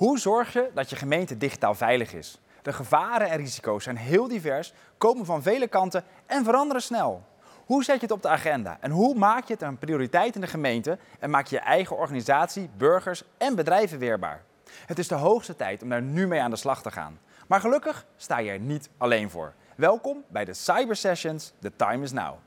Hoe 0.00 0.18
zorg 0.18 0.52
je 0.52 0.70
dat 0.74 0.90
je 0.90 0.96
gemeente 0.96 1.36
digitaal 1.36 1.74
veilig 1.74 2.14
is? 2.14 2.40
De 2.62 2.72
gevaren 2.72 3.30
en 3.30 3.36
risico's 3.36 3.84
zijn 3.84 3.96
heel 3.96 4.28
divers, 4.28 4.72
komen 4.98 5.24
van 5.24 5.42
vele 5.42 5.68
kanten 5.68 6.04
en 6.26 6.44
veranderen 6.44 6.82
snel. 6.82 7.24
Hoe 7.66 7.84
zet 7.84 7.94
je 7.94 8.00
het 8.00 8.10
op 8.10 8.22
de 8.22 8.28
agenda 8.28 8.78
en 8.80 8.90
hoe 8.90 9.14
maak 9.14 9.46
je 9.46 9.52
het 9.52 9.62
een 9.62 9.78
prioriteit 9.78 10.34
in 10.34 10.40
de 10.40 10.46
gemeente 10.46 10.98
en 11.18 11.30
maak 11.30 11.46
je 11.46 11.56
je 11.56 11.62
eigen 11.62 11.96
organisatie, 11.96 12.70
burgers 12.76 13.24
en 13.38 13.54
bedrijven 13.54 13.98
weerbaar? 13.98 14.42
Het 14.86 14.98
is 14.98 15.08
de 15.08 15.14
hoogste 15.14 15.56
tijd 15.56 15.82
om 15.82 15.88
daar 15.88 16.02
nu 16.02 16.26
mee 16.26 16.40
aan 16.40 16.50
de 16.50 16.56
slag 16.56 16.82
te 16.82 16.90
gaan. 16.90 17.18
Maar 17.46 17.60
gelukkig 17.60 18.06
sta 18.16 18.38
je 18.38 18.50
er 18.50 18.60
niet 18.60 18.90
alleen 18.96 19.30
voor. 19.30 19.54
Welkom 19.76 20.24
bij 20.28 20.44
de 20.44 20.54
Cyber 20.54 20.96
Sessions 20.96 21.52
The 21.58 21.72
Time 21.76 22.02
is 22.02 22.12
Now. 22.12 22.38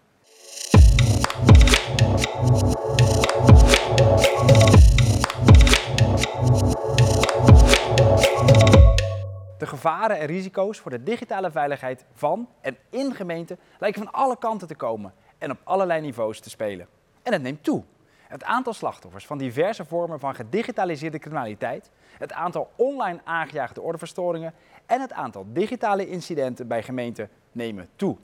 De 9.63 9.69
gevaren 9.69 10.19
en 10.19 10.25
risico's 10.25 10.79
voor 10.79 10.91
de 10.91 11.03
digitale 11.03 11.51
veiligheid 11.51 12.05
van 12.13 12.49
en 12.61 12.77
in 12.89 13.15
gemeenten 13.15 13.59
lijken 13.79 14.03
van 14.03 14.13
alle 14.13 14.37
kanten 14.37 14.67
te 14.67 14.75
komen 14.75 15.13
en 15.37 15.51
op 15.51 15.57
allerlei 15.63 16.01
niveaus 16.01 16.39
te 16.39 16.49
spelen. 16.49 16.87
En 17.21 17.33
het 17.33 17.41
neemt 17.41 17.63
toe. 17.63 17.83
Het 18.27 18.43
aantal 18.43 18.73
slachtoffers 18.73 19.25
van 19.25 19.37
diverse 19.37 19.85
vormen 19.85 20.19
van 20.19 20.35
gedigitaliseerde 20.35 21.19
criminaliteit, 21.19 21.91
het 22.17 22.33
aantal 22.33 22.71
online 22.75 23.21
aangejaagde 23.23 23.81
ordeverstoringen 23.81 24.53
en 24.85 25.01
het 25.01 25.13
aantal 25.13 25.45
digitale 25.47 26.07
incidenten 26.07 26.67
bij 26.67 26.83
gemeenten 26.83 27.29
nemen 27.51 27.89
toe. 27.95 28.17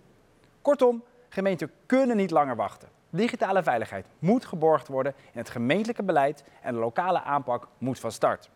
Kortom, 0.62 1.04
gemeenten 1.30 1.72
kunnen 1.86 2.18
niet 2.18 2.32
langer 2.32 2.56
wachten. 2.56 2.90
Digitale 3.10 3.64
veiligheid 3.64 4.06
moet 4.20 4.46
geborgd 4.46 4.88
worden 4.88 5.14
in 5.32 5.40
het 5.40 5.50
gemeentelijke 5.50 6.04
beleid 6.04 6.44
en 6.62 6.74
de 6.74 6.80
lokale 6.80 7.22
aanpak 7.22 7.68
moet 7.78 8.00
van 8.00 8.12
start. 8.12 8.50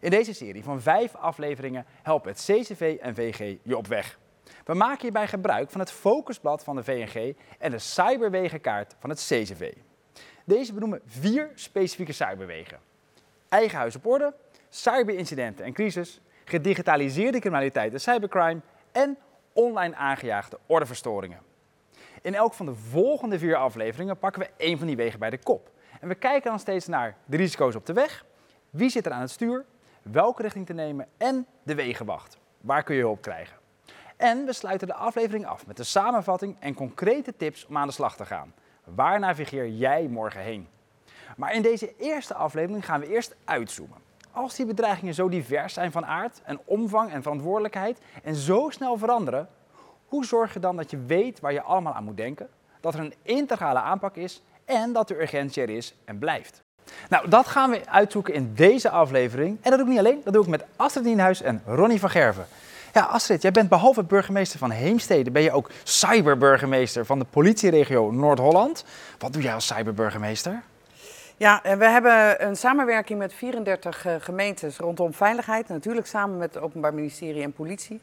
In 0.00 0.10
deze 0.10 0.34
serie 0.34 0.64
van 0.64 0.80
vijf 0.80 1.14
afleveringen 1.14 1.86
helpen 2.02 2.30
het 2.30 2.44
CCV 2.44 2.96
en 3.00 3.14
VG 3.14 3.56
je 3.62 3.76
op 3.76 3.86
weg. 3.86 4.18
We 4.64 4.74
maken 4.74 5.00
hierbij 5.00 5.28
gebruik 5.28 5.70
van 5.70 5.80
het 5.80 5.92
focusblad 5.92 6.64
van 6.64 6.76
de 6.76 6.84
VNG 6.84 7.36
en 7.58 7.70
de 7.70 7.78
cyberwegenkaart 7.78 8.94
van 8.98 9.10
het 9.10 9.18
CCV. 9.18 9.72
Deze 10.44 10.72
benoemen 10.72 11.00
vier 11.06 11.50
specifieke 11.54 12.12
cyberwegen. 12.12 12.78
Eigen 13.48 13.78
huis 13.78 13.96
op 13.96 14.06
orde, 14.06 14.34
cyberincidenten 14.68 15.64
en 15.64 15.72
crisis, 15.72 16.20
gedigitaliseerde 16.44 17.38
criminaliteit 17.38 17.92
en 17.92 18.00
cybercrime 18.00 18.60
en 18.92 19.18
online 19.52 19.94
aangejaagde 19.94 20.58
ordeverstoringen. 20.66 21.38
In 22.22 22.34
elk 22.34 22.54
van 22.54 22.66
de 22.66 22.74
volgende 22.74 23.38
vier 23.38 23.56
afleveringen 23.56 24.18
pakken 24.18 24.42
we 24.42 24.50
één 24.56 24.78
van 24.78 24.86
die 24.86 24.96
wegen 24.96 25.18
bij 25.18 25.30
de 25.30 25.38
kop. 25.38 25.70
En 26.00 26.08
we 26.08 26.14
kijken 26.14 26.50
dan 26.50 26.58
steeds 26.58 26.86
naar 26.86 27.16
de 27.24 27.36
risico's 27.36 27.74
op 27.74 27.86
de 27.86 27.92
weg, 27.92 28.24
wie 28.70 28.90
zit 28.90 29.06
er 29.06 29.12
aan 29.12 29.20
het 29.20 29.30
stuur, 29.30 29.64
welke 30.02 30.42
richting 30.42 30.66
te 30.66 30.72
nemen 30.72 31.06
en 31.16 31.46
de 31.62 31.74
wegenwacht. 31.74 32.38
Waar 32.60 32.82
kun 32.82 32.94
je 32.94 33.00
hulp 33.00 33.22
krijgen? 33.22 33.56
En 34.16 34.44
we 34.44 34.52
sluiten 34.52 34.86
de 34.86 34.94
aflevering 34.94 35.46
af 35.46 35.66
met 35.66 35.78
een 35.78 35.84
samenvatting 35.84 36.56
en 36.58 36.74
concrete 36.74 37.36
tips 37.36 37.66
om 37.66 37.76
aan 37.76 37.86
de 37.86 37.92
slag 37.92 38.16
te 38.16 38.26
gaan. 38.26 38.54
Waar 38.84 39.18
navigeer 39.18 39.68
jij 39.68 40.08
morgen 40.08 40.40
heen? 40.40 40.68
Maar 41.36 41.54
in 41.54 41.62
deze 41.62 41.96
eerste 41.96 42.34
aflevering 42.34 42.84
gaan 42.84 43.00
we 43.00 43.08
eerst 43.08 43.36
uitzoomen. 43.44 43.98
Als 44.32 44.56
die 44.56 44.66
bedreigingen 44.66 45.14
zo 45.14 45.28
divers 45.28 45.74
zijn 45.74 45.92
van 45.92 46.06
aard 46.06 46.42
en 46.44 46.60
omvang 46.64 47.12
en 47.12 47.22
verantwoordelijkheid 47.22 47.98
en 48.22 48.34
zo 48.34 48.70
snel 48.70 48.96
veranderen, 48.96 49.48
hoe 50.06 50.24
zorg 50.24 50.52
je 50.52 50.60
dan 50.60 50.76
dat 50.76 50.90
je 50.90 51.04
weet 51.04 51.40
waar 51.40 51.52
je 51.52 51.62
allemaal 51.62 51.92
aan 51.92 52.04
moet 52.04 52.16
denken, 52.16 52.48
dat 52.80 52.94
er 52.94 53.00
een 53.00 53.14
integrale 53.22 53.80
aanpak 53.80 54.16
is 54.16 54.42
en 54.64 54.92
dat 54.92 55.08
de 55.08 55.20
urgentie 55.20 55.62
er 55.62 55.70
is 55.70 55.94
en 56.04 56.18
blijft? 56.18 56.62
Nou, 57.08 57.28
dat 57.28 57.46
gaan 57.46 57.70
we 57.70 57.80
uitzoeken 57.84 58.34
in 58.34 58.52
deze 58.54 58.90
aflevering. 58.90 59.58
En 59.62 59.70
dat 59.70 59.78
doe 59.78 59.88
ik 59.88 59.88
niet 59.88 59.98
alleen, 59.98 60.20
dat 60.24 60.32
doe 60.32 60.42
ik 60.42 60.48
met 60.48 60.64
Astrid 60.76 61.04
Nienhuis 61.04 61.42
en 61.42 61.62
Ronnie 61.66 62.00
van 62.00 62.10
Gerven. 62.10 62.46
Ja, 62.92 63.02
Astrid, 63.02 63.42
jij 63.42 63.52
bent 63.52 63.68
behalve 63.68 64.02
burgemeester 64.02 64.58
van 64.58 64.70
Heemstede, 64.70 65.30
ben 65.30 65.42
je 65.42 65.52
ook 65.52 65.70
cyberburgemeester 65.82 67.06
van 67.06 67.18
de 67.18 67.24
politieregio 67.30 68.10
Noord-Holland. 68.10 68.84
Wat 69.18 69.32
doe 69.32 69.42
jij 69.42 69.54
als 69.54 69.66
cyberburgemeester? 69.66 70.62
Ja, 71.40 71.60
we 71.62 71.84
hebben 71.84 72.46
een 72.46 72.56
samenwerking 72.56 73.18
met 73.18 73.34
34 73.34 74.06
eh, 74.06 74.14
gemeentes 74.18 74.76
rondom 74.76 75.14
veiligheid. 75.14 75.68
Natuurlijk 75.68 76.06
samen 76.06 76.38
met 76.38 76.54
het 76.54 76.62
Openbaar 76.62 76.94
Ministerie 76.94 77.42
en 77.42 77.52
politie. 77.52 78.00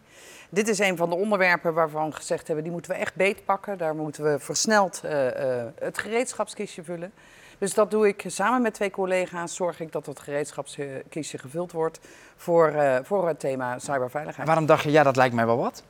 Dit 0.50 0.67
is 0.67 0.79
een 0.79 0.97
van 0.97 1.09
de 1.09 1.16
onderwerpen 1.16 1.73
waarvan 1.73 2.09
we 2.09 2.16
gezegd 2.16 2.45
hebben, 2.45 2.63
die 2.63 2.73
moeten 2.73 2.91
we 2.91 2.97
echt 2.97 3.16
beetpakken. 3.16 3.78
Daar 3.78 3.95
moeten 3.95 4.23
we 4.23 4.40
versneld 4.40 5.01
uh, 5.06 5.25
uh, 5.25 5.31
het 5.79 5.97
gereedschapskistje 5.97 6.84
vullen. 6.84 7.11
Dus 7.57 7.73
dat 7.73 7.91
doe 7.91 8.07
ik 8.07 8.23
samen 8.28 8.62
met 8.62 8.73
twee 8.73 8.91
collega's. 8.91 9.56
Zorg 9.56 9.79
ik 9.79 9.91
dat 9.91 10.06
het 10.06 10.19
gereedschapskistje 10.19 11.38
gevuld 11.38 11.72
wordt 11.72 12.00
voor, 12.35 12.72
uh, 12.72 12.95
voor 13.03 13.28
het 13.28 13.40
thema 13.40 13.79
cyberveiligheid. 13.79 14.47
waarom 14.47 14.66
dacht 14.66 14.84
je, 14.84 14.91
ja, 14.91 15.03
dat 15.03 15.16
lijkt 15.16 15.35
mij 15.35 15.45
wel 15.45 15.57
wat? 15.57 15.84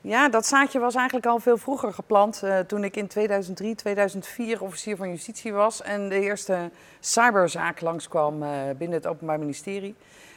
Ja, 0.00 0.28
dat 0.28 0.46
zaadje 0.46 0.78
was 0.78 0.94
eigenlijk 0.94 1.26
al 1.26 1.38
veel 1.38 1.56
vroeger 1.56 1.92
geplant. 1.92 2.40
Uh, 2.44 2.58
toen 2.58 2.84
ik 2.84 2.96
in 2.96 3.06
2003, 3.06 3.74
2004 3.74 4.62
officier 4.62 4.96
van 4.96 5.08
justitie 5.08 5.52
was. 5.52 5.82
En 5.82 6.08
de 6.08 6.20
eerste 6.20 6.70
cyberzaak 7.00 7.80
langskwam 7.80 8.42
uh, 8.42 8.48
binnen 8.78 8.96
het 8.96 9.06
Openbaar 9.06 9.38
Ministerie. 9.38 9.94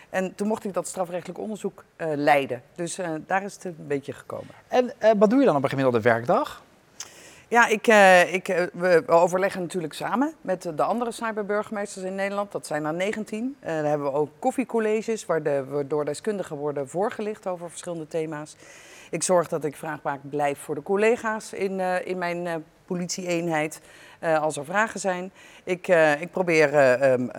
En 0.09 0.35
toen 0.35 0.47
mocht 0.47 0.65
ik 0.65 0.73
dat 0.73 0.87
strafrechtelijk 0.87 1.39
onderzoek 1.39 1.83
uh, 1.97 2.07
leiden. 2.15 2.61
Dus 2.75 2.99
daar 3.27 3.43
is 3.43 3.53
het 3.53 3.63
een 3.65 3.75
beetje 3.77 4.13
gekomen. 4.13 4.53
En 4.67 4.93
wat 5.17 5.29
doe 5.29 5.39
je 5.39 5.45
dan 5.45 5.55
op 5.55 5.63
een 5.63 5.69
gemiddelde 5.69 6.01
werkdag? 6.01 6.61
Ja, 7.49 7.67
ik, 7.67 7.87
uh, 7.87 8.33
ik, 8.33 8.47
uh, 8.47 8.63
we 8.73 9.03
overleggen 9.07 9.61
natuurlijk 9.61 9.93
samen 9.93 10.33
met 10.41 10.61
de 10.75 10.83
andere 10.83 11.11
cyberburgemeesters 11.11 12.05
in 12.05 12.15
Nederland. 12.15 12.51
Dat 12.51 12.67
zijn 12.67 12.85
er 12.85 12.93
19. 12.93 13.55
Uh, 13.59 13.67
dan 13.67 13.85
hebben 13.85 14.07
we 14.07 14.13
ook 14.13 14.29
koffiecolleges 14.39 15.25
waar 15.25 15.43
de, 15.43 15.85
door 15.87 16.05
deskundigen 16.05 16.57
worden 16.57 16.89
voorgelicht 16.89 17.47
over 17.47 17.69
verschillende 17.69 18.07
thema's. 18.07 18.55
Ik 19.09 19.23
zorg 19.23 19.47
dat 19.47 19.63
ik 19.63 19.75
vraagbaar 19.75 20.19
blijf 20.21 20.59
voor 20.59 20.75
de 20.75 20.83
collega's 20.83 21.53
in, 21.53 21.79
in 22.05 22.17
mijn 22.17 22.63
politie-eenheid. 22.85 23.81
Uh, 24.23 24.41
als 24.41 24.57
er 24.57 24.65
vragen 24.65 24.99
zijn. 24.99 25.31
Ik, 25.63 25.87
uh, 25.87 26.21
ik 26.21 26.31
probeer 26.31 26.73
uh, 26.73 27.11
um, 27.11 27.31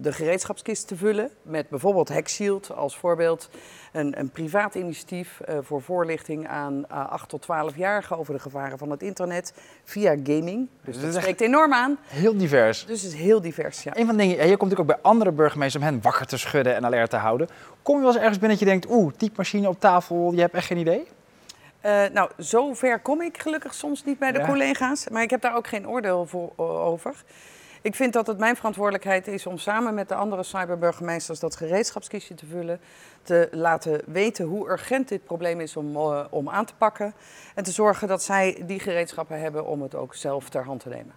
de 0.00 0.12
gereedschapskist 0.12 0.88
te 0.88 0.96
vullen 0.96 1.30
met 1.42 1.68
bijvoorbeeld 1.68 2.08
HackShield 2.08 2.72
als 2.72 2.96
voorbeeld. 2.96 3.50
Een, 3.92 4.18
een 4.18 4.30
privaat 4.30 4.74
initiatief 4.74 5.40
voor 5.60 5.82
voorlichting 5.82 6.48
aan 6.48 6.88
8 6.88 7.28
tot 7.28 7.46
12-jarigen 7.46 8.18
over 8.18 8.34
de 8.34 8.40
gevaren 8.40 8.78
van 8.78 8.90
het 8.90 9.02
internet 9.02 9.52
via 9.84 10.10
gaming. 10.10 10.68
Dus 10.84 11.00
dat 11.00 11.14
spreekt 11.14 11.40
enorm 11.40 11.72
aan. 11.72 11.98
Heel 12.06 12.36
divers. 12.36 12.86
Dus 12.86 13.02
het 13.02 13.12
is 13.12 13.18
heel 13.18 13.40
divers, 13.40 13.82
ja. 13.82 13.96
Een 13.96 14.06
van 14.06 14.16
de 14.16 14.22
dingen, 14.22 14.36
je 14.36 14.56
komt 14.56 14.70
natuurlijk 14.70 14.90
ook 14.90 15.02
bij 15.02 15.10
andere 15.10 15.32
burgemeesters 15.32 15.84
om 15.84 15.90
hen 15.90 16.02
wakker 16.02 16.26
te 16.26 16.36
schudden 16.36 16.74
en 16.74 16.84
alert 16.84 17.10
te 17.10 17.16
houden. 17.16 17.48
Kom 17.82 17.94
je 17.94 18.00
wel 18.00 18.10
eens 18.10 18.20
ergens 18.20 18.38
binnen 18.38 18.58
dat 18.58 18.68
je 18.68 18.72
denkt, 18.72 18.90
oeh, 18.90 19.12
typemachine 19.16 19.68
op 19.68 19.80
tafel, 19.80 20.32
je 20.32 20.40
hebt 20.40 20.54
echt 20.54 20.66
geen 20.66 20.78
idee? 20.78 21.06
Uh, 21.84 22.04
nou, 22.12 22.30
zover 22.36 23.00
kom 23.00 23.22
ik 23.22 23.40
gelukkig 23.40 23.74
soms 23.74 24.04
niet 24.04 24.18
bij 24.18 24.32
de 24.32 24.38
ja. 24.38 24.46
collega's, 24.46 25.08
maar 25.08 25.22
ik 25.22 25.30
heb 25.30 25.40
daar 25.40 25.56
ook 25.56 25.66
geen 25.66 25.88
oordeel 25.88 26.26
voor, 26.26 26.52
over. 26.56 27.14
Ik 27.82 27.94
vind 27.94 28.12
dat 28.12 28.26
het 28.26 28.38
mijn 28.38 28.56
verantwoordelijkheid 28.56 29.28
is 29.28 29.46
om 29.46 29.58
samen 29.58 29.94
met 29.94 30.08
de 30.08 30.14
andere 30.14 30.42
cyberburgemeesters 30.42 31.40
dat 31.40 31.56
gereedschapskistje 31.56 32.34
te 32.34 32.46
vullen. 32.46 32.80
Te 33.22 33.48
laten 33.50 34.00
weten 34.06 34.44
hoe 34.44 34.70
urgent 34.70 35.08
dit 35.08 35.24
probleem 35.24 35.60
is 35.60 35.76
om, 35.76 35.96
uh, 35.96 36.20
om 36.30 36.48
aan 36.48 36.64
te 36.64 36.74
pakken. 36.78 37.14
En 37.54 37.64
te 37.64 37.70
zorgen 37.70 38.08
dat 38.08 38.22
zij 38.22 38.62
die 38.66 38.80
gereedschappen 38.80 39.40
hebben 39.40 39.66
om 39.66 39.82
het 39.82 39.94
ook 39.94 40.14
zelf 40.14 40.48
ter 40.48 40.64
hand 40.64 40.80
te 40.80 40.88
nemen. 40.88 41.14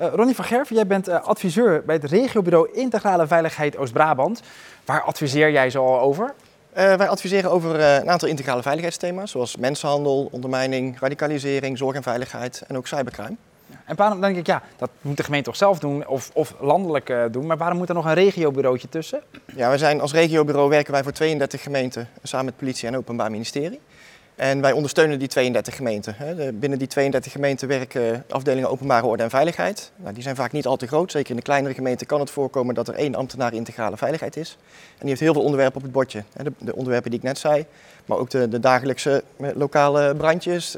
Uh, 0.00 0.06
Ronnie 0.14 0.34
van 0.34 0.44
Gerven, 0.44 0.76
jij 0.76 0.86
bent 0.86 1.08
adviseur 1.08 1.84
bij 1.84 1.94
het 1.94 2.04
regiobureau 2.04 2.70
Integrale 2.72 3.26
Veiligheid 3.26 3.76
Oost-Brabant. 3.76 4.42
Waar 4.84 5.02
adviseer 5.02 5.50
jij 5.50 5.70
zo 5.70 5.86
al 5.86 6.00
over? 6.00 6.34
Uh, 6.76 6.94
wij 6.94 7.08
adviseren 7.08 7.50
over 7.50 7.78
uh, 7.78 7.94
een 7.94 8.10
aantal 8.10 8.28
integrale 8.28 8.62
veiligheidsthema's, 8.62 9.30
zoals 9.30 9.56
mensenhandel, 9.56 10.28
ondermijning, 10.32 11.00
radicalisering, 11.00 11.78
zorg 11.78 11.96
en 11.96 12.02
veiligheid 12.02 12.62
en 12.66 12.76
ook 12.76 12.86
cybercrime. 12.86 13.36
En 13.84 13.96
waarom 13.96 14.20
denk 14.20 14.36
ik, 14.36 14.46
ja, 14.46 14.62
dat 14.76 14.90
moet 15.00 15.16
de 15.16 15.22
gemeente 15.22 15.48
toch 15.48 15.58
zelf 15.58 15.78
doen 15.78 16.06
of, 16.06 16.30
of 16.32 16.54
landelijk 16.60 17.08
uh, 17.08 17.24
doen, 17.30 17.46
maar 17.46 17.56
waarom 17.56 17.78
moet 17.78 17.88
er 17.88 17.94
nog 17.94 18.04
een 18.04 18.14
regiobureautje 18.14 18.88
tussen? 18.88 19.22
Ja, 19.56 19.70
we 19.70 19.78
zijn 19.78 20.00
als 20.00 20.12
regiobureau 20.12 20.68
werken 20.68 20.92
wij 20.92 21.02
voor 21.02 21.12
32 21.12 21.62
gemeenten 21.62 22.08
samen 22.22 22.46
met 22.46 22.56
politie 22.56 22.88
en 22.88 22.96
openbaar 22.96 23.30
ministerie. 23.30 23.80
En 24.40 24.60
wij 24.60 24.72
ondersteunen 24.72 25.18
die 25.18 25.28
32 25.28 25.76
gemeenten. 25.76 26.16
Binnen 26.60 26.78
die 26.78 26.88
32 26.88 27.32
gemeenten 27.32 27.68
werken 27.68 28.24
afdelingen 28.28 28.70
openbare 28.70 29.06
orde 29.06 29.22
en 29.22 29.30
veiligheid. 29.30 29.92
Nou, 29.96 30.14
die 30.14 30.22
zijn 30.22 30.36
vaak 30.36 30.52
niet 30.52 30.66
al 30.66 30.76
te 30.76 30.86
groot. 30.86 31.10
Zeker 31.10 31.30
in 31.30 31.36
de 31.36 31.42
kleinere 31.42 31.74
gemeenten 31.74 32.06
kan 32.06 32.20
het 32.20 32.30
voorkomen 32.30 32.74
dat 32.74 32.88
er 32.88 32.94
één 32.94 33.14
ambtenaar 33.14 33.54
integrale 33.54 33.96
veiligheid 33.96 34.36
is. 34.36 34.56
En 34.90 34.98
die 34.98 35.08
heeft 35.08 35.20
heel 35.20 35.32
veel 35.32 35.42
onderwerpen 35.42 35.76
op 35.76 35.82
het 35.82 35.92
bordje. 35.92 36.24
De, 36.42 36.52
de 36.58 36.74
onderwerpen 36.74 37.10
die 37.10 37.18
ik 37.18 37.24
net 37.24 37.38
zei, 37.38 37.64
maar 38.04 38.18
ook 38.18 38.30
de, 38.30 38.48
de 38.48 38.60
dagelijkse 38.60 39.24
lokale 39.54 40.14
brandjes. 40.16 40.76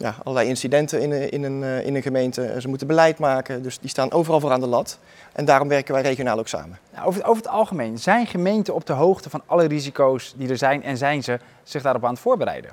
Ja, 0.00 0.14
allerlei 0.22 0.48
incidenten 0.48 1.00
in, 1.00 1.30
in, 1.30 1.42
een, 1.42 1.62
in 1.84 1.94
een 1.94 2.02
gemeente. 2.02 2.56
Ze 2.60 2.68
moeten 2.68 2.86
beleid 2.86 3.18
maken, 3.18 3.62
dus 3.62 3.78
die 3.78 3.90
staan 3.90 4.12
overal 4.12 4.40
voor 4.40 4.50
aan 4.50 4.60
de 4.60 4.66
lat. 4.66 4.98
En 5.32 5.44
daarom 5.44 5.68
werken 5.68 5.94
wij 5.94 6.02
regionaal 6.02 6.38
ook 6.38 6.48
samen. 6.48 6.78
Nou, 6.92 7.06
over, 7.06 7.24
over, 7.24 7.42
het 7.42 7.52
algemeen, 7.52 7.98
zijn 7.98 8.26
gemeenten 8.26 8.74
op 8.74 8.86
de 8.86 8.92
hoogte 8.92 9.30
van 9.30 9.42
alle 9.46 9.64
risico's 9.64 10.34
die 10.36 10.48
er 10.48 10.56
zijn 10.56 10.82
en 10.82 10.96
zijn 10.96 11.22
ze 11.22 11.38
zich 11.62 11.82
daarop 11.82 12.04
aan 12.04 12.10
het 12.10 12.20
voorbereiden? 12.20 12.70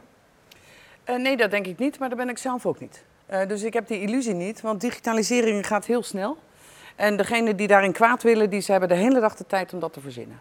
Uh, 1.09 1.15
nee, 1.15 1.37
dat 1.37 1.51
denk 1.51 1.67
ik 1.67 1.77
niet, 1.77 1.99
maar 1.99 2.09
dat 2.09 2.17
ben 2.17 2.29
ik 2.29 2.37
zelf 2.37 2.65
ook 2.65 2.79
niet. 2.79 3.03
Uh, 3.31 3.47
dus 3.47 3.63
ik 3.63 3.73
heb 3.73 3.87
die 3.87 4.01
illusie 4.01 4.33
niet, 4.33 4.61
want 4.61 4.81
digitalisering 4.81 5.67
gaat 5.67 5.85
heel 5.85 6.03
snel. 6.03 6.37
En 6.95 7.17
degene 7.17 7.55
die 7.55 7.67
daarin 7.67 7.91
kwaad 7.91 8.23
willen, 8.23 8.49
die 8.49 8.61
ze 8.61 8.71
hebben 8.71 8.89
de 8.89 8.95
hele 8.95 9.19
dag 9.19 9.35
de 9.35 9.45
tijd 9.47 9.73
om 9.73 9.79
dat 9.79 9.93
te 9.93 9.99
verzinnen. 9.99 10.39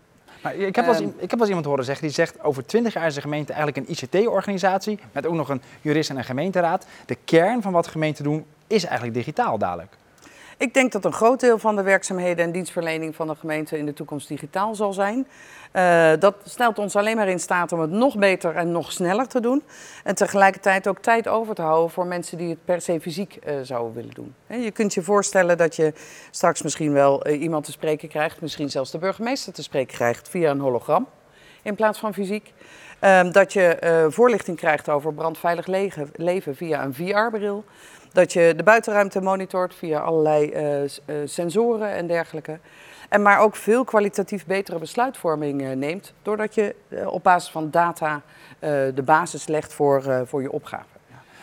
Ik, 0.51 0.77
heb 0.77 0.85
wel 0.85 0.95
eens, 0.95 1.03
Ehm. 1.03 1.23
ik 1.23 1.31
heb 1.31 1.39
wel 1.39 1.49
iemand 1.49 1.67
horen 1.67 1.85
zeggen 1.85 2.05
die 2.05 2.15
zegt 2.15 2.43
over 2.43 2.67
20 2.67 2.93
jaar 2.93 3.07
is 3.07 3.15
de 3.15 3.21
gemeente 3.21 3.53
eigenlijk 3.53 3.89
een 3.89 3.95
ICT-organisatie 3.95 4.99
met 5.13 5.27
ook 5.27 5.35
nog 5.35 5.49
een 5.49 5.63
jurist 5.81 6.11
en 6.11 6.17
een 6.17 6.25
gemeenteraad. 6.25 6.87
De 7.07 7.17
kern 7.25 7.63
van 7.63 7.73
wat 7.73 7.87
gemeenten 7.87 8.25
doen 8.25 8.45
is 8.67 8.85
eigenlijk 8.85 9.15
digitaal 9.15 9.59
dadelijk. 9.59 9.97
Ik 10.59 10.75
denk 10.75 10.93
dat 10.93 11.05
een 11.05 11.13
groot 11.13 11.41
deel 11.41 11.59
van 11.59 11.77
de 11.77 11.83
werkzaamheden 11.83 12.45
en 12.45 12.53
dienstverlening 12.53 13.15
van 13.15 13.27
de 13.27 13.35
gemeente 13.35 13.79
in 13.79 13.87
de 13.87 13.93
toekomst 13.93 14.29
digitaal 14.29 14.75
zal 14.75 14.93
zijn. 14.93 15.27
Eh, 15.77 16.13
dat 16.19 16.35
stelt 16.45 16.79
ons 16.79 16.97
alleen 16.97 17.17
maar 17.17 17.29
in 17.29 17.41
staat 17.41 17.73
om 17.73 17.81
het 17.81 17.91
nog 17.91 18.17
beter 18.17 18.55
en 18.55 18.73
nog 18.73 18.93
sneller 18.93 19.27
te 19.27 19.41
doen. 19.41 19.63
En 20.05 20.15
tegelijkertijd 20.15 20.89
ook 20.89 20.99
tijd 20.99 21.29
over 21.29 21.55
te 21.55 21.63
houden 21.63 21.91
voor 21.91 22.07
mensen 22.07 22.39
die 22.39 22.49
het 22.49 22.65
per 22.65 22.81
se 22.81 23.01
fysiek 23.01 23.35
eh, 23.35 23.55
zouden 23.63 23.95
willen 23.95 24.15
doen. 24.15 24.35
Je 24.47 24.71
kunt 24.71 24.95
je 24.95 25.03
voorstellen 25.03 25.57
dat 25.57 25.77
je 25.77 25.93
straks 26.31 26.63
misschien 26.63 26.93
wel 26.93 27.23
eh, 27.23 27.41
iemand 27.41 27.65
te 27.65 27.73
spreken 27.73 28.09
krijgt, 28.09 28.41
misschien 28.41 28.71
zelfs 28.71 28.91
de 28.91 28.99
burgemeester 28.99 29.53
te 29.53 29.63
spreken 29.63 29.95
krijgt 29.95 30.29
via 30.29 30.51
een 30.51 30.61
hologram 30.61 31.09
in 31.63 31.75
plaats 31.75 31.99
van 31.99 32.15
fysiek. 32.15 32.53
Ehm, 32.99 33.31
dat 33.31 33.53
je 33.53 34.07
voorlichting 34.11 34.57
krijgt 34.57 34.89
over 34.89 35.15
brandveilig 35.15 35.67
leven 36.17 36.57
via 36.57 36.85
een 36.85 36.95
VR-bril. 36.95 37.65
Dat 38.13 38.33
je 38.33 38.53
de 38.57 38.63
buitenruimte 38.63 39.21
monitort 39.21 39.75
via 39.75 39.99
allerlei 39.99 40.53
sensoren 41.25 41.91
en 41.91 42.07
dergelijke. 42.07 42.59
En 43.09 43.23
maar 43.23 43.41
ook 43.41 43.57
veel 43.57 43.85
kwalitatief 43.85 44.47
betere 44.47 44.79
besluitvorming 44.79 45.63
eh, 45.63 45.71
neemt. 45.71 46.13
Doordat 46.23 46.55
je 46.55 46.75
eh, 46.89 47.07
op 47.07 47.23
basis 47.23 47.51
van 47.51 47.71
data 47.71 48.23
eh, 48.59 48.71
de 48.95 49.03
basis 49.05 49.47
legt 49.47 49.73
voor, 49.73 50.05
eh, 50.05 50.21
voor 50.25 50.43
je 50.43 50.53
opgave. 50.53 50.85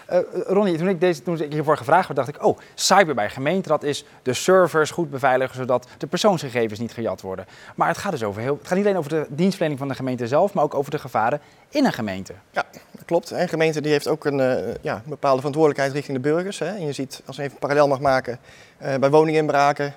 Eh, 0.06 0.19
Ronnie, 0.48 0.77
toen 0.77 0.88
ik, 0.88 1.00
deze, 1.00 1.21
toen 1.21 1.42
ik 1.42 1.51
hiervoor 1.51 1.77
gevraagd 1.77 2.07
werd, 2.07 2.15
dacht 2.15 2.36
ik, 2.36 2.45
oh, 2.45 2.57
cyber 2.74 3.15
bij 3.15 3.30
gemeente, 3.30 3.69
dat 3.69 3.83
is 3.83 4.06
de 4.21 4.33
servers 4.33 4.92
goed 4.92 5.10
beveiligen, 5.10 5.56
zodat 5.56 5.88
de 5.98 6.07
persoonsgegevens 6.07 6.80
niet 6.80 6.94
gejat 6.94 7.21
worden. 7.21 7.45
Maar 7.75 7.88
het 7.88 7.98
gaat 7.98 8.12
dus 8.12 8.24
over 8.24 8.42
heel, 8.42 8.57
het 8.57 8.68
gaat 8.68 8.77
niet 8.77 8.86
alleen 8.86 8.98
over 8.98 9.10
de 9.10 9.25
dienstverlening 9.30 9.80
van 9.80 9.88
de 9.88 9.95
gemeente 9.95 10.27
zelf, 10.27 10.54
maar 10.54 10.63
ook 10.63 10.74
over 10.74 10.92
de 10.92 11.00
gevaren 11.00 11.42
in 11.69 11.86
een 11.86 11.94
gemeente. 11.94 12.33
Ja, 12.51 12.65
klopt. 13.05 13.31
Een 13.31 13.50
gemeente 13.50 13.81
die 13.81 13.91
heeft 13.91 14.07
ook 14.07 14.25
een 14.25 14.39
eh, 14.39 14.73
ja, 14.81 15.01
bepaalde 15.05 15.38
verantwoordelijkheid 15.38 15.94
richting 15.94 16.17
de 16.17 16.29
burgers. 16.29 16.59
Hè. 16.59 16.65
En 16.65 16.85
je 16.85 16.94
ziet, 16.94 17.21
als 17.25 17.35
je 17.35 17.41
even 17.41 17.53
een 17.53 17.59
parallel 17.59 17.88
mag 17.88 18.00
maken, 18.00 18.39
eh, 18.77 18.95
bij 18.95 19.09
woninginbraken, 19.09 19.94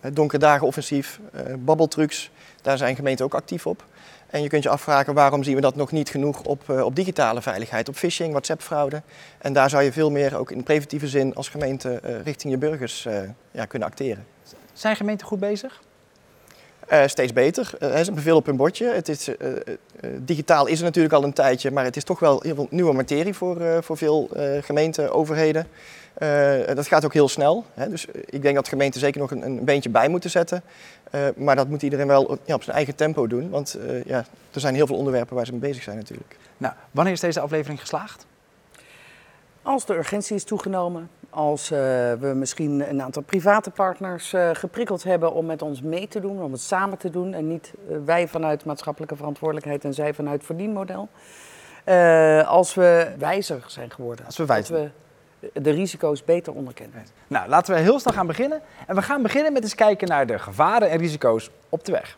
het 0.00 0.16
donkere 0.16 0.40
dagen 0.40 0.66
offensief, 0.66 1.20
eh 1.32 1.42
babbeltrucs, 1.58 2.30
daar 2.62 2.78
zijn 2.78 2.96
gemeenten 2.96 3.24
ook 3.24 3.34
actief 3.34 3.66
op. 3.66 3.84
En 4.26 4.42
je 4.42 4.48
kunt 4.48 4.62
je 4.62 4.68
afvragen 4.68 5.14
waarom 5.14 5.42
zien 5.42 5.54
we 5.54 5.60
dat 5.60 5.76
nog 5.76 5.92
niet 5.92 6.08
genoeg 6.10 6.42
op, 6.42 6.68
op 6.68 6.96
digitale 6.96 7.42
veiligheid, 7.42 7.88
op 7.88 7.94
phishing, 7.94 8.30
WhatsApp-fraude. 8.30 9.02
En 9.38 9.52
daar 9.52 9.70
zou 9.70 9.82
je 9.82 9.92
veel 9.92 10.10
meer 10.10 10.36
ook 10.36 10.50
in 10.50 10.62
preventieve 10.62 11.08
zin 11.08 11.34
als 11.34 11.48
gemeente 11.48 12.00
richting 12.24 12.52
je 12.52 12.58
burgers 12.58 13.08
ja, 13.50 13.64
kunnen 13.64 13.88
acteren. 13.88 14.26
Zijn 14.72 14.96
gemeenten 14.96 15.26
goed 15.26 15.40
bezig? 15.40 15.82
Eh, 16.88 17.06
steeds 17.06 17.32
beter. 17.32 17.70
Eh, 17.78 17.88
ze 17.88 17.94
hebben 17.94 18.22
veel 18.22 18.36
op 18.36 18.46
hun 18.46 18.56
bordje. 18.56 18.86
Het 18.86 19.08
is, 19.08 19.36
eh, 19.36 19.48
digitaal 20.18 20.66
is 20.66 20.78
er 20.78 20.84
natuurlijk 20.84 21.14
al 21.14 21.24
een 21.24 21.32
tijdje, 21.32 21.70
maar 21.70 21.84
het 21.84 21.96
is 21.96 22.04
toch 22.04 22.18
wel 22.18 22.40
heel 22.42 22.54
veel 22.54 22.66
nieuwe 22.70 22.92
materie 22.92 23.34
voor, 23.34 23.60
eh, 23.60 23.76
voor 23.80 23.96
veel 23.96 24.28
eh, 24.32 24.62
gemeenten, 24.62 25.12
overheden. 25.12 25.66
Eh, 26.14 26.74
dat 26.74 26.86
gaat 26.86 27.04
ook 27.04 27.12
heel 27.12 27.28
snel. 27.28 27.64
Hè. 27.74 27.88
Dus 27.88 28.06
ik 28.24 28.42
denk 28.42 28.54
dat 28.54 28.68
gemeenten 28.68 29.00
zeker 29.00 29.20
nog 29.20 29.30
een, 29.30 29.44
een 29.44 29.64
beentje 29.64 29.90
bij 29.90 30.08
moeten 30.08 30.30
zetten. 30.30 30.62
Eh, 31.10 31.20
maar 31.36 31.56
dat 31.56 31.68
moet 31.68 31.82
iedereen 31.82 32.06
wel 32.06 32.38
ja, 32.44 32.54
op 32.54 32.62
zijn 32.62 32.76
eigen 32.76 32.94
tempo 32.94 33.26
doen. 33.26 33.50
Want 33.50 33.74
eh, 33.74 34.04
ja, 34.04 34.24
er 34.50 34.60
zijn 34.60 34.74
heel 34.74 34.86
veel 34.86 34.96
onderwerpen 34.96 35.36
waar 35.36 35.46
ze 35.46 35.52
mee 35.52 35.60
bezig 35.60 35.82
zijn 35.82 35.96
natuurlijk. 35.96 36.36
Nou, 36.56 36.74
wanneer 36.90 37.12
is 37.12 37.20
deze 37.20 37.40
aflevering 37.40 37.80
geslaagd? 37.80 38.26
Als 39.62 39.86
de 39.86 39.94
urgentie 39.94 40.36
is 40.36 40.44
toegenomen, 40.44 41.10
als 41.32 41.70
eh, 41.70 41.78
we 42.12 42.32
misschien 42.34 42.88
een 42.90 43.02
aantal 43.02 43.22
private 43.22 43.70
partners 43.70 44.32
eh, 44.32 44.50
geprikkeld 44.52 45.04
hebben 45.04 45.32
om 45.32 45.46
met 45.46 45.62
ons 45.62 45.82
mee 45.82 46.08
te 46.08 46.20
doen, 46.20 46.42
om 46.42 46.52
het 46.52 46.60
samen 46.60 46.98
te 46.98 47.10
doen 47.10 47.34
en 47.34 47.48
niet 47.48 47.72
eh, 47.88 47.96
wij 48.04 48.28
vanuit 48.28 48.64
maatschappelijke 48.64 49.16
verantwoordelijkheid 49.16 49.84
en 49.84 49.94
zij 49.94 50.14
vanuit 50.14 50.44
verdienmodel. 50.44 51.08
Als 52.46 52.74
we 52.74 53.12
wijzer 53.18 53.64
zijn 53.66 53.90
geworden, 53.90 54.26
Als 54.26 54.36
we 54.36 54.44
wijzer 54.44 54.92
de 55.52 55.70
risico's 55.70 56.24
beter 56.24 56.52
onderkennen. 56.52 57.04
Nou, 57.26 57.48
laten 57.48 57.74
we 57.74 57.80
heel 57.80 57.98
snel 57.98 58.14
gaan 58.14 58.26
beginnen. 58.26 58.60
En 58.86 58.94
we 58.94 59.02
gaan 59.02 59.22
beginnen 59.22 59.52
met 59.52 59.62
eens 59.62 59.74
kijken 59.74 60.08
naar 60.08 60.26
de 60.26 60.38
gevaren 60.38 60.90
en 60.90 60.98
risico's 60.98 61.50
op 61.68 61.84
de 61.84 61.92
weg. 61.92 62.16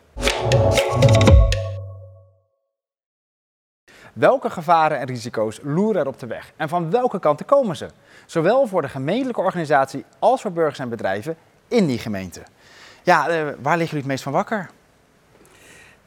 Welke 4.15 4.49
gevaren 4.49 4.99
en 4.99 5.07
risico's 5.07 5.59
loeren 5.63 6.01
er 6.01 6.07
op 6.07 6.19
de 6.19 6.27
weg? 6.27 6.51
En 6.55 6.69
van 6.69 6.91
welke 6.91 7.19
kanten 7.19 7.45
komen 7.45 7.75
ze? 7.75 7.87
Zowel 8.25 8.67
voor 8.67 8.81
de 8.81 8.89
gemeentelijke 8.89 9.41
organisatie 9.41 10.05
als 10.19 10.41
voor 10.41 10.51
burgers 10.51 10.79
en 10.79 10.89
bedrijven 10.89 11.37
in 11.67 11.85
die 11.85 11.97
gemeente. 11.97 12.41
Ja, 13.03 13.27
eh, 13.27 13.43
waar 13.43 13.77
liggen 13.77 13.97
jullie 13.97 13.97
het 13.97 14.05
meest 14.05 14.23
van 14.23 14.31
wakker? 14.31 14.69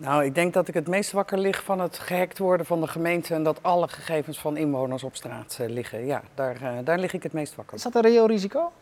Nou, 0.01 0.25
ik 0.25 0.35
denk 0.35 0.53
dat 0.53 0.69
ik 0.69 0.75
het 0.75 0.87
meest 0.87 1.13
wakker 1.13 1.39
lig 1.39 1.63
van 1.65 1.81
het 1.81 1.99
gehackt 1.99 2.39
worden 2.39 2.67
van 2.67 2.81
de 2.81 2.87
gemeente 2.87 3.35
en 3.35 3.43
dat 3.43 3.63
alle 3.63 3.89
gegevens 3.89 4.39
van 4.39 4.57
inwoners 4.57 5.03
op 5.03 5.17
straat 5.17 5.59
eh, 5.61 5.69
liggen. 5.69 6.07
Ja, 6.07 6.23
daar, 6.35 6.57
eh, 6.63 6.71
daar 6.85 6.99
lig 6.99 7.13
ik 7.13 7.23
het 7.23 7.33
meest 7.33 7.55
wakker. 7.55 7.77
Is 7.77 7.83
dat 7.83 7.95
een 7.95 8.03
reëel 8.03 8.27
risico? 8.27 8.73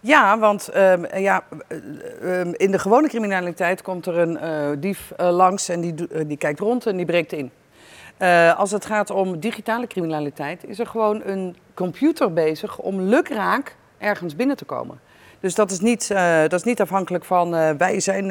Ja, 0.00 0.38
want 0.38 0.68
ehm, 0.68 1.18
ja, 1.18 1.44
eh, 1.68 2.40
ehm, 2.40 2.52
in 2.56 2.70
de 2.70 2.78
gewone 2.78 3.08
criminaliteit 3.08 3.82
komt 3.82 4.06
er 4.06 4.18
een 4.18 4.80
dief 4.80 5.12
langs 5.16 5.68
en 5.68 5.80
die, 5.80 6.26
die 6.26 6.36
kijkt 6.36 6.60
rond 6.60 6.86
en 6.86 6.96
die 6.96 7.06
breekt 7.06 7.32
in. 7.32 7.50
Eh, 8.20 8.58
als 8.58 8.70
het 8.70 8.84
gaat 8.84 9.10
om 9.10 9.38
digitale 9.38 9.86
criminaliteit, 9.86 10.64
is 10.64 10.78
er 10.78 10.86
gewoon 10.86 11.22
een 11.24 11.56
computer 11.74 12.32
bezig 12.32 12.78
om 12.78 13.00
lukraak 13.00 13.76
ergens 13.98 14.36
binnen 14.36 14.56
te 14.56 14.64
komen. 14.64 15.00
Dus 15.40 15.54
dat 15.54 15.70
is 15.70 15.80
niet, 15.80 16.10
eh, 16.10 16.40
dat 16.40 16.52
is 16.52 16.62
niet 16.62 16.80
afhankelijk 16.80 17.24
van 17.24 17.54
eh, 17.54 17.70
wij 17.78 18.00
zijn 18.00 18.26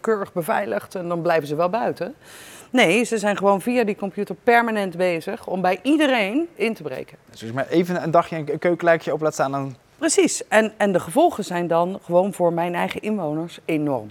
keurig 0.00 0.32
beveiligd 0.32 0.94
en 0.94 1.08
dan 1.08 1.22
blijven 1.22 1.48
ze 1.48 1.54
wel 1.56 1.68
buiten. 1.68 2.14
Nee, 2.70 3.04
ze 3.04 3.18
zijn 3.18 3.36
gewoon 3.36 3.60
via 3.60 3.84
die 3.84 3.96
computer 3.96 4.34
permanent 4.34 4.96
bezig 4.96 5.46
om 5.46 5.60
bij 5.60 5.78
iedereen 5.82 6.48
in 6.54 6.74
te 6.74 6.82
breken. 6.82 7.18
Dus 7.30 7.52
maar 7.52 7.68
even 7.68 8.02
een 8.02 8.10
dagje 8.10 8.36
een 8.36 8.58
keukenlijkje 8.58 9.12
op 9.12 9.20
laat 9.20 9.32
staan, 9.32 9.52
dan... 9.52 9.76
Precies. 9.98 10.48
En, 10.48 10.72
en 10.76 10.92
de 10.92 11.00
gevolgen 11.00 11.44
zijn 11.44 11.66
dan 11.66 11.98
gewoon 12.04 12.32
voor 12.32 12.52
mijn 12.52 12.74
eigen 12.74 13.00
inwoners 13.00 13.58
enorm. 13.64 14.08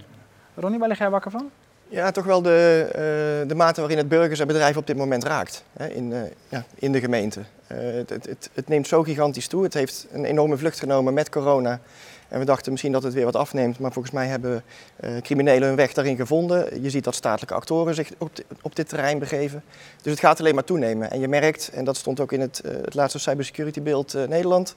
Ronnie, 0.54 0.78
waar 0.78 0.88
lig 0.88 0.98
jij 0.98 1.10
wakker 1.10 1.30
van? 1.30 1.50
Ja, 1.88 2.10
toch 2.10 2.24
wel 2.24 2.42
de, 2.42 2.86
eh, 2.88 3.48
de 3.48 3.54
mate 3.54 3.80
waarin 3.80 3.98
het 3.98 4.08
burgers 4.08 4.40
en 4.40 4.46
bedrijven 4.46 4.80
op 4.80 4.86
dit 4.86 4.96
moment 4.96 5.24
raakt 5.24 5.64
hè, 5.76 5.86
in, 5.86 6.12
eh, 6.12 6.20
ja, 6.48 6.64
in 6.74 6.92
de 6.92 7.00
gemeente. 7.00 7.40
Eh, 7.66 7.78
het, 7.78 8.10
het, 8.10 8.26
het, 8.26 8.50
het 8.54 8.68
neemt 8.68 8.86
zo 8.86 9.02
gigantisch 9.02 9.48
toe. 9.48 9.62
Het 9.62 9.74
heeft 9.74 10.06
een 10.12 10.24
enorme 10.24 10.56
vlucht 10.56 10.78
genomen 10.78 11.14
met 11.14 11.28
corona. 11.28 11.80
En 12.28 12.38
we 12.38 12.44
dachten 12.44 12.70
misschien 12.70 12.92
dat 12.92 13.02
het 13.02 13.14
weer 13.14 13.24
wat 13.24 13.36
afneemt, 13.36 13.78
maar 13.78 13.92
volgens 13.92 14.14
mij 14.14 14.26
hebben 14.26 14.62
eh, 14.96 15.16
criminelen 15.20 15.68
hun 15.68 15.76
weg 15.76 15.92
daarin 15.92 16.16
gevonden. 16.16 16.82
Je 16.82 16.90
ziet 16.90 17.04
dat 17.04 17.14
statelijke 17.14 17.54
actoren 17.54 17.94
zich 17.94 18.10
op, 18.18 18.36
di- 18.36 18.42
op 18.62 18.76
dit 18.76 18.88
terrein 18.88 19.18
begeven. 19.18 19.62
Dus 20.02 20.12
het 20.12 20.20
gaat 20.20 20.40
alleen 20.40 20.54
maar 20.54 20.64
toenemen. 20.64 21.10
En 21.10 21.20
je 21.20 21.28
merkt, 21.28 21.70
en 21.74 21.84
dat 21.84 21.96
stond 21.96 22.20
ook 22.20 22.32
in 22.32 22.40
het, 22.40 22.60
eh, 22.60 22.72
het 22.72 22.94
laatste 22.94 23.18
cybersecurity 23.18 23.82
beeld 23.82 24.14
eh, 24.14 24.26
Nederland, 24.28 24.74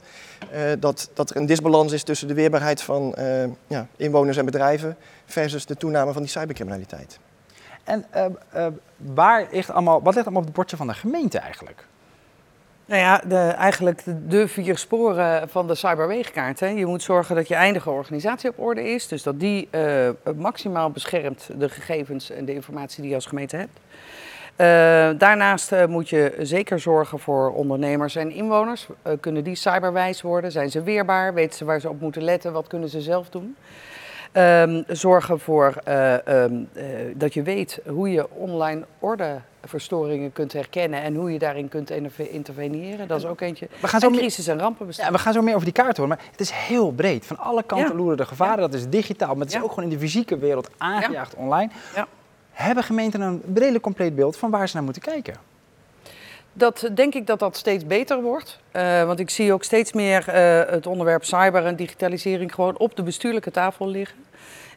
dat, 0.80 1.10
dat 1.14 1.30
er 1.30 1.36
een 1.38 1.46
disbalans 1.46 1.92
is 1.92 2.04
tussen 2.04 2.28
de 2.28 2.34
weerbaarheid 2.34 2.82
van 2.82 3.16
ja, 3.68 3.88
inwoners 3.96 4.38
en 4.38 4.46
bedrijven 4.46 4.98
versus 5.26 5.66
de 5.66 5.76
toename 5.76 6.14
van 6.14 6.22
die 6.22 6.32
cybercriminaliteit. 6.32 7.20
En 7.84 8.06
waar 8.98 9.48
ligt 9.52 9.72
allemaal, 9.72 10.02
wat 10.02 10.14
ligt 10.14 10.26
allemaal 10.26 10.42
op 10.42 10.48
het 10.48 10.56
bordje 10.58 10.78
van 10.78 10.88
de 10.88 10.94
gemeente 10.94 11.40
eigenlijk? 11.40 11.88
Nou 12.90 13.02
ja, 13.02 13.22
de, 13.28 13.38
eigenlijk 13.38 14.02
de, 14.30 14.48
vier 14.48 14.78
sporen 14.78 15.50
van 15.50 15.68
de 15.68 15.76
cyberweegkaart. 15.76 16.60
Hè. 16.60 16.68
Je 16.68 16.86
moet 16.86 17.04
zorgen 17.04 17.36
dat 17.36 17.48
je 17.48 17.56
eindige 17.56 17.90
organisatie 17.90 18.50
op 18.50 18.60
orde 18.60 18.90
is. 18.94 19.08
Dus 19.08 19.24
dat 19.24 19.40
die 19.40 19.68
eh, 19.72 20.10
maximaal 20.36 20.90
beschermt 20.90 21.50
de 21.58 21.70
gegevens 21.70 22.30
en 22.30 22.46
de 22.46 22.54
informatie 22.54 23.02
die 23.02 23.10
je 23.10 23.16
als 23.16 23.26
gemeente 23.26 23.56
hebt. 23.56 23.80
Eh, 24.56 25.20
daarnaast 25.20 25.72
eh, 25.72 25.86
moet 25.86 26.10
je 26.10 26.36
zeker 26.40 26.80
zorgen 26.80 27.20
voor 27.20 27.54
ondernemers 27.54 28.16
en 28.16 28.32
inwoners. 28.32 28.88
Kunnen 29.20 29.44
die 29.44 29.56
cyberwijs 29.56 30.22
worden? 30.22 30.52
Zijn 30.52 30.72
ze 30.72 30.84
weerbaar? 30.84 31.34
Weten 31.34 31.58
ze 31.58 31.66
waar 31.66 31.80
ze 31.80 31.90
op 31.90 32.02
moeten 32.02 32.24
letten? 32.24 32.54
Wat 32.54 32.68
kunnen 32.68 32.90
ze 32.90 33.02
zelf 33.02 33.30
doen? 33.30 33.56
Ehm, 34.32 34.84
zorgen 34.88 35.40
voor 35.40 35.74
eh, 35.84 36.28
ehm, 36.28 36.54
eh, 36.74 36.84
dat 37.16 37.34
je 37.34 37.42
weet 37.42 37.80
hoe 37.88 38.12
je 38.12 38.30
online 38.30 38.86
ordeverstoringen 39.00 40.32
kunt 40.34 40.54
herkennen 40.54 41.02
en 41.02 41.16
hoe 41.16 41.32
je 41.34 41.40
daarin 41.40 41.70
kunt 41.70 41.90
interve- 41.90 42.30
interveneren. 42.30 43.08
Dat 43.08 43.20
is 43.20 43.26
ook 43.26 43.42
eentje. 43.42 43.68
We 43.82 43.88
gaan 43.88 44.00
zo 44.00 44.08
En 44.08 44.14
crisis- 44.16 44.48
en 44.48 44.60
rampenbestrijding. 44.60 45.18
ja, 45.18 45.24
we 45.24 45.30
gaan 45.30 45.34
zo 45.42 45.42
meer 45.48 45.54
over 45.54 45.74
die 45.74 45.84
kaart 45.84 45.98
horen, 45.98 46.16
maar 46.18 46.26
het 46.32 46.40
is 46.40 46.52
heel 46.52 46.92
breed. 46.92 47.26
Van 47.26 47.38
alle 47.38 47.64
kanten 47.64 47.88
Ja. 47.90 47.96
loeren 47.96 48.18
de 48.18 48.26
gevaren, 48.26 48.58
dat 48.60 48.74
is 48.74 48.88
digitaal, 48.90 49.34
maar 49.36 49.46
het 49.46 49.56
is 49.56 49.62
ook 49.62 49.70
gewoon 49.70 49.84
in 49.84 49.90
de 49.96 50.00
fysieke 50.00 50.38
wereld 50.38 50.70
aangejaagd 50.78 51.36
online. 51.36 51.72
Ja. 51.96 52.08
Hebben 52.52 52.84
gemeenten 52.84 53.22
een 53.22 53.42
redelijk 53.54 53.84
compleet 53.84 54.16
beeld 54.16 54.38
van 54.38 54.50
waar 54.50 54.68
ze 54.70 54.76
naar 54.76 54.84
moeten 54.84 55.02
kijken? 55.02 55.34
Dat 56.60 56.90
denk 56.94 57.14
ik 57.14 57.28
dat 57.28 57.40
dat 57.40 57.58
steeds 57.58 57.86
beter 57.86 58.22
wordt. 58.22 58.60
Eh, 58.72 59.04
want 59.04 59.20
ik 59.20 59.30
zie 59.30 59.54
ook 59.54 59.64
steeds 59.64 59.94
meer 59.94 60.28
eh, 60.28 60.72
het 60.72 60.88
onderwerp 60.88 61.24
cyber 61.24 61.66
en 61.66 61.76
digitalisering 61.76 62.54
gewoon 62.54 62.78
op 62.78 62.96
de 62.96 63.04
bestuurlijke 63.04 63.52
tafel 63.52 63.88
liggen. 63.88 64.18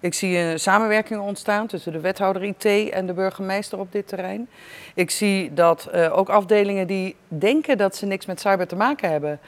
Ik 0.00 0.14
zie 0.14 0.38
een 0.38 0.60
samenwerking 0.60 1.20
ontstaan 1.20 1.66
tussen 1.66 1.92
de 1.92 2.00
wethouder 2.00 2.42
IT 2.42 2.64
en 2.90 3.06
de 3.06 3.12
burgemeester 3.12 3.78
op 3.78 3.92
dit 3.92 4.08
terrein. 4.08 4.48
Ik 4.94 5.10
zie 5.10 5.54
dat 5.54 5.88
uh, 5.94 6.18
ook 6.18 6.28
afdelingen 6.28 6.86
die 6.86 7.16
denken 7.28 7.78
dat 7.78 7.96
ze 7.96 8.06
niks 8.06 8.26
met 8.26 8.40
cyber 8.40 8.66
te 8.66 8.76
maken 8.76 9.10
hebben, 9.10 9.40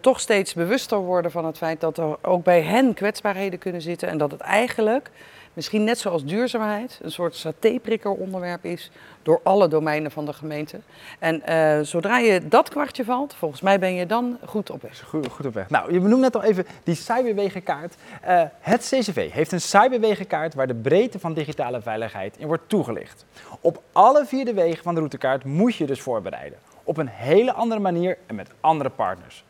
toch 0.00 0.20
steeds 0.20 0.54
bewuster 0.54 0.98
worden 0.98 1.30
van 1.30 1.44
het 1.44 1.56
feit 1.56 1.80
dat 1.80 1.98
er 1.98 2.16
ook 2.22 2.44
bij 2.44 2.62
hen 2.62 2.94
kwetsbaarheden 2.94 3.58
kunnen 3.58 3.82
zitten 3.82 4.08
en 4.08 4.18
dat 4.18 4.30
het 4.30 4.40
eigenlijk 4.40 5.10
misschien 5.56 5.84
net 5.84 5.98
zoals 5.98 6.24
duurzaamheid, 6.24 6.98
een 7.02 7.10
soort 7.10 7.34
satéprikker 7.34 8.10
onderwerp 8.10 8.64
is 8.64 8.90
door 9.22 9.40
alle 9.42 9.68
domeinen 9.68 10.10
van 10.10 10.24
de 10.24 10.32
gemeente. 10.32 10.80
En 11.18 11.42
uh, 11.48 11.80
zodra 11.80 12.18
je 12.18 12.48
dat 12.48 12.68
kwartje 12.68 13.04
valt, 13.04 13.34
volgens 13.34 13.60
mij 13.60 13.78
ben 13.78 13.94
je 13.94 14.06
dan 14.06 14.38
goed 14.44 14.70
op 14.70 14.82
weg. 14.82 15.04
Goed, 15.04 15.46
op 15.46 15.54
weg. 15.54 15.70
Nou, 15.70 15.92
je 15.92 16.00
benoemde 16.00 16.22
net 16.22 16.36
al 16.36 16.42
even 16.42 16.66
die 16.84 16.94
cyberwegenkaart. 16.94 17.94
Uh, 18.24 18.42
het 18.60 18.80
CCV 18.80 19.32
heeft 19.32 19.52
een 19.52 19.60
cyberwegenkaart 19.60 20.54
waar 20.54 20.66
de 20.66 20.74
breedte 20.74 21.18
van 21.18 21.34
digitale 21.34 21.80
veiligheid 21.82 22.36
in 22.38 22.46
wordt 22.46 22.68
toegelicht. 22.68 23.24
Op 23.60 23.82
alle 23.92 24.24
vier 24.26 24.44
de 24.44 24.54
wegen 24.54 24.82
van 24.82 24.94
de 24.94 25.00
routekaart 25.00 25.44
moet 25.44 25.74
je 25.74 25.86
dus 25.86 26.00
voorbereiden. 26.00 26.58
Op 26.84 26.96
een 26.96 27.08
hele 27.08 27.52
andere 27.52 27.80
manier 27.80 28.18
en 28.26 28.34
met 28.34 28.50
andere 28.60 28.90
partners. 28.90 29.44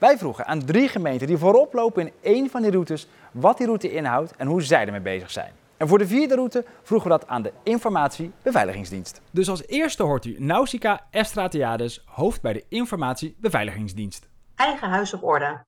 Wij 0.00 0.18
vroegen 0.18 0.46
aan 0.46 0.64
drie 0.64 0.88
gemeenten 0.88 1.26
die 1.26 1.38
voorop 1.38 1.72
lopen 1.72 2.06
in 2.06 2.12
één 2.20 2.50
van 2.50 2.62
die 2.62 2.70
routes 2.70 3.08
wat 3.32 3.56
die 3.56 3.66
route 3.66 3.92
inhoudt 3.92 4.36
en 4.36 4.46
hoe 4.46 4.62
zij 4.62 4.86
ermee 4.86 5.00
bezig 5.00 5.30
zijn. 5.30 5.52
En 5.76 5.88
voor 5.88 5.98
de 5.98 6.06
vierde 6.06 6.34
route 6.34 6.64
vroegen 6.82 7.10
we 7.10 7.18
dat 7.18 7.28
aan 7.28 7.42
de 7.42 7.52
Informatiebeveiligingsdienst. 7.62 9.20
Dus 9.30 9.48
als 9.48 9.66
eerste 9.66 10.02
hoort 10.02 10.24
u 10.24 10.36
Nausicaa 10.38 11.06
Estratiades, 11.10 12.02
hoofd 12.06 12.40
bij 12.40 12.52
de 12.52 12.64
Informatiebeveiligingsdienst. 12.68 14.28
Eigen 14.54 14.88
huis 14.88 15.14
op 15.14 15.24
orde. 15.24 15.64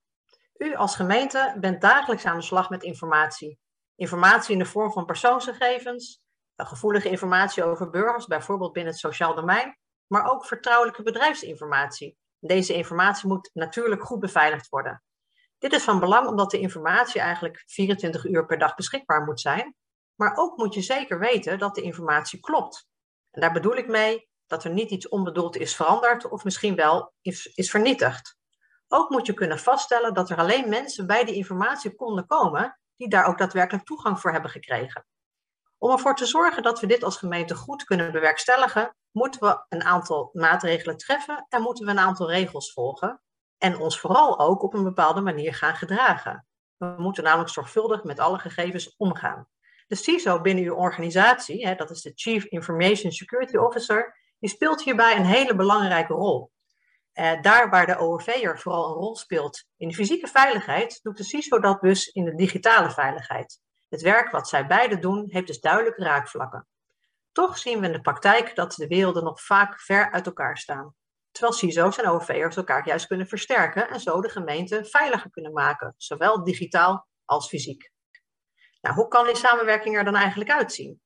U 0.56 0.74
als 0.74 0.96
gemeente 0.96 1.56
bent 1.60 1.80
dagelijks 1.80 2.24
aan 2.24 2.36
de 2.36 2.42
slag 2.42 2.70
met 2.70 2.82
informatie. 2.82 3.58
Informatie 3.96 4.52
in 4.52 4.58
de 4.58 4.64
vorm 4.64 4.92
van 4.92 5.04
persoonsgegevens, 5.04 6.20
gevoelige 6.56 7.08
informatie 7.08 7.64
over 7.64 7.90
burgers, 7.90 8.26
bijvoorbeeld 8.26 8.72
binnen 8.72 8.92
het 8.92 9.00
sociaal 9.00 9.34
domein, 9.34 9.76
maar 10.06 10.30
ook 10.30 10.46
vertrouwelijke 10.46 11.02
bedrijfsinformatie. 11.02 12.20
Deze 12.44 12.74
informatie 12.74 13.28
moet 13.28 13.50
natuurlijk 13.52 14.02
goed 14.02 14.20
beveiligd 14.20 14.68
worden. 14.68 15.02
Dit 15.58 15.72
is 15.72 15.82
van 15.82 16.00
belang 16.00 16.28
omdat 16.28 16.50
de 16.50 16.58
informatie 16.58 17.20
eigenlijk 17.20 17.62
24 17.66 18.24
uur 18.24 18.46
per 18.46 18.58
dag 18.58 18.74
beschikbaar 18.74 19.24
moet 19.24 19.40
zijn. 19.40 19.74
Maar 20.14 20.36
ook 20.36 20.56
moet 20.56 20.74
je 20.74 20.82
zeker 20.82 21.18
weten 21.18 21.58
dat 21.58 21.74
de 21.74 21.82
informatie 21.82 22.40
klopt. 22.40 22.88
En 23.30 23.40
daar 23.40 23.52
bedoel 23.52 23.76
ik 23.76 23.88
mee 23.88 24.28
dat 24.46 24.64
er 24.64 24.70
niet 24.70 24.90
iets 24.90 25.08
onbedoeld 25.08 25.56
is 25.56 25.76
veranderd 25.76 26.28
of 26.28 26.44
misschien 26.44 26.74
wel 26.74 27.12
is, 27.20 27.70
vernietigd. 27.70 28.36
Ook 28.88 29.10
moet 29.10 29.26
je 29.26 29.34
kunnen 29.34 29.58
vaststellen 29.58 30.14
dat 30.14 30.30
er 30.30 30.36
alleen 30.36 30.68
mensen 30.68 31.06
bij 31.06 31.24
die 31.24 31.34
informatie 31.34 31.94
konden 31.94 32.26
komen 32.26 32.78
die 32.96 33.08
daar 33.08 33.24
ook 33.24 33.38
daadwerkelijk 33.38 33.84
toegang 33.84 34.20
voor 34.20 34.32
hebben 34.32 34.50
gekregen. 34.50 35.06
Om 35.78 35.90
ervoor 35.90 36.14
te 36.14 36.26
zorgen 36.26 36.62
dat 36.62 36.80
we 36.80 36.86
dit 36.86 37.04
als 37.04 37.16
gemeente 37.16 37.54
goed 37.54 37.84
kunnen 37.84 38.12
bewerkstelligen, 38.12 38.96
moeten 39.12 39.40
we 39.40 39.64
een 39.68 39.84
aantal 39.84 40.30
maatregelen 40.32 40.96
treffen 40.96 41.46
en 41.48 41.62
moeten 41.62 41.84
we 41.84 41.90
een 41.90 41.98
aantal 41.98 42.30
regels 42.30 42.72
volgen. 42.72 43.22
En 43.58 43.78
ons 43.78 44.00
vooral 44.00 44.38
ook 44.38 44.62
op 44.62 44.74
een 44.74 44.84
bepaalde 44.84 45.20
manier 45.20 45.54
gaan 45.54 45.74
gedragen. 45.74 46.46
We 46.76 46.94
moeten 46.96 47.24
namelijk 47.24 47.50
zorgvuldig 47.50 48.04
met 48.04 48.18
alle 48.18 48.38
gegevens 48.38 48.96
omgaan. 48.96 49.48
De 49.86 49.94
CISO 49.94 50.40
binnen 50.40 50.64
uw 50.64 50.74
organisatie, 50.74 51.66
hè, 51.66 51.74
dat 51.74 51.90
is 51.90 52.00
de 52.00 52.12
Chief 52.14 52.44
Information 52.44 53.12
Security 53.12 53.56
Officer, 53.56 54.16
die 54.38 54.50
speelt 54.50 54.82
hierbij 54.82 55.16
een 55.16 55.24
hele 55.24 55.54
belangrijke 55.54 56.12
rol. 56.12 56.52
Eh, 57.12 57.42
daar 57.42 57.70
waar 57.70 57.86
de 57.86 57.98
ORV'er 57.98 58.58
vooral 58.58 58.88
een 58.88 58.94
rol 58.94 59.16
speelt 59.16 59.64
in 59.76 59.88
de 59.88 59.94
fysieke 59.94 60.26
veiligheid, 60.26 60.98
doet 61.02 61.16
de 61.16 61.24
CISO 61.24 61.58
dat 61.58 61.80
dus 61.80 62.06
in 62.06 62.24
de 62.24 62.34
digitale 62.34 62.90
veiligheid. 62.90 63.60
Het 63.88 64.02
werk 64.02 64.30
wat 64.30 64.48
zij 64.48 64.66
beide 64.66 64.98
doen, 64.98 65.24
heeft 65.28 65.46
dus 65.46 65.60
duidelijke 65.60 66.02
raakvlakken. 66.02 66.66
Toch 67.32 67.58
zien 67.58 67.80
we 67.80 67.86
in 67.86 67.92
de 67.92 68.00
praktijk 68.00 68.54
dat 68.54 68.74
de 68.74 68.86
werelden 68.86 69.24
nog 69.24 69.42
vaak 69.42 69.80
ver 69.80 70.10
uit 70.10 70.26
elkaar 70.26 70.58
staan. 70.58 70.94
Terwijl 71.30 71.54
CISO's 71.54 71.98
en 71.98 72.08
OV'ers 72.08 72.56
elkaar 72.56 72.86
juist 72.86 73.06
kunnen 73.06 73.26
versterken 73.26 73.88
en 73.88 74.00
zo 74.00 74.20
de 74.20 74.28
gemeente 74.28 74.84
veiliger 74.84 75.30
kunnen 75.30 75.52
maken, 75.52 75.94
zowel 75.96 76.44
digitaal 76.44 77.06
als 77.24 77.48
fysiek. 77.48 77.90
Nou, 78.80 78.94
hoe 78.94 79.08
kan 79.08 79.26
die 79.26 79.36
samenwerking 79.36 79.96
er 79.96 80.04
dan 80.04 80.14
eigenlijk 80.14 80.50
uitzien? 80.50 81.00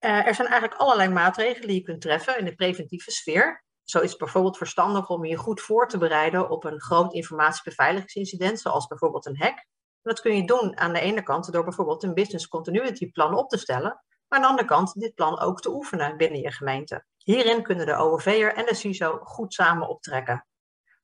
Uh, 0.00 0.26
er 0.26 0.34
zijn 0.34 0.48
eigenlijk 0.48 0.80
allerlei 0.80 1.08
maatregelen 1.08 1.68
die 1.68 1.76
je 1.76 1.82
kunt 1.82 2.00
treffen 2.00 2.38
in 2.38 2.44
de 2.44 2.54
preventieve 2.54 3.10
sfeer. 3.10 3.64
Zo 3.82 4.00
is 4.00 4.10
het 4.10 4.18
bijvoorbeeld 4.18 4.56
verstandig 4.56 5.08
om 5.08 5.24
je 5.24 5.36
goed 5.36 5.60
voor 5.60 5.88
te 5.88 5.98
bereiden 5.98 6.50
op 6.50 6.64
een 6.64 6.80
groot 6.80 7.12
informatiebeveiligingsincident, 7.12 8.60
zoals 8.60 8.86
bijvoorbeeld 8.86 9.26
een 9.26 9.38
hack. 9.38 9.66
dat 10.02 10.20
kun 10.20 10.36
je 10.36 10.46
doen 10.46 10.78
aan 10.78 10.92
de 10.92 11.00
ene 11.00 11.22
kant 11.22 11.52
door 11.52 11.64
bijvoorbeeld 11.64 12.02
een 12.02 12.14
business 12.14 12.48
continuity 12.48 13.10
plan 13.10 13.34
op 13.34 13.48
te 13.48 13.58
stellen, 13.58 14.04
maar 14.34 14.42
aan 14.42 14.56
de 14.56 14.62
andere 14.62 14.76
kant 14.76 15.00
dit 15.00 15.14
plan 15.14 15.38
ook 15.38 15.60
te 15.60 15.70
oefenen 15.70 16.16
binnen 16.16 16.40
je 16.40 16.52
gemeente. 16.52 17.04
Hierin 17.16 17.62
kunnen 17.62 17.86
de 17.86 17.96
OOV'er 17.96 18.54
en 18.54 18.66
de 18.66 18.74
CISO 18.74 19.18
goed 19.18 19.54
samen 19.54 19.88
optrekken. 19.88 20.46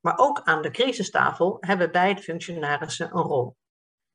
Maar 0.00 0.18
ook 0.18 0.40
aan 0.44 0.62
de 0.62 0.70
crisistafel 0.70 1.56
hebben 1.60 1.92
beide 1.92 2.22
functionarissen 2.22 3.16
een 3.16 3.22
rol. 3.22 3.56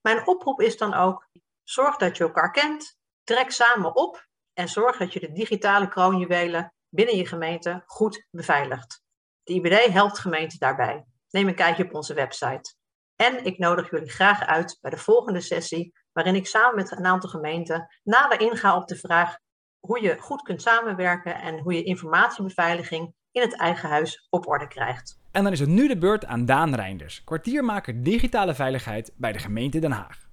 Mijn 0.02 0.28
oproep 0.28 0.62
is 0.62 0.78
dan 0.78 0.94
ook, 0.94 1.28
zorg 1.64 1.96
dat 1.96 2.18
je 2.18 2.24
elkaar 2.24 2.52
kent, 2.52 2.98
trek 3.24 3.52
samen 3.52 3.96
op 3.96 4.28
en 4.54 4.68
zorg 4.68 4.98
dat 4.98 5.14
je 5.14 5.20
de 5.20 5.32
digitale 5.32 5.88
kroonjuwelen 5.88 6.74
binnen 6.90 7.18
je 7.18 7.26
gemeente 7.26 7.84
goed 7.86 8.28
beveiligt. 8.32 9.04
De 9.44 9.54
IBD 9.54 9.94
helpt 9.94 10.20
gemeenten 10.20 10.60
daarbij. 10.60 11.06
Neem 11.30 11.48
een 11.48 11.56
kijkje 11.56 11.84
op 11.84 11.94
onze 11.94 12.14
website. 12.14 12.76
En 13.16 13.46
ik 13.46 13.58
nodig 13.58 13.90
jullie 13.90 14.10
graag 14.10 14.46
uit 14.46 14.78
bij 14.82 14.92
de 14.92 14.98
volgende 14.98 15.42
sessie, 15.42 15.94
waarin 16.16 16.36
ik 16.36 16.48
samen 16.48 16.76
met 16.76 16.92
een 16.92 17.06
aantal 17.06 17.30
gemeenten 17.30 17.88
nader 18.04 18.40
inga 18.40 18.76
op 18.76 18.88
de 18.88 18.96
vraag 18.96 19.38
hoe 19.80 20.02
je 20.02 20.18
goed 20.20 20.42
kunt 20.42 20.62
samenwerken 20.62 21.42
en 21.42 21.60
hoe 21.60 21.74
je 21.74 21.84
informatiebeveiliging 21.84 23.14
in 23.32 23.42
het 23.42 23.58
eigen 23.58 23.90
huis 23.90 24.28
op 24.30 24.48
orde 24.48 24.68
krijgt. 24.68 25.20
En 25.32 25.44
dan 25.44 25.52
is 25.52 25.60
het 25.60 25.70
nu 25.70 25.88
de 25.88 25.98
beurt 25.98 26.26
aan 26.26 26.46
Daan 26.46 26.76
Reinders, 26.76 27.24
kwartiermaker 27.24 28.04
digitale 28.04 28.56
veiligheid 28.56 29.14
bij 29.16 29.32
de 29.32 29.40
gemeente 29.40 29.80
Den 29.80 29.92
Haag. 29.92 30.28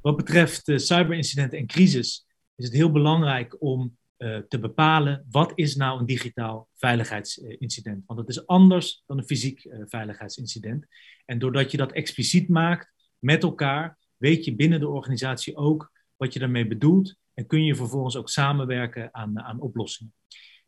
Wat 0.00 0.16
betreft 0.16 0.68
uh, 0.68 0.78
cyberincident 0.78 1.52
en 1.52 1.66
crisis 1.66 2.26
is 2.56 2.64
het 2.64 2.74
heel 2.74 2.92
belangrijk 2.92 3.56
om 3.62 3.96
uh, 4.18 4.38
te 4.48 4.58
bepalen 4.58 5.26
wat 5.30 5.52
is 5.54 5.76
nou 5.76 6.00
een 6.00 6.06
digitaal 6.06 6.68
veiligheidsincident. 6.74 8.02
Want 8.06 8.18
het 8.18 8.28
is 8.28 8.46
anders 8.46 9.02
dan 9.06 9.18
een 9.18 9.26
fysiek 9.26 9.64
uh, 9.64 9.82
veiligheidsincident. 9.86 10.86
En 11.24 11.38
doordat 11.38 11.70
je 11.70 11.76
dat 11.76 11.92
expliciet 11.92 12.48
maakt 12.48 12.92
met 13.18 13.42
elkaar, 13.42 13.98
weet 14.18 14.44
je 14.44 14.54
binnen 14.54 14.80
de 14.80 14.88
organisatie 14.88 15.56
ook 15.56 15.92
wat 16.16 16.32
je 16.32 16.38
daarmee 16.38 16.66
bedoelt 16.66 17.16
en 17.34 17.46
kun 17.46 17.64
je 17.64 17.74
vervolgens 17.74 18.16
ook 18.16 18.28
samenwerken 18.28 19.08
aan, 19.12 19.40
aan 19.40 19.60
oplossingen. 19.60 20.14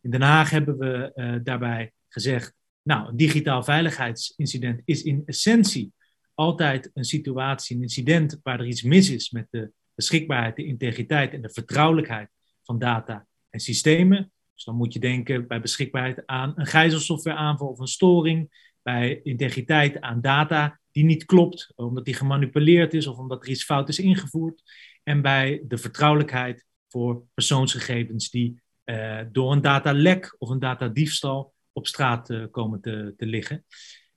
In 0.00 0.10
Den 0.10 0.22
Haag 0.22 0.50
hebben 0.50 0.78
we 0.78 1.12
uh, 1.14 1.34
daarbij 1.42 1.92
gezegd, 2.08 2.54
nou, 2.82 3.08
een 3.08 3.16
digitaal 3.16 3.62
veiligheidsincident 3.62 4.80
is 4.84 5.02
in 5.02 5.22
essentie 5.26 5.92
altijd 6.34 6.90
een 6.94 7.04
situatie, 7.04 7.76
een 7.76 7.82
incident 7.82 8.40
waar 8.42 8.60
er 8.60 8.66
iets 8.66 8.82
mis 8.82 9.10
is 9.10 9.30
met 9.30 9.46
de 9.50 9.72
beschikbaarheid, 9.94 10.56
de 10.56 10.64
integriteit 10.64 11.32
en 11.32 11.42
de 11.42 11.50
vertrouwelijkheid 11.50 12.30
van 12.62 12.78
data 12.78 13.26
en 13.50 13.60
systemen. 13.60 14.32
Dus 14.54 14.64
dan 14.64 14.76
moet 14.76 14.92
je 14.92 15.00
denken 15.00 15.46
bij 15.46 15.60
beschikbaarheid 15.60 16.26
aan 16.26 16.52
een 16.56 16.66
gijzelsoftwareaanval 16.66 17.68
of 17.68 17.78
een 17.78 17.86
storing, 17.86 18.69
bij 18.82 19.20
integriteit 19.22 20.00
aan 20.00 20.20
data 20.20 20.80
die 20.92 21.04
niet 21.04 21.24
klopt, 21.24 21.72
omdat 21.76 22.04
die 22.04 22.14
gemanipuleerd 22.14 22.94
is 22.94 23.06
of 23.06 23.18
omdat 23.18 23.42
er 23.42 23.50
iets 23.50 23.64
fout 23.64 23.88
is 23.88 23.98
ingevoerd 23.98 24.62
en 25.02 25.22
bij 25.22 25.62
de 25.68 25.78
vertrouwelijkheid 25.78 26.64
voor 26.88 27.22
persoonsgegevens 27.34 28.30
die 28.30 28.60
uh, 28.84 29.20
door 29.32 29.52
een 29.52 29.60
datalek 29.60 30.36
of 30.38 30.48
een 30.48 30.58
datadiefstal 30.58 31.54
op 31.72 31.86
straat 31.86 32.30
uh, 32.30 32.44
komen 32.50 32.80
te, 32.80 33.14
te 33.16 33.26
liggen. 33.26 33.64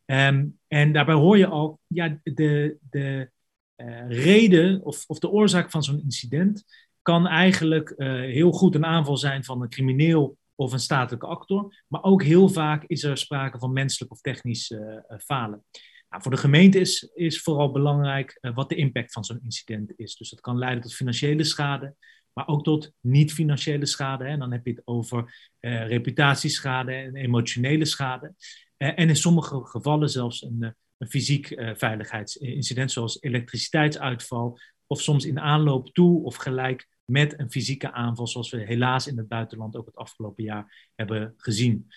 Um, 0.05 0.59
en 0.67 0.91
daarbij 0.91 1.15
hoor 1.15 1.37
je 1.37 1.47
al, 1.47 1.79
ja, 1.87 2.19
de, 2.23 2.77
de 2.89 3.29
uh, 3.77 4.09
reden 4.09 4.83
of, 4.83 5.03
of 5.07 5.19
de 5.19 5.29
oorzaak 5.29 5.71
van 5.71 5.83
zo'n 5.83 6.01
incident 6.03 6.63
kan 7.01 7.27
eigenlijk 7.27 7.93
heel 7.97 8.51
goed 8.51 8.75
een 8.75 8.85
aanval 8.85 9.17
zijn 9.17 9.43
van 9.43 9.61
een 9.61 9.69
crimineel 9.69 10.37
of 10.55 10.71
een 10.71 10.79
statelijke 10.79 11.27
actor, 11.27 11.83
maar 11.87 12.03
ook 12.03 12.23
heel 12.23 12.49
vaak 12.49 12.83
is 12.87 13.03
er 13.03 13.17
sprake 13.17 13.59
van 13.59 13.73
menselijk 13.73 14.11
of 14.11 14.21
technisch 14.21 14.73
falen. 15.17 15.65
Nou, 16.09 16.25
voor 16.25 16.31
de 16.31 16.37
gemeente 16.41 16.79
is, 16.79 17.09
is 17.13 17.41
vooral 17.41 17.71
belangrijk 17.71 18.37
uh, 18.41 18.55
wat 18.55 18.69
de 18.69 18.75
impact 18.75 19.11
van 19.11 19.23
zo'n 19.23 19.39
incident 19.43 19.93
is. 19.95 20.15
Dus 20.15 20.29
dat 20.29 20.41
kan 20.41 20.57
leiden 20.57 20.83
tot 20.83 20.95
financiële 20.95 21.43
schade, 21.43 21.95
maar 22.33 22.47
ook 22.47 22.63
tot 22.63 22.91
niet-financiële 22.99 23.85
schade. 23.85 24.23
En 24.23 24.39
dan 24.39 24.51
heb 24.51 24.65
je 24.65 24.71
het 24.71 24.81
over 24.85 25.49
reputatieschade 25.59 26.93
en 26.93 27.15
emotionele 27.15 27.85
schade. 27.85 28.33
En 28.77 29.09
in 29.09 29.15
sommige 29.15 29.65
gevallen 29.65 30.09
zelfs 30.09 30.43
een, 30.43 30.75
een 30.97 31.09
fysiek 31.09 31.47
veiligheidsincident, 31.73 32.91
zoals 32.91 33.21
elektriciteitsuitval, 33.21 34.59
of 34.93 35.01
soms 35.01 35.25
in 35.25 35.39
aanloop 35.39 35.93
toe 35.93 36.23
of 36.23 36.35
gelijk 36.35 36.87
met 37.05 37.39
een 37.39 37.51
fysieke 37.51 37.91
aanval, 37.91 38.27
zoals 38.27 38.49
we 38.49 38.57
helaas 38.57 39.07
in 39.07 39.17
het 39.17 39.27
buitenland 39.27 39.75
ook 39.75 39.85
het 39.85 39.95
afgelopen 39.95 40.43
jaar 40.43 40.89
hebben 40.95 41.33
gezien. 41.37 41.87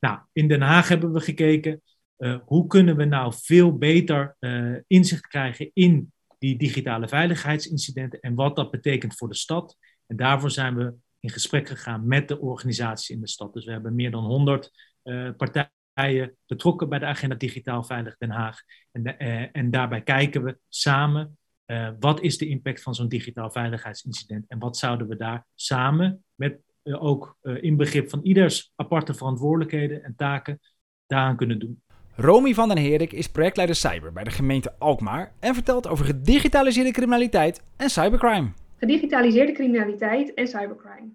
Nou, 0.00 0.18
in 0.32 0.48
Den 0.48 0.60
Haag 0.60 0.88
hebben 0.88 1.12
we 1.12 1.20
gekeken 1.20 1.82
uh, 2.18 2.38
hoe 2.44 2.66
kunnen 2.66 2.96
we 2.96 3.04
nou 3.04 3.32
veel 3.36 3.78
beter 3.78 4.36
uh, 4.40 4.76
inzicht 4.86 5.26
krijgen 5.26 5.70
in 5.74 6.12
die 6.38 6.58
digitale 6.58 7.08
veiligheidsincidenten 7.08 8.20
en 8.20 8.34
wat 8.34 8.56
dat 8.56 8.70
betekent 8.70 9.16
voor 9.16 9.28
de 9.28 9.34
stad. 9.34 9.76
En 10.06 10.16
daarvoor 10.16 10.50
zijn 10.50 10.76
we 10.76 10.94
in 11.20 11.30
gesprek 11.30 11.68
gegaan 11.68 12.06
met 12.06 12.28
de 12.28 12.40
organisaties 12.40 13.10
in 13.10 13.20
de 13.20 13.28
stad. 13.28 13.52
Dus 13.52 13.64
we 13.64 13.72
hebben 13.72 13.94
meer 13.94 14.10
dan 14.10 14.24
100 14.24 14.70
uh, 15.04 15.30
partijen 15.36 16.36
betrokken 16.46 16.88
bij 16.88 16.98
de 16.98 17.06
agenda 17.06 17.34
Digitaal 17.34 17.84
Veilig 17.84 18.16
Den 18.16 18.30
Haag. 18.30 18.60
En, 18.92 19.18
en 19.52 19.70
daarbij 19.70 20.02
kijken 20.02 20.44
we 20.44 20.58
samen 20.68 21.36
uh, 21.72 21.88
wat 22.00 22.20
is 22.20 22.38
de 22.38 22.48
impact 22.48 22.82
van 22.82 22.94
zo'n 22.94 23.08
digitaal 23.08 23.50
veiligheidsincident 23.50 24.44
en 24.48 24.58
wat 24.58 24.76
zouden 24.76 25.08
we 25.08 25.16
daar 25.16 25.46
samen 25.54 26.24
met 26.34 26.60
uh, 26.84 27.04
ook 27.04 27.36
uh, 27.42 27.62
inbegrip 27.62 28.10
van 28.10 28.20
ieders 28.22 28.72
aparte 28.76 29.14
verantwoordelijkheden 29.14 30.04
en 30.04 30.14
taken 30.16 30.60
daaraan 31.06 31.36
kunnen 31.36 31.58
doen. 31.58 31.82
Romy 32.16 32.54
van 32.54 32.68
den 32.68 32.78
Herik 32.78 33.12
is 33.12 33.28
projectleider 33.28 33.76
cyber 33.76 34.12
bij 34.12 34.24
de 34.24 34.30
gemeente 34.30 34.74
Alkmaar 34.78 35.32
en 35.40 35.54
vertelt 35.54 35.88
over 35.88 36.04
gedigitaliseerde 36.04 36.90
criminaliteit 36.90 37.62
en 37.76 37.90
cybercrime. 37.90 38.52
Gedigitaliseerde 38.76 39.52
criminaliteit 39.52 40.34
en 40.34 40.46
cybercrime. 40.46 41.12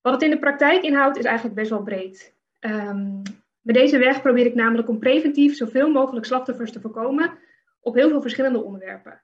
Wat 0.00 0.12
het 0.12 0.22
in 0.22 0.30
de 0.30 0.38
praktijk 0.38 0.82
inhoudt 0.82 1.18
is 1.18 1.24
eigenlijk 1.24 1.56
best 1.56 1.70
wel 1.70 1.82
breed. 1.82 2.34
Um, 2.60 3.22
met 3.60 3.74
deze 3.74 3.98
weg 3.98 4.22
probeer 4.22 4.46
ik 4.46 4.54
namelijk 4.54 4.88
om 4.88 4.98
preventief 4.98 5.56
zoveel 5.56 5.90
mogelijk 5.90 6.26
slachtoffers 6.26 6.72
te 6.72 6.80
voorkomen 6.80 7.38
op 7.80 7.94
heel 7.94 8.08
veel 8.08 8.20
verschillende 8.20 8.62
onderwerpen. 8.62 9.22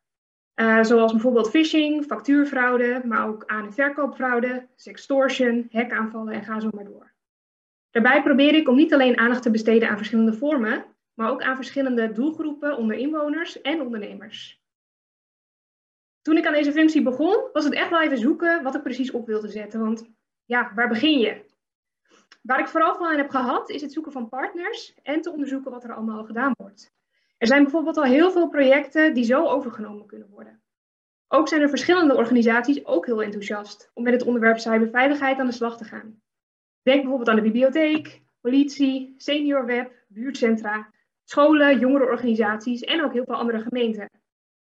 Uh, 0.55 0.83
zoals 0.83 1.13
bijvoorbeeld 1.13 1.51
phishing, 1.51 2.05
factuurfraude, 2.05 3.03
maar 3.05 3.27
ook 3.29 3.45
aan- 3.47 3.65
en 3.65 3.73
verkoopfraude, 3.73 4.69
sextortion, 4.75 5.69
hackaanvallen 5.71 6.35
en 6.35 6.45
ga 6.45 6.61
zo 6.61 6.69
maar 6.73 6.85
door. 6.85 7.13
Daarbij 7.91 8.23
probeer 8.23 8.55
ik 8.55 8.69
om 8.69 8.77
niet 8.77 8.95
alleen 8.95 9.19
aandacht 9.19 9.43
te 9.43 9.51
besteden 9.51 9.89
aan 9.89 9.97
verschillende 9.97 10.33
vormen, 10.33 10.85
maar 11.15 11.31
ook 11.31 11.43
aan 11.43 11.57
verschillende 11.57 12.13
doelgroepen 12.13 12.77
onder 12.77 12.97
inwoners 12.97 13.61
en 13.61 13.81
ondernemers. 13.81 14.63
Toen 16.23 16.37
ik 16.37 16.47
aan 16.47 16.53
deze 16.53 16.73
functie 16.73 17.03
begon, 17.03 17.49
was 17.53 17.65
het 17.65 17.75
echt 17.75 17.91
wel 17.91 18.03
even 18.03 18.19
zoeken 18.19 18.63
wat 18.63 18.75
ik 18.75 18.83
precies 18.83 19.11
op 19.11 19.27
wilde 19.27 19.49
zetten. 19.49 19.81
Want 19.81 20.11
ja, 20.45 20.73
waar 20.75 20.89
begin 20.89 21.19
je? 21.19 21.45
Waar 22.43 22.59
ik 22.59 22.69
vooral 22.69 22.95
van 22.95 23.07
aan 23.07 23.17
heb 23.17 23.31
gehad, 23.31 23.71
is 23.71 23.83
het 23.83 23.93
zoeken 23.93 24.13
van 24.13 24.29
partners 24.29 24.95
en 25.03 25.21
te 25.21 25.31
onderzoeken 25.31 25.71
wat 25.71 25.85
er 25.85 25.95
allemaal 25.95 26.25
gedaan 26.25 26.55
wordt. 26.57 26.93
Er 27.45 27.51
zijn 27.51 27.63
bijvoorbeeld 27.63 27.97
al 27.97 28.05
heel 28.05 28.31
veel 28.31 28.49
projecten 28.49 29.15
die 29.15 29.25
zo 29.25 29.47
overgenomen 29.47 30.07
kunnen 30.07 30.29
worden. 30.29 30.63
Ook 31.29 31.49
zijn 31.49 31.61
er 31.61 31.69
verschillende 31.69 32.17
organisaties 32.17 32.85
ook 32.85 33.07
heel 33.07 33.23
enthousiast 33.23 33.91
om 33.95 34.03
met 34.03 34.13
het 34.13 34.23
onderwerp 34.23 34.59
cyberveiligheid 34.59 35.39
aan 35.39 35.47
de 35.47 35.53
slag 35.53 35.77
te 35.77 35.85
gaan. 35.85 36.21
Denk 36.83 37.01
bijvoorbeeld 37.01 37.29
aan 37.29 37.37
de 37.37 37.43
bibliotheek, 37.43 38.23
politie, 38.41 39.15
seniorweb, 39.17 39.93
buurtcentra, 40.09 40.91
scholen, 41.25 41.79
jongerenorganisaties 41.79 42.81
en 42.81 43.05
ook 43.05 43.13
heel 43.13 43.25
veel 43.25 43.35
andere 43.35 43.61
gemeenten. 43.61 44.11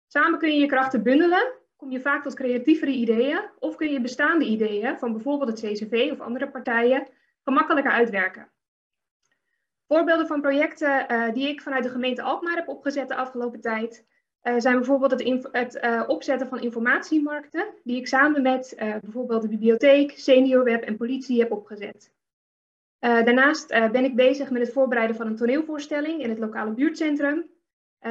Samen 0.08 0.40
kun 0.40 0.54
je 0.54 0.60
je 0.60 0.68
krachten 0.68 1.04
bundelen, 1.04 1.54
kom 1.76 1.92
je 1.92 2.02
vaak 2.02 2.24
tot 2.24 2.36
creatievere 2.36 2.92
ideeën 2.92 3.50
of 3.60 3.76
kun 3.76 3.92
je 3.92 4.02
bestaande 4.02 4.46
ideeën 4.46 4.98
van 4.98 5.12
bijvoorbeeld 5.12 5.62
het 5.62 5.72
CCV 5.72 6.10
of 6.12 6.20
andere 6.20 6.50
partijen 6.50 7.08
gemakkelijker 7.44 7.92
uitwerken. 7.92 8.52
Voorbeelden 9.92 10.28
van 10.28 10.42
projecten 10.42 11.12
uh, 11.12 11.34
die 11.34 11.48
ik 11.48 11.62
vanuit 11.62 11.84
de 11.84 11.90
gemeente 11.90 12.22
Alkmaar 12.22 12.56
heb 12.56 12.68
opgezet 12.68 13.08
de 13.08 13.16
afgelopen 13.16 13.62
tijd 13.62 14.06
uh, 14.44 14.54
zijn 14.58 14.76
bijvoorbeeld 14.76 15.12
het, 15.12 15.48
het 15.52 15.84
uh, 15.84 16.04
opzetten 16.08 16.48
van 16.48 16.62
informatiemarkten, 16.62 17.68
die 17.84 17.98
ik 17.98 18.08
samen 18.08 18.42
met 18.42 18.76
bijvoorbeeld 19.02 19.42
de 19.42 19.48
bibliotheek, 19.48 20.12
seniorweb 20.18 20.84
en 20.84 20.98
politie 20.98 21.40
heb 21.40 21.52
opgezet. 21.52 22.12
daarnaast 23.00 23.68
ben 23.68 24.04
ik 24.04 24.16
bezig 24.16 24.50
met 24.50 24.62
het 24.62 24.74
voorbereiden 24.74 25.16
van 25.16 25.28
een 25.28 25.36
toneelvoorstelling 25.36 26.24
in 26.24 26.30
het 26.30 26.40
lokale 26.40 26.72
buurtcentrum. 26.72 27.50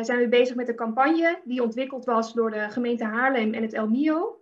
zijn 0.01 0.19
we 0.19 0.29
bezig 0.29 0.55
met 0.55 0.69
een 0.69 0.75
campagne 0.75 1.41
die 1.45 1.63
ontwikkeld 1.63 2.05
was 2.05 2.33
door 2.33 2.51
de 2.51 2.71
gemeente 2.71 3.05
Haarlem 3.05 3.55
en 3.55 3.63
het 3.63 3.77
LMIO. 3.77 4.41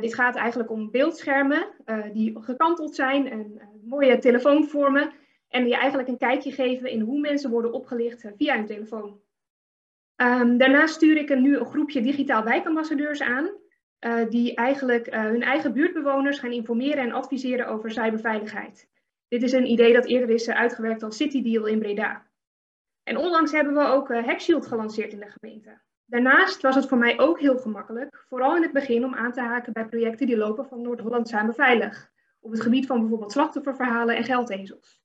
dit 0.00 0.14
gaat 0.14 0.36
eigenlijk 0.36 0.70
om 0.70 0.90
beeldschermen 0.90 1.66
die 2.12 2.38
gekanteld 2.40 2.94
zijn 2.94 3.30
en 3.30 3.60
mooie 3.84 4.18
telefoonvormen 4.18 5.12
en 5.48 5.64
die 5.64 5.74
eigenlijk 5.74 6.08
een 6.08 6.18
kijkje 6.18 6.52
geven 6.52 6.90
in 6.90 7.00
hoe 7.00 7.20
mensen 7.20 7.50
worden 7.50 7.72
opgelicht 7.72 8.24
via 8.36 8.56
hun 8.56 8.66
telefoon. 8.66 9.20
Um, 10.16 10.58
daarnaast 10.58 10.94
stuur 10.94 11.16
ik 11.16 11.30
er 11.30 11.40
nu 11.40 11.56
een 11.56 11.66
groepje 11.66 12.00
digitaal 12.00 12.44
wijkambassadeurs 12.44 13.20
aan, 13.20 13.50
uh, 14.00 14.28
die 14.28 14.54
eigenlijk 14.54 15.14
uh, 15.14 15.22
hun 15.22 15.42
eigen 15.42 15.72
buurtbewoners 15.72 16.38
gaan 16.38 16.52
informeren 16.52 17.02
en 17.02 17.12
adviseren 17.12 17.66
over 17.66 17.90
cyberveiligheid. 17.90 18.88
Dit 19.28 19.42
is 19.42 19.52
een 19.52 19.70
idee 19.70 19.92
dat 19.92 20.06
eerder 20.06 20.30
is 20.30 20.48
uh, 20.48 20.54
uitgewerkt 20.54 21.02
als 21.02 21.16
City 21.16 21.42
Deal 21.42 21.66
in 21.66 21.78
Breda. 21.78 22.26
En 23.02 23.16
onlangs 23.16 23.52
hebben 23.52 23.74
we 23.74 23.84
ook 23.84 24.08
Hackshield 24.08 24.66
gelanceerd 24.66 25.12
in 25.12 25.20
de 25.20 25.34
gemeente. 25.38 25.80
Daarnaast 26.04 26.62
was 26.62 26.74
het 26.74 26.88
voor 26.88 26.98
mij 26.98 27.18
ook 27.18 27.40
heel 27.40 27.58
gemakkelijk, 27.58 28.24
vooral 28.28 28.56
in 28.56 28.62
het 28.62 28.72
begin, 28.72 29.04
om 29.04 29.14
aan 29.14 29.32
te 29.32 29.40
haken 29.40 29.72
bij 29.72 29.86
projecten 29.86 30.26
die 30.26 30.36
lopen 30.36 30.66
van 30.66 30.82
Noord-Holland 30.82 31.28
Samen 31.28 31.54
Veilig. 31.54 32.10
Op 32.40 32.50
het 32.50 32.60
gebied 32.60 32.86
van 32.86 33.00
bijvoorbeeld 33.00 33.32
slachtofferverhalen 33.32 34.16
en 34.16 34.24
geldezels. 34.24 35.03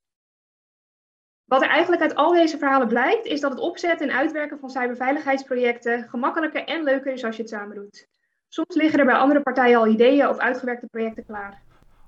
Wat 1.49 1.62
er 1.62 1.69
eigenlijk 1.69 2.01
uit 2.01 2.15
al 2.15 2.31
deze 2.31 2.57
verhalen 2.57 2.88
blijkt, 2.88 3.25
is 3.25 3.41
dat 3.41 3.51
het 3.51 3.59
opzetten 3.59 4.09
en 4.09 4.15
uitwerken 4.15 4.59
van 4.59 4.69
cyberveiligheidsprojecten 4.69 6.07
gemakkelijker 6.09 6.63
en 6.63 6.83
leuker 6.83 7.13
is 7.13 7.23
als 7.23 7.35
je 7.35 7.41
het 7.41 7.51
samen 7.51 7.75
doet. 7.75 8.07
Soms 8.47 8.75
liggen 8.75 8.99
er 8.99 9.05
bij 9.05 9.15
andere 9.15 9.41
partijen 9.41 9.77
al 9.77 9.88
ideeën 9.88 10.27
of 10.27 10.38
uitgewerkte 10.38 10.88
projecten 10.88 11.25
klaar. 11.25 11.62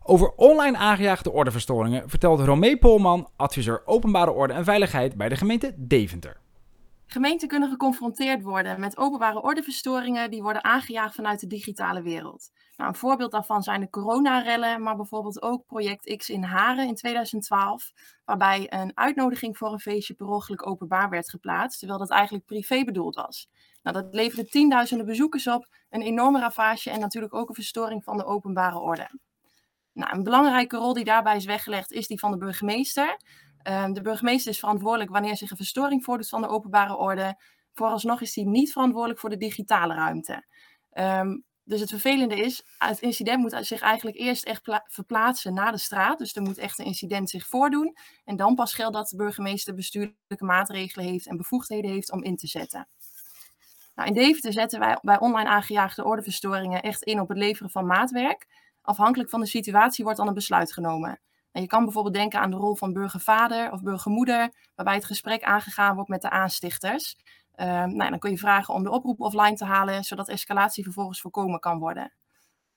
Over 0.03 0.31
online 0.35 0.77
aangejaagde 0.77 1.31
ordeverstoringen 1.31 2.09
vertelt 2.09 2.39
Romee 2.39 2.77
Polman, 2.77 3.29
adviseur 3.35 3.81
openbare 3.85 4.31
orde 4.31 4.53
en 4.53 4.63
veiligheid 4.63 5.15
bij 5.15 5.29
de 5.29 5.35
gemeente 5.35 5.73
Deventer. 5.77 6.40
Gemeenten 7.13 7.47
kunnen 7.47 7.69
geconfronteerd 7.69 8.41
worden 8.41 8.79
met 8.79 8.97
openbare 8.97 9.41
ordeverstoringen 9.41 10.31
die 10.31 10.41
worden 10.41 10.63
aangejaagd 10.63 11.15
vanuit 11.15 11.39
de 11.39 11.47
digitale 11.47 12.01
wereld. 12.01 12.51
Nou, 12.77 12.89
een 12.89 12.95
voorbeeld 12.95 13.31
daarvan 13.31 13.63
zijn 13.63 13.79
de 13.79 13.89
coronarellen, 13.89 14.83
maar 14.83 14.95
bijvoorbeeld 14.95 15.41
ook 15.41 15.65
Project 15.65 16.15
X 16.17 16.29
in 16.29 16.43
Haren 16.43 16.87
in 16.87 16.95
2012, 16.95 17.91
waarbij 18.25 18.73
een 18.73 18.91
uitnodiging 18.93 19.57
voor 19.57 19.71
een 19.71 19.79
feestje 19.79 20.13
per 20.13 20.27
ongeluk 20.27 20.67
openbaar 20.67 21.09
werd 21.09 21.29
geplaatst, 21.29 21.79
terwijl 21.79 21.99
dat 21.99 22.09
eigenlijk 22.09 22.45
privé 22.45 22.83
bedoeld 22.83 23.15
was. 23.15 23.49
Nou, 23.83 24.01
dat 24.01 24.13
leverde 24.13 24.49
tienduizenden 24.49 25.05
bezoekers 25.05 25.47
op, 25.47 25.67
een 25.89 26.01
enorme 26.01 26.39
ravage 26.39 26.89
en 26.89 26.99
natuurlijk 26.99 27.33
ook 27.33 27.49
een 27.49 27.55
verstoring 27.55 28.03
van 28.03 28.17
de 28.17 28.25
openbare 28.25 28.79
orde. 28.79 29.09
Nou, 29.93 30.15
een 30.15 30.23
belangrijke 30.23 30.77
rol 30.77 30.93
die 30.93 31.05
daarbij 31.05 31.35
is 31.35 31.45
weggelegd 31.45 31.91
is 31.91 32.07
die 32.07 32.19
van 32.19 32.31
de 32.31 32.37
burgemeester. 32.37 33.17
Um, 33.63 33.93
de 33.93 34.01
burgemeester 34.01 34.51
is 34.51 34.59
verantwoordelijk 34.59 35.11
wanneer 35.11 35.37
zich 35.37 35.51
een 35.51 35.57
verstoring 35.57 36.03
voordoet 36.03 36.29
van 36.29 36.41
de 36.41 36.47
openbare 36.47 36.97
orde. 36.97 37.41
Vooralsnog 37.73 38.21
is 38.21 38.35
hij 38.35 38.43
niet 38.43 38.71
verantwoordelijk 38.71 39.19
voor 39.19 39.29
de 39.29 39.37
digitale 39.37 39.93
ruimte. 39.93 40.45
Um, 40.93 41.43
dus 41.63 41.79
het 41.79 41.89
vervelende 41.89 42.35
is, 42.35 42.63
het 42.77 42.99
incident 42.99 43.39
moet 43.39 43.57
zich 43.65 43.81
eigenlijk 43.81 44.17
eerst 44.17 44.43
echt 44.43 44.81
verplaatsen 44.85 45.53
naar 45.53 45.71
de 45.71 45.77
straat. 45.77 46.17
Dus 46.17 46.35
er 46.35 46.41
moet 46.41 46.57
echt 46.57 46.79
een 46.79 46.85
incident 46.85 47.29
zich 47.29 47.47
voordoen. 47.47 47.95
En 48.25 48.35
dan 48.35 48.55
pas 48.55 48.73
geldt 48.73 48.93
dat 48.93 49.09
de 49.09 49.15
burgemeester 49.15 49.75
bestuurlijke 49.75 50.45
maatregelen 50.45 51.05
heeft 51.05 51.27
en 51.27 51.37
bevoegdheden 51.37 51.91
heeft 51.91 52.11
om 52.11 52.23
in 52.23 52.35
te 52.35 52.47
zetten. 52.47 52.87
Nou, 53.95 54.07
in 54.07 54.13
Deventer 54.13 54.53
zetten 54.53 54.79
wij 54.79 54.97
bij 55.01 55.19
online 55.19 55.49
aangejaagde 55.49 56.03
ordeverstoringen 56.03 56.81
echt 56.81 57.03
in 57.03 57.19
op 57.19 57.29
het 57.29 57.37
leveren 57.37 57.71
van 57.71 57.85
maatwerk. 57.85 58.47
Afhankelijk 58.81 59.29
van 59.29 59.39
de 59.39 59.47
situatie 59.47 60.03
wordt 60.03 60.19
dan 60.19 60.27
een 60.27 60.33
besluit 60.33 60.73
genomen. 60.73 61.19
Je 61.51 61.67
kan 61.67 61.83
bijvoorbeeld 61.83 62.13
denken 62.13 62.39
aan 62.39 62.51
de 62.51 62.57
rol 62.57 62.75
van 62.75 62.93
burgervader 62.93 63.71
of 63.71 63.81
burgermoeder, 63.81 64.53
waarbij 64.75 64.95
het 64.95 65.05
gesprek 65.05 65.43
aangegaan 65.43 65.95
wordt 65.95 66.09
met 66.09 66.21
de 66.21 66.29
aanstichters. 66.29 67.15
Uh, 67.55 67.65
nou, 67.83 68.09
dan 68.09 68.19
kun 68.19 68.31
je 68.31 68.37
vragen 68.37 68.73
om 68.73 68.83
de 68.83 68.91
oproep 68.91 69.19
offline 69.19 69.55
te 69.55 69.65
halen, 69.65 70.03
zodat 70.03 70.29
escalatie 70.29 70.83
vervolgens 70.83 71.21
voorkomen 71.21 71.59
kan 71.59 71.79
worden. 71.79 72.13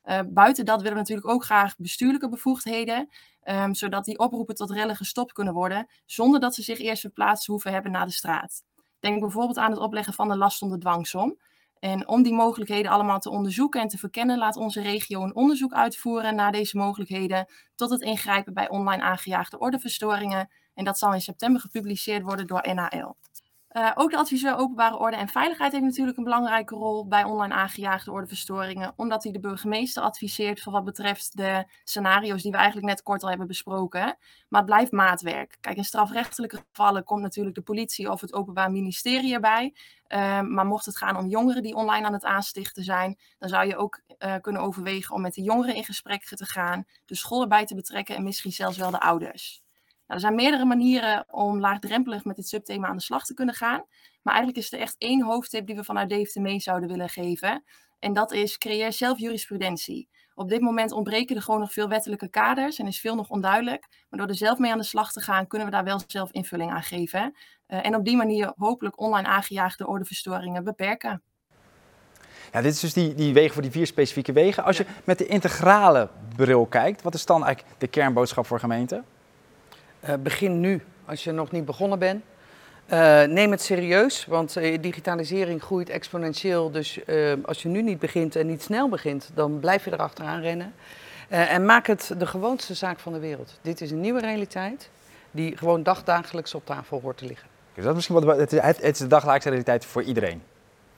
Uh, 0.04 0.20
buiten 0.28 0.64
dat 0.64 0.76
willen 0.76 0.92
we 0.92 0.98
natuurlijk 0.98 1.28
ook 1.28 1.44
graag 1.44 1.76
bestuurlijke 1.76 2.28
bevoegdheden, 2.28 3.08
um, 3.44 3.74
zodat 3.74 4.04
die 4.04 4.18
oproepen 4.18 4.54
tot 4.54 4.70
rellen 4.70 4.96
gestopt 4.96 5.32
kunnen 5.32 5.54
worden, 5.54 5.86
zonder 6.06 6.40
dat 6.40 6.54
ze 6.54 6.62
zich 6.62 6.78
eerst 6.78 7.00
verplaatst 7.00 7.46
hoeven 7.46 7.72
hebben 7.72 7.92
naar 7.92 8.06
de 8.06 8.12
straat. 8.12 8.62
Denk 9.00 9.20
bijvoorbeeld 9.20 9.58
aan 9.58 9.70
het 9.70 9.80
opleggen 9.80 10.12
van 10.12 10.28
de 10.28 10.36
last 10.36 10.62
onder 10.62 10.78
dwangsom. 10.78 11.38
En 11.84 12.08
om 12.08 12.22
die 12.22 12.32
mogelijkheden 12.32 12.90
allemaal 12.90 13.18
te 13.18 13.30
onderzoeken 13.30 13.80
en 13.80 13.88
te 13.88 13.98
verkennen, 13.98 14.38
laat 14.38 14.56
onze 14.56 14.80
regio 14.80 15.22
een 15.22 15.34
onderzoek 15.34 15.72
uitvoeren 15.72 16.34
naar 16.34 16.52
deze 16.52 16.76
mogelijkheden 16.76 17.46
tot 17.74 17.90
het 17.90 18.00
ingrijpen 18.00 18.54
bij 18.54 18.68
online 18.68 19.02
aangejaagde 19.02 19.58
ordeverstoringen. 19.58 20.50
En 20.74 20.84
dat 20.84 20.98
zal 20.98 21.14
in 21.14 21.20
september 21.20 21.60
gepubliceerd 21.60 22.22
worden 22.22 22.46
door 22.46 22.74
NAL. 22.74 23.16
Uh, 23.76 23.90
ook 23.94 24.10
de 24.10 24.16
adviseur 24.16 24.56
openbare 24.56 24.98
orde 24.98 25.16
en 25.16 25.28
veiligheid 25.28 25.72
heeft 25.72 25.84
natuurlijk 25.84 26.18
een 26.18 26.24
belangrijke 26.24 26.74
rol 26.74 27.06
bij 27.06 27.24
online 27.24 27.54
aangejaagde 27.54 28.10
ordeverstoringen, 28.10 28.92
omdat 28.96 29.22
hij 29.22 29.32
de 29.32 29.40
burgemeester 29.40 30.02
adviseert 30.02 30.62
voor 30.62 30.72
wat 30.72 30.84
betreft 30.84 31.36
de 31.36 31.64
scenario's 31.84 32.42
die 32.42 32.50
we 32.50 32.56
eigenlijk 32.56 32.86
net 32.86 33.02
kort 33.02 33.22
al 33.22 33.28
hebben 33.28 33.46
besproken. 33.46 34.16
Maar 34.48 34.60
het 34.60 34.70
blijft 34.70 34.92
maatwerk. 34.92 35.56
Kijk, 35.60 35.76
in 35.76 35.84
strafrechtelijke 35.84 36.64
gevallen 36.70 37.04
komt 37.04 37.22
natuurlijk 37.22 37.54
de 37.54 37.62
politie 37.62 38.10
of 38.10 38.20
het 38.20 38.32
Openbaar 38.32 38.70
Ministerie 38.70 39.34
erbij. 39.34 39.74
Uh, 40.08 40.40
maar 40.40 40.66
mocht 40.66 40.86
het 40.86 40.96
gaan 40.96 41.16
om 41.16 41.28
jongeren 41.28 41.62
die 41.62 41.74
online 41.74 42.06
aan 42.06 42.12
het 42.12 42.24
aanstichten 42.24 42.84
zijn, 42.84 43.18
dan 43.38 43.48
zou 43.48 43.66
je 43.66 43.76
ook 43.76 44.00
uh, 44.18 44.34
kunnen 44.40 44.62
overwegen 44.62 45.14
om 45.14 45.20
met 45.20 45.34
de 45.34 45.42
jongeren 45.42 45.74
in 45.74 45.84
gesprek 45.84 46.24
te 46.24 46.44
gaan, 46.44 46.84
de 47.04 47.14
school 47.14 47.42
erbij 47.42 47.64
te 47.66 47.74
betrekken 47.74 48.16
en 48.16 48.22
misschien 48.22 48.52
zelfs 48.52 48.76
wel 48.76 48.90
de 48.90 49.00
ouders. 49.00 49.63
Er 50.06 50.20
zijn 50.20 50.34
meerdere 50.34 50.64
manieren 50.64 51.24
om 51.30 51.60
laagdrempelig 51.60 52.24
met 52.24 52.36
dit 52.36 52.48
subthema 52.48 52.88
aan 52.88 52.96
de 52.96 53.02
slag 53.02 53.24
te 53.24 53.34
kunnen 53.34 53.54
gaan. 53.54 53.84
Maar 54.22 54.34
eigenlijk 54.34 54.64
is 54.64 54.72
er 54.72 54.78
echt 54.78 54.94
één 54.98 55.22
hoofdtip 55.22 55.66
die 55.66 55.76
we 55.76 55.84
vanuit 55.84 56.08
Deventer 56.08 56.42
mee 56.42 56.60
zouden 56.60 56.88
willen 56.88 57.08
geven. 57.08 57.64
En 57.98 58.12
dat 58.12 58.32
is 58.32 58.58
creëer 58.58 58.92
zelf 58.92 59.18
jurisprudentie. 59.18 60.08
Op 60.34 60.48
dit 60.48 60.60
moment 60.60 60.92
ontbreken 60.92 61.36
er 61.36 61.42
gewoon 61.42 61.60
nog 61.60 61.72
veel 61.72 61.88
wettelijke 61.88 62.28
kaders 62.28 62.78
en 62.78 62.86
is 62.86 63.00
veel 63.00 63.14
nog 63.14 63.30
onduidelijk. 63.30 63.86
Maar 64.08 64.20
door 64.20 64.28
er 64.28 64.34
zelf 64.34 64.58
mee 64.58 64.72
aan 64.72 64.78
de 64.78 64.84
slag 64.84 65.12
te 65.12 65.20
gaan, 65.20 65.46
kunnen 65.46 65.68
we 65.68 65.74
daar 65.74 65.84
wel 65.84 66.00
zelf 66.06 66.32
invulling 66.32 66.70
aan 66.70 66.82
geven. 66.82 67.36
Uh, 67.68 67.86
en 67.86 67.94
op 67.94 68.04
die 68.04 68.16
manier 68.16 68.52
hopelijk 68.56 69.00
online 69.00 69.28
aangejaagde 69.28 69.86
ordeverstoringen 69.86 70.64
beperken. 70.64 71.22
Ja, 72.52 72.60
dit 72.60 72.72
is 72.72 72.80
dus 72.80 72.92
die, 72.92 73.14
die 73.14 73.32
wegen 73.32 73.52
voor 73.52 73.62
die 73.62 73.70
vier 73.70 73.86
specifieke 73.86 74.32
wegen. 74.32 74.64
Als 74.64 74.76
je 74.76 74.86
met 75.04 75.18
de 75.18 75.26
integrale 75.26 76.08
bril 76.36 76.66
kijkt, 76.66 77.02
wat 77.02 77.14
is 77.14 77.26
dan 77.26 77.44
eigenlijk 77.44 77.80
de 77.80 77.86
kernboodschap 77.86 78.46
voor 78.46 78.60
gemeenten? 78.60 79.04
Uh, 80.08 80.14
begin 80.22 80.60
nu, 80.60 80.82
als 81.04 81.24
je 81.24 81.32
nog 81.32 81.50
niet 81.50 81.64
begonnen 81.64 81.98
bent. 81.98 82.24
Uh, 82.92 83.22
neem 83.22 83.50
het 83.50 83.62
serieus, 83.62 84.26
want 84.26 84.56
uh, 84.56 84.78
digitalisering 84.80 85.62
groeit 85.62 85.88
exponentieel. 85.88 86.70
Dus 86.70 87.00
als 87.44 87.62
je 87.62 87.68
nu 87.68 87.82
niet 87.82 87.98
begint 87.98 88.36
en 88.36 88.46
niet 88.46 88.62
snel 88.62 88.88
begint, 88.88 89.30
dan 89.34 89.60
blijf 89.60 89.84
je 89.84 89.92
erachteraan 89.92 90.40
rennen. 90.40 90.74
en 91.28 91.64
maak 91.64 91.86
het 91.86 92.14
de 92.18 92.26
gewoonste 92.26 92.74
zaak 92.74 92.98
van 92.98 93.12
de 93.12 93.18
wereld. 93.18 93.58
Dit 93.62 93.80
is 93.80 93.90
een 93.90 94.00
nieuwe 94.00 94.20
realiteit 94.20 94.88
die 95.30 95.56
gewoon 95.56 95.82
dagdagelijks 95.82 96.54
op 96.54 96.66
tafel 96.66 97.00
hoort 97.00 97.16
te 97.16 97.26
liggen. 97.26 97.48
Dat 97.74 97.84
is 97.84 97.94
misschien 97.94 98.20
wat, 98.20 98.36
het, 98.36 98.52
is, 98.52 98.60
het 98.60 98.82
is 98.82 98.98
de 98.98 99.06
dagelijkse 99.06 99.48
realiteit 99.48 99.84
voor 99.84 100.02
iedereen. 100.02 100.42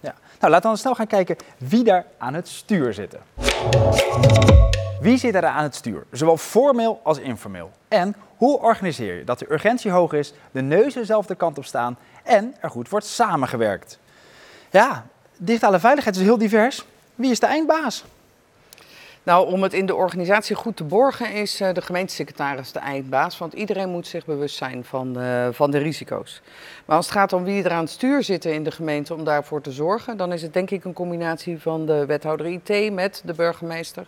Ja. 0.01 0.15
Nou, 0.41 0.53
laten 0.53 0.55
we 0.55 0.61
dan 0.61 0.77
snel 0.77 0.95
gaan 0.95 1.07
kijken 1.07 1.37
wie 1.59 1.85
daar 1.85 2.07
aan 2.19 2.35
het 2.35 2.49
stuur 2.49 2.95
zitten. 2.95 3.21
Wie 5.01 5.19
zit 5.19 5.35
er 5.35 5.45
aan 5.45 5.63
het 5.63 5.75
stuur? 5.75 6.05
Zowel 6.11 6.37
formeel 6.37 7.01
als 7.03 7.19
informeel. 7.19 7.71
En 7.89 8.15
hoe 8.37 8.61
organiseer 8.61 9.15
je 9.17 9.25
dat 9.25 9.39
de 9.39 9.53
urgentie 9.53 9.91
hoog 9.91 10.13
is, 10.13 10.33
de 10.51 10.63
neuzen 10.63 11.01
dezelfde 11.01 11.35
kant 11.35 11.59
op 11.59 11.65
staan 11.65 11.99
en 12.23 12.55
er 12.61 12.71
goed 12.71 12.89
wordt 12.89 13.07
samengewerkt? 13.07 13.99
Ja, 14.71 15.07
digitale 15.37 15.79
veiligheid 15.79 16.17
is 16.17 16.23
heel 16.23 16.39
divers. 16.39 16.85
Wie 17.15 17.31
is 17.31 17.41
de 17.41 17.47
eindbaas? 17.47 18.05
Nou, 19.27 19.53
om 19.53 19.63
het 19.63 19.73
in 19.73 19.87
de 19.87 19.95
organisatie 19.95 20.57
goed 20.57 20.77
te 20.77 20.85
borgen 20.85 21.33
is 21.33 21.61
eh, 21.61 21.75
de 21.75 21.83
gemeentesecretaris 21.83 22.73
de 22.73 22.79
eindbaas. 22.79 23.39
Want 23.39 23.53
iedereen 23.53 23.89
moet 23.89 24.07
zich 24.07 24.25
bewust 24.25 24.57
zijn 24.57 24.85
van 24.85 25.13
de, 25.13 25.49
van 25.53 25.71
de 25.71 25.79
risico's. 25.79 26.43
Maar 26.85 26.97
als 26.97 27.07
het 27.07 27.15
gaat 27.15 27.33
om 27.33 27.45
wie 27.45 27.65
er 27.65 27.71
aan 27.71 27.81
het 27.81 27.91
stuur 27.91 28.23
zitten 28.23 28.55
in 28.55 28.65
de 28.65 28.71
gemeente 28.71 29.15
om 29.15 29.25
daarvoor 29.25 29.61
te 29.61 29.73
zorgen, 29.73 30.17
dan 30.17 30.33
is 30.33 30.43
het 30.43 30.53
denk 30.53 30.71
ik 30.71 30.85
een 30.85 30.93
combinatie 30.93 31.61
van 31.61 31.87
de 31.87 32.07
wethouder 32.07 32.47
IT 32.47 32.93
met 32.93 33.23
de 33.25 33.35
burgemeester. 33.35 34.07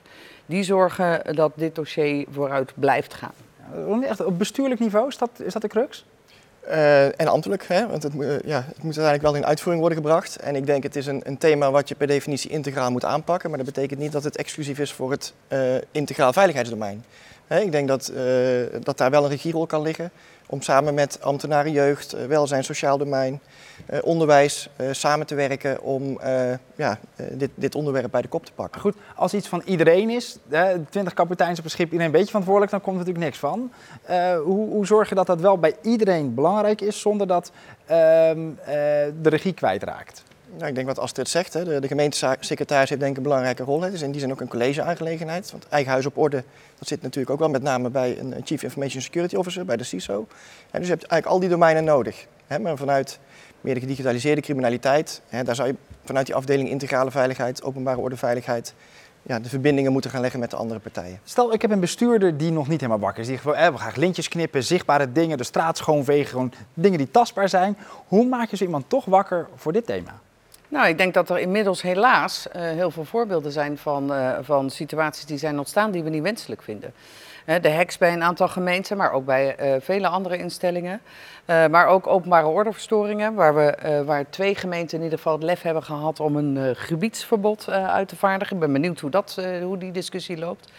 Die 0.49 0.63
zorgen 0.63 1.35
dat 1.35 1.53
dit 1.55 1.75
dossier 1.75 2.27
vooruit 2.31 2.73
blijft 2.75 3.15
gaan. 3.15 4.03
Echt 4.03 4.25
op 4.25 4.39
bestuurlijk 4.39 4.81
niveau, 4.81 5.09
is 5.09 5.19
dat, 5.19 5.31
is 5.45 5.53
dat 5.53 5.63
de 5.63 5.69
crux? 5.69 6.05
Uh, 6.69 7.21
en 7.21 7.27
ambtelijk, 7.27 7.65
hè? 7.67 7.87
want 7.87 8.03
het, 8.03 8.15
uh, 8.15 8.41
ja, 8.41 8.65
het 8.67 8.83
moet 8.83 8.99
uiteindelijk 8.99 9.23
wel 9.23 9.35
in 9.35 9.47
uitvoering 9.47 9.81
worden 9.81 10.03
gebracht. 10.03 10.37
En 10.37 10.57
ik 10.57 10.67
denk 10.67 10.83
het 10.83 10.97
is 10.97 11.07
een, 11.07 11.21
een, 11.25 11.39
thema 11.39 11.71
wat 11.71 11.89
je 11.89 11.95
per 11.95 12.07
definitie 12.07 12.51
integraal 12.51 12.91
moet 12.91 13.05
aanpakken. 13.05 13.49
Maar 13.49 13.59
dat 13.59 13.75
betekent 13.75 14.01
niet 14.01 14.13
dat 14.13 14.25
het 14.25 14.37
exclusief 14.37 14.79
is 14.79 14.93
voor 14.93 15.11
het 15.11 15.35
uh, 15.49 15.75
integraal 15.91 16.33
veiligheidsdomein. 16.33 17.05
Hè, 17.49 17.61
ik 17.61 17.73
denk 17.73 17.89
dat, 17.89 18.13
dat 18.83 18.99
daar 18.99 19.11
wel 19.11 19.25
een 19.25 19.31
regierol 19.31 19.67
kan 19.67 19.83
liggen 19.83 20.11
om 20.51 20.63
samen 20.63 20.95
met 20.95 21.19
ambtenaren 21.23 21.73
jeugd, 21.73 22.27
welzijn, 22.27 22.65
sociaal 22.65 22.99
domein, 22.99 23.41
uh, 23.91 23.99
onderwijs 24.03 24.71
samen 24.91 25.27
te 25.27 25.35
werken 25.35 25.83
om 25.83 26.21
ja, 26.77 26.99
dit, 27.33 27.51
dit, 27.55 27.75
onderwerp 27.75 28.11
bij 28.11 28.23
de 28.23 28.29
kop 28.29 28.47
te 28.47 28.53
pakken. 28.53 28.81
Goed, 28.81 28.97
als 29.15 29.35
iets 29.35 29.49
van 29.49 29.63
iedereen 29.65 30.11
is, 30.11 30.37
20 30.91 31.15
kapiteins 31.15 31.59
op 31.59 31.65
een 31.65 31.71
schip, 31.71 31.87
iedereen 31.87 32.07
een 32.07 32.13
beetje 32.13 32.27
verantwoordelijk, 32.27 32.73
dan 32.73 32.81
komt 32.81 32.99
er 32.99 33.05
natuurlijk 33.05 33.25
niks 33.25 33.39
van. 33.39 33.73
hoe, 34.45 34.71
hoe 34.71 34.87
zorg 34.87 35.09
je 35.09 35.15
dat 35.15 35.27
dat 35.27 35.41
wel 35.41 35.59
bij 35.59 35.75
iedereen 35.83 36.35
belangrijk 36.35 36.81
is 36.81 37.01
zonder 37.01 37.27
dat 37.27 37.53
ehm, 37.87 38.41
de 39.23 39.29
regie 39.29 39.55
kwijtraakt? 39.55 40.23
Nou, 40.57 40.69
ik 40.69 40.75
denk 40.75 40.87
wat 40.87 40.99
Astrid 40.99 41.29
zegt, 41.29 41.53
hè, 41.53 41.65
de, 41.65 41.81
de 41.81 41.89
gemeentesecretaris 41.89 42.89
heeft 42.89 43.01
denk 43.01 43.13
ik 43.13 43.17
een 43.17 43.23
belangrijke 43.23 43.63
rol. 43.63 43.81
Het 43.83 43.93
is 43.93 44.03
in 44.03 44.11
die 44.11 44.21
zin 44.21 44.31
ook 44.31 44.41
een 44.41 44.49
college-aangelegenheid. 44.49 45.51
Want 45.51 45.67
eigen 45.69 45.93
huis 45.93 46.07
op 46.07 46.19
orde, 46.19 46.45
dat 46.79 46.89
zit 46.89 47.03
natuurlijk 47.03 47.31
ook 47.31 47.39
wel 47.39 47.49
met 47.49 47.63
name 47.63 47.91
bij 47.91 48.19
een 48.19 48.35
Chief 48.45 48.63
Information 48.63 49.03
Security 49.03 49.37
Officer, 49.37 49.65
bij 49.65 49.77
de 49.77 49.85
CISO. 49.85 50.27
En 50.71 50.79
dus 50.79 50.89
je 50.89 50.95
hebt 50.95 51.05
eigenlijk 51.05 51.27
al 51.27 51.41
die 51.41 51.49
domeinen 51.49 51.85
nodig. 51.85 52.27
Hè, 52.47 52.59
maar 52.59 52.77
vanuit 52.77 53.19
meer 53.61 53.75
de 53.75 53.81
gedigitaliseerde 53.81 54.41
criminaliteit, 54.41 55.21
hè, 55.29 55.45
daar 55.45 55.55
zou 55.55 55.69
je 55.69 55.75
vanuit 56.05 56.27
die 56.27 56.35
afdeling 56.35 56.69
integrale 56.69 57.11
veiligheid, 57.11 57.63
openbare 57.63 57.99
orde 57.99 58.17
veiligheid, 58.17 58.75
ja, 59.23 59.39
de 59.39 59.49
verbindingen 59.49 59.93
moeten 59.93 60.11
gaan 60.11 60.21
leggen 60.21 60.41
met 60.41 60.51
de 60.51 60.57
andere 60.57 60.81
partijen. 60.81 61.21
Stel, 61.25 61.53
ik 61.53 61.63
heb 61.63 61.71
een 61.71 61.81
bestuurder 61.81 62.37
die 62.37 62.51
nog 62.51 62.69
niet 62.69 62.81
helemaal 62.81 63.01
wakker 63.01 63.23
is. 63.23 63.29
Die 63.29 63.39
gewoon, 63.39 63.57
eh, 63.57 63.69
we 63.69 63.79
gaan 63.79 63.93
lintjes 63.97 64.29
knippen, 64.29 64.65
zichtbare 64.65 65.13
dingen, 65.13 65.39
de 65.39 65.45
straat 65.45 65.77
schoonvegen, 65.77 66.27
gewoon 66.27 66.53
dingen 66.75 66.99
die 66.99 67.11
tastbaar 67.11 67.49
zijn. 67.49 67.77
Hoe 68.07 68.27
maak 68.27 68.51
je 68.51 68.57
zo 68.57 68.65
iemand 68.65 68.85
toch 68.89 69.05
wakker 69.05 69.49
voor 69.57 69.73
dit 69.73 69.87
thema? 69.87 70.21
Nou, 70.69 70.89
ik 70.89 70.99
denk 70.99 71.15
dat 71.15 71.31
er 71.31 71.39
inmiddels 71.39 71.83
helaas 71.83 72.47
uh, 72.47 72.63
heel 72.63 72.91
veel 72.91 73.05
voorbeelden 73.05 73.53
zijn 73.53 73.79
van, 73.79 74.13
uh, 74.13 74.39
van 74.41 74.71
situaties 74.71 75.25
die 75.25 75.39
zijn 75.39 75.59
ontstaan 75.59 75.91
die 75.91 76.03
we 76.03 76.11
niet 76.11 76.23
wenselijk 76.23 76.63
vinden. 76.63 76.93
De 77.61 77.73
hacks 77.73 77.99
bij 77.99 78.13
een 78.13 78.23
aantal 78.23 78.49
gemeenten, 78.49 78.97
maar 78.97 79.13
ook 79.13 79.25
bij 79.25 79.57
uh, 79.61 79.81
vele 79.81 80.09
andere 80.09 80.39
instellingen. 80.39 81.01
maar 81.47 81.87
ook 81.87 82.07
openbare 82.07 82.47
ordeverstoringen, 82.47 83.35
waar, 83.35 83.55
we, 83.55 84.03
waar 84.07 84.31
twee 84.31 84.55
gemeenten 84.55 84.99
in 84.99 85.05
ieder 85.05 85.19
geval 85.19 85.33
het 85.33 85.43
lef 85.43 85.63
hebben 85.63 85.83
gehad 85.83 86.21
om 86.21 86.37
een 86.37 86.77
gebiedsverbod 86.77 87.71
uit 87.71 88.09
te 88.09 88.17
vaardigen. 88.17 88.55
Ik 88.55 88.61
ben 88.61 88.73
benieuwd 88.73 89.01
hoe, 89.01 89.11
dat, 89.11 89.43
hoe 89.63 89.79
die 89.79 89.93
discussie 89.93 90.39
loopt. 90.39 90.73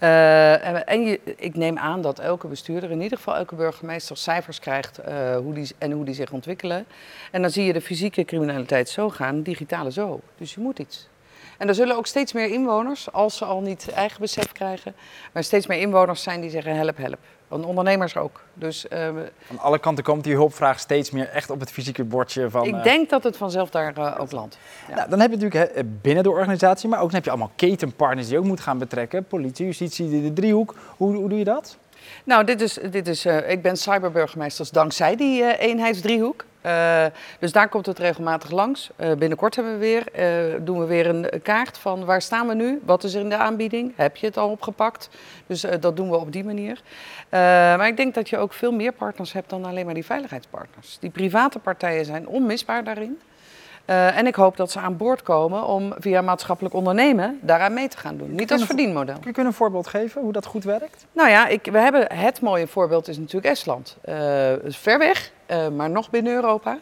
Uh, 0.00 0.90
en, 0.90 1.04
je, 1.04 1.20
ik 1.36 1.56
neem 1.56 1.78
aan 1.78 2.02
dat 2.02 2.18
elke 2.18 2.46
bestuurder, 2.46 2.90
in 2.90 3.00
ieder 3.00 3.18
geval 3.18 3.36
elke 3.36 3.54
burgemeester, 3.54 4.16
cijfers 4.16 4.58
krijgt 4.58 5.00
uh, 5.08 5.36
hoe 5.36 5.54
die, 5.54 5.68
en 5.78 5.92
hoe 5.92 6.04
die 6.04 6.14
zich 6.14 6.30
ontwikkelen. 6.30 6.86
En 7.30 7.42
dan 7.42 7.50
zie 7.50 7.64
je 7.64 7.72
de 7.72 7.80
fysieke 7.80 8.24
criminaliteit 8.24 8.88
zo 8.88 9.10
gaan, 9.10 9.42
digitale 9.42 9.92
zo. 9.92 10.20
Dus 10.38 10.54
je 10.54 10.60
moet 10.60 10.78
iets. 10.78 11.08
En 11.58 11.68
er 11.68 11.74
zullen 11.74 11.96
ook 11.96 12.06
steeds 12.06 12.32
meer 12.32 12.48
inwoners, 12.48 13.12
als 13.12 13.36
ze 13.36 13.44
al 13.44 13.60
niet 13.60 13.90
eigen 13.90 14.20
besef 14.20 14.52
krijgen, 14.52 14.94
maar 15.32 15.44
steeds 15.44 15.66
meer 15.66 15.80
inwoners 15.80 16.22
zijn 16.22 16.40
die 16.40 16.50
zeggen 16.50 16.76
help, 16.76 16.96
help. 16.96 17.18
Van 17.54 17.64
ondernemers 17.64 18.16
ook. 18.16 18.40
Dus, 18.54 18.86
uh, 18.92 19.08
van 19.46 19.58
alle 19.58 19.78
kanten 19.78 20.04
komt 20.04 20.24
die 20.24 20.34
hulpvraag 20.34 20.78
steeds 20.78 21.10
meer 21.10 21.28
echt 21.28 21.50
op 21.50 21.60
het 21.60 21.70
fysieke 21.70 22.04
bordje 22.04 22.50
van... 22.50 22.64
Ik 22.64 22.82
denk 22.82 23.10
dat 23.10 23.24
het 23.24 23.36
vanzelf 23.36 23.70
daar 23.70 23.98
uh, 23.98 24.14
ook 24.18 24.32
landt. 24.32 24.58
Ja. 24.88 24.94
Nou, 24.94 25.10
dan 25.10 25.20
heb 25.20 25.30
je 25.30 25.36
natuurlijk 25.36 25.74
hè, 25.74 25.84
binnen 25.84 26.22
de 26.22 26.30
organisatie, 26.30 26.88
maar 26.88 26.98
ook 26.98 27.04
dan 27.04 27.14
heb 27.14 27.24
je 27.24 27.30
allemaal 27.30 27.50
ketenpartners 27.56 28.28
die 28.28 28.38
ook 28.38 28.44
moet 28.44 28.60
gaan 28.60 28.78
betrekken. 28.78 29.24
Politie, 29.24 29.66
justitie, 29.66 30.10
de, 30.10 30.22
de 30.22 30.32
driehoek. 30.32 30.74
Hoe, 30.96 31.14
hoe 31.14 31.28
doe 31.28 31.38
je 31.38 31.44
dat? 31.44 31.76
Nou, 32.24 32.44
dit 32.44 32.60
is, 32.60 32.78
dit 32.90 33.08
is, 33.08 33.26
uh, 33.26 33.50
ik 33.50 33.62
ben 33.62 33.76
cyberburgemeester 33.76 34.68
dankzij 34.72 35.16
die 35.16 35.58
eenheidsdriehoek. 35.58 36.44
Uh, 36.66 37.04
dus 37.38 37.52
daar 37.52 37.68
komt 37.68 37.86
het 37.86 37.98
regelmatig 37.98 38.50
langs. 38.50 38.90
binnenkort 38.96 39.54
hebben 39.54 39.72
we 39.72 39.78
weer, 39.78 40.04
doen 40.64 40.78
we 40.78 40.86
weer 40.86 41.06
een 41.06 41.42
kaart 41.42 41.78
van 41.78 42.04
waar 42.04 42.22
staan 42.22 42.48
we 42.48 42.54
nu? 42.54 42.80
Wat 42.84 43.04
is 43.04 43.14
er 43.14 43.20
in 43.20 43.28
de 43.28 43.36
aanbieding? 43.36 43.92
Heb 43.96 44.16
je 44.16 44.26
het 44.26 44.36
al 44.36 44.50
opgepakt? 44.50 45.08
Dus 45.46 45.60
dat 45.80 45.96
doen 45.96 46.10
we 46.10 46.16
op 46.16 46.32
die 46.32 46.44
manier. 46.44 46.80
maar 47.30 47.86
ik 47.86 47.96
denk 47.96 48.14
dat 48.14 48.28
je 48.28 48.38
ook 48.38 48.52
veel 48.52 48.72
meer 48.72 48.92
partners 48.92 49.32
hebt 49.32 49.50
dan 49.50 49.64
alleen 49.64 49.84
maar 49.84 49.94
die 49.94 50.04
veiligheidspartners. 50.04 50.96
Die 51.00 51.10
private 51.10 51.58
partijen 51.58 52.04
zijn 52.04 52.26
onmisbaar 52.26 52.84
daarin. 52.84 53.18
Uh, 53.86 54.18
en 54.18 54.26
ik 54.26 54.34
hoop 54.34 54.56
dat 54.56 54.70
ze 54.70 54.78
aan 54.78 54.96
boord 54.96 55.22
komen 55.22 55.66
om 55.66 55.94
via 55.98 56.20
maatschappelijk 56.20 56.74
ondernemen 56.74 57.38
daaraan 57.42 57.74
mee 57.74 57.88
te 57.88 57.96
gaan 57.96 58.16
doen. 58.16 58.34
Niet 58.34 58.52
als 58.52 58.64
verdienmodel. 58.64 59.18
Kun 59.18 59.32
je 59.34 59.40
een 59.40 59.52
voorbeeld 59.52 59.86
geven 59.86 60.20
hoe 60.20 60.32
dat 60.32 60.46
goed 60.46 60.64
werkt? 60.64 61.06
Nou 61.12 61.28
ja, 61.28 61.46
ik, 61.46 61.68
we 61.72 61.78
hebben 61.78 62.12
het 62.12 62.40
mooie 62.40 62.66
voorbeeld 62.66 63.08
is 63.08 63.18
natuurlijk 63.18 63.46
Estland. 63.46 63.96
Uh, 64.08 64.14
ver 64.66 64.98
weg, 64.98 65.30
uh, 65.50 65.68
maar 65.68 65.90
nog 65.90 66.10
binnen 66.10 66.34
Europa. 66.34 66.78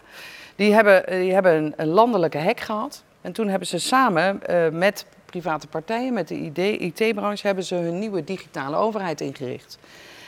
Die 0.57 0.75
hebben, 0.75 1.05
die 1.07 1.33
hebben 1.33 1.55
een, 1.55 1.75
een, 1.77 1.88
landelijke 1.88 2.38
hack 2.38 2.61
gehad. 2.61 3.03
En 3.21 3.33
toen 3.33 3.49
hebben 3.49 3.69
ze 3.69 3.79
samen 3.79 4.41
met 4.73 5.07
private 5.25 5.67
partijen, 5.67 6.12
met 6.12 6.29
de 6.29 6.77
IT-branche, 6.77 7.47
hebben 7.47 7.65
ze 7.65 7.75
hun 7.75 7.99
nieuwe 7.99 8.25
digitale 8.25 8.77
overheid 8.77 9.21
ingericht. 9.21 9.79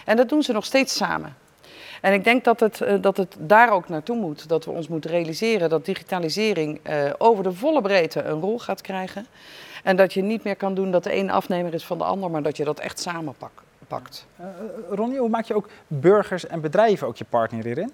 En 0.05 0.17
dat 0.17 0.29
doen 0.29 0.43
ze 0.43 0.53
nog 0.53 0.65
steeds 0.65 0.97
samen. 0.97 1.37
En 2.05 2.13
ik 2.13 2.25
denk 2.25 2.45
dat 2.45 2.61
het, 2.61 2.81
uh, 2.81 2.95
dat 3.01 3.17
het 3.17 3.37
daar 3.39 3.73
ook 3.73 3.89
naartoe 3.89 4.17
moet. 4.17 4.49
Dat 4.49 4.65
we 4.65 4.71
ons 4.71 4.89
moeten 4.89 5.11
realiseren 5.11 5.69
dat 5.69 5.85
digitalisering 5.85 6.81
uh, 6.89 7.11
over 7.19 7.43
de 7.43 7.53
volle 7.53 7.83
breedte 7.83 8.23
een 8.23 8.41
rol 8.41 8.59
gaat 8.59 8.81
krijgen. 8.81 9.27
En 9.83 9.97
dat 9.97 10.13
je 10.13 10.23
niet 10.23 10.45
meer 10.45 10.57
kan 10.57 10.75
doen 10.75 10.91
dat 10.91 11.05
de 11.05 11.17
een 11.17 11.31
afnemer 11.31 11.75
is 11.75 11.85
van 11.85 11.99
de 11.99 12.05
ander, 12.05 12.31
maar 12.31 12.43
dat 12.43 12.57
je 12.57 12.65
dat 12.65 12.81
echt 12.81 13.01
samen 13.01 13.35
pak, 13.39 13.63
pakt. 13.89 14.27
Uh, 14.41 14.47
Ronnie, 14.91 15.19
hoe 15.19 15.29
maak 15.29 15.45
je 15.45 15.55
ook 15.55 15.69
burgers 15.87 16.47
en 16.47 16.61
bedrijven 16.61 17.07
ook 17.07 17.17
je 17.17 17.25
partner 17.29 17.65
hierin? 17.65 17.93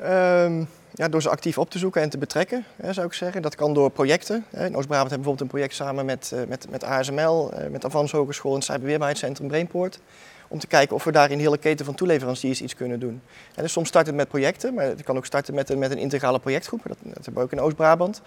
Um, 0.00 0.68
ja, 0.92 1.08
door 1.08 1.22
ze 1.22 1.28
actief 1.30 1.58
op 1.58 1.70
te 1.70 1.78
zoeken 1.78 2.02
en 2.02 2.10
te 2.10 2.18
betrekken, 2.18 2.64
hè, 2.76 2.92
zou 2.92 3.06
ik 3.06 3.12
zeggen. 3.12 3.42
Dat 3.42 3.54
kan 3.54 3.74
door 3.74 3.90
projecten. 3.90 4.44
In 4.50 4.76
Oost-Brabant 4.76 4.90
hebben 4.90 5.08
we 5.08 5.08
bijvoorbeeld 5.08 5.40
een 5.40 5.46
project 5.46 5.74
samen 5.74 6.04
met, 6.04 6.34
met, 6.48 6.70
met 6.70 6.84
ASML, 6.84 7.52
met 7.70 7.84
Avans 7.84 8.12
Hogeschool 8.12 8.50
en 8.50 8.56
het 8.56 8.66
Cyberweerbaarheidscentrum 8.66 9.48
Brainport 9.48 10.00
om 10.50 10.58
te 10.58 10.66
kijken 10.66 10.96
of 10.96 11.04
we 11.04 11.12
daar 11.12 11.30
in 11.30 11.36
de 11.36 11.42
hele 11.42 11.58
keten 11.58 11.84
van 11.84 11.94
toeleveranciers 11.94 12.62
iets 12.62 12.74
kunnen 12.74 13.00
doen. 13.00 13.22
En 13.54 13.62
dus 13.62 13.72
soms 13.72 13.88
start 13.88 14.06
het 14.06 14.14
met 14.14 14.28
projecten, 14.28 14.74
maar 14.74 14.84
het 14.84 15.02
kan 15.02 15.16
ook 15.16 15.26
starten 15.26 15.54
met 15.54 15.70
een, 15.70 15.78
met 15.78 15.90
een 15.90 15.98
integrale 15.98 16.38
projectgroep. 16.38 16.80
Dat, 16.86 16.96
dat 17.02 17.24
hebben 17.24 17.34
we 17.34 17.40
ook 17.40 17.52
in 17.52 17.60
Oost-Brabant. 17.60 18.20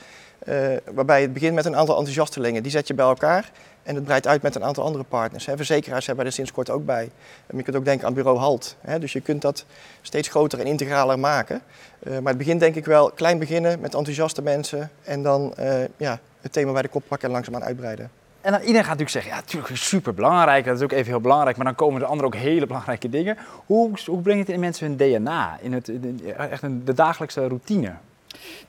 Uh, 0.47 0.67
waarbij 0.93 1.21
het 1.21 1.33
begint 1.33 1.55
met 1.55 1.65
een 1.65 1.75
aantal 1.75 1.95
enthousiastelingen. 1.95 2.63
Die 2.63 2.71
zet 2.71 2.87
je 2.87 2.93
bij 2.93 3.05
elkaar 3.05 3.51
en 3.83 3.95
het 3.95 4.03
breidt 4.03 4.27
uit 4.27 4.41
met 4.41 4.55
een 4.55 4.63
aantal 4.63 4.83
andere 4.83 5.03
partners. 5.03 5.45
Hè. 5.45 5.55
Verzekeraars 5.55 6.05
hebben 6.05 6.25
er 6.25 6.31
sinds 6.31 6.51
kort 6.51 6.69
ook 6.69 6.85
bij. 6.85 7.09
En 7.47 7.57
je 7.57 7.63
kunt 7.63 7.75
ook 7.75 7.85
denken 7.85 8.07
aan 8.07 8.13
bureau 8.13 8.37
HALT. 8.37 8.75
Hè. 8.81 8.99
Dus 8.99 9.13
je 9.13 9.21
kunt 9.21 9.41
dat 9.41 9.65
steeds 10.01 10.27
groter 10.27 10.59
en 10.59 10.65
integraler 10.65 11.19
maken. 11.19 11.61
Uh, 12.03 12.13
maar 12.19 12.33
het 12.33 12.37
begint 12.37 12.59
denk 12.59 12.75
ik 12.75 12.85
wel 12.85 13.11
klein 13.11 13.39
beginnen 13.39 13.79
met 13.79 13.95
enthousiaste 13.95 14.41
mensen. 14.41 14.91
En 15.03 15.23
dan 15.23 15.53
uh, 15.59 15.73
ja, 15.97 16.19
het 16.41 16.53
thema 16.53 16.71
bij 16.71 16.81
de 16.81 16.87
kop 16.87 17.03
pakken 17.07 17.27
en 17.27 17.33
langzaamaan 17.33 17.63
uitbreiden. 17.63 18.22
En 18.43 18.51
dan, 18.51 18.61
iedereen 18.61 18.83
gaat 18.83 18.97
natuurlijk 18.97 19.09
zeggen, 19.09 19.31
ja, 19.31 19.37
natuurlijk 19.37 19.77
super 19.77 20.13
belangrijk, 20.13 20.65
dat 20.65 20.75
is 20.75 20.81
ook 20.81 20.91
even 20.91 21.11
heel 21.11 21.21
belangrijk, 21.21 21.55
maar 21.57 21.65
dan 21.65 21.75
komen 21.75 22.01
er 22.01 22.07
andere 22.07 22.27
ook 22.27 22.35
hele 22.35 22.65
belangrijke 22.65 23.09
dingen. 23.09 23.37
Hoe, 23.65 23.91
hoe 24.05 24.21
breng 24.21 24.37
je 24.37 24.43
het 24.43 24.53
in 24.53 24.59
mensen 24.59 24.87
hun 24.87 24.97
DNA, 24.97 25.57
in 25.61 25.73
het, 25.73 25.87
in, 25.87 26.21
echt 26.37 26.61
de 26.85 26.93
dagelijkse 26.93 27.47
routine? 27.47 27.93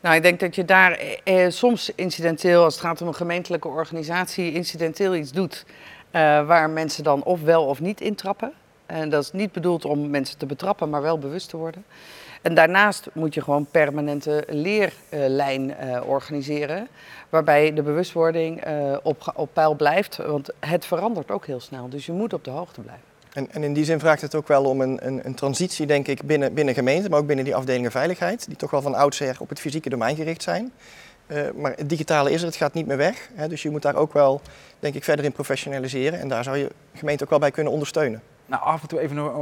Nou, 0.01 0.17
ik 0.17 0.23
denk 0.23 0.41
dat 0.41 0.55
je 0.55 0.65
daar 0.65 0.93
eh, 1.25 1.49
soms 1.49 1.93
incidenteel, 1.95 2.65
als 2.65 2.75
het 2.75 2.85
gaat 2.85 3.01
om 3.01 3.09
een 3.09 3.15
gemeentelijke 3.15 3.69
organisatie, 3.69 4.53
incidenteel 4.53 5.15
iets 5.15 5.33
doet 5.33 5.65
uh, 5.67 6.21
waar 6.47 6.71
mensen 6.71 7.05
dan 7.05 7.23
of 7.23 7.43
wel 7.43 7.65
of 7.65 7.81
niet 7.81 8.01
intrappen. 8.01 8.53
En 8.87 9.09
dat 9.09 9.23
is 9.23 9.33
niet 9.33 9.53
bedoeld 9.53 9.85
om 9.85 10.11
mensen 10.11 10.39
te 10.39 10.47
betrappen, 10.47 10.91
maar 10.91 11.03
wel 11.03 11.19
bewust 11.19 11.49
te 11.49 11.57
worden. 11.57 11.85
En 12.45 12.55
daarnaast 12.55 13.09
moet 13.13 13.35
je 13.35 13.43
gewoon 13.43 13.67
permanente 13.71 14.45
leerlijn 14.49 15.75
uh, 15.83 16.01
organiseren, 16.07 16.89
waarbij 17.29 17.73
de 17.73 17.83
bewustwording 17.83 18.67
uh, 18.67 18.97
op, 19.03 19.33
op 19.37 19.51
peil 19.53 19.75
blijft, 19.75 20.17
want 20.17 20.51
het 20.61 20.85
verandert 20.85 21.31
ook 21.31 21.47
heel 21.47 21.61
snel. 21.61 21.89
Dus 21.89 22.07
je 22.07 22.13
moet 22.13 22.33
op 22.33 22.45
de 22.45 22.51
hoogte 22.51 22.81
blijven. 22.81 23.05
En, 23.33 23.51
en, 23.51 23.63
in 23.63 23.73
die 23.73 23.85
zin 23.85 23.99
vraagt 23.99 24.21
het 24.21 24.35
ook 24.35 24.49
wel 24.49 24.65
om 24.65 24.81
een, 24.81 25.07
een, 25.07 25.27
een, 25.27 25.35
transitie, 25.35 25.87
denk 25.87 26.09
ik, 26.09 26.23
binnen, 26.23 26.55
binnen 26.55 26.75
gemeenten, 26.75 27.11
maar 27.11 27.21
ook 27.21 27.27
binnen 27.27 27.45
die 27.45 27.55
afdelingen 27.55 27.91
veiligheid, 27.91 28.47
die 28.47 28.57
toch 28.57 28.71
wel 28.71 28.83
van 28.83 28.95
oudsher 28.95 29.37
op 29.39 29.49
het 29.49 29.61
fysieke 29.61 29.89
domein 29.89 30.17
gericht 30.17 30.43
zijn. 30.43 30.73
Uh, 31.27 31.43
maar 31.55 31.73
het 31.77 31.89
digitale 31.89 32.31
is 32.31 32.41
er, 32.41 32.47
het 32.47 32.57
gaat 32.57 32.75
niet 32.75 32.87
meer 32.87 32.97
weg. 32.97 33.31
Hè, 33.35 33.49
dus 33.49 33.63
je 33.63 33.71
moet 33.71 33.83
daar 33.83 33.97
ook 33.97 34.13
wel, 34.13 34.41
denk 34.81 34.95
ik, 34.95 35.05
verder 35.05 35.25
in 35.25 35.33
professionaliseren. 35.33 36.21
En 36.21 36.29
daar 36.29 36.45
zou 36.45 36.57
je 36.57 36.71
gemeente 36.95 37.25
ook 37.25 37.31
wel 37.31 37.39
bij 37.39 37.51
kunnen 37.51 37.73
ondersteunen 37.73 38.23
nou, 38.55 38.67
af 38.67 38.83
en 38.83 38.89
toe 38.89 39.01
even 39.01 39.17
een, 39.17 39.35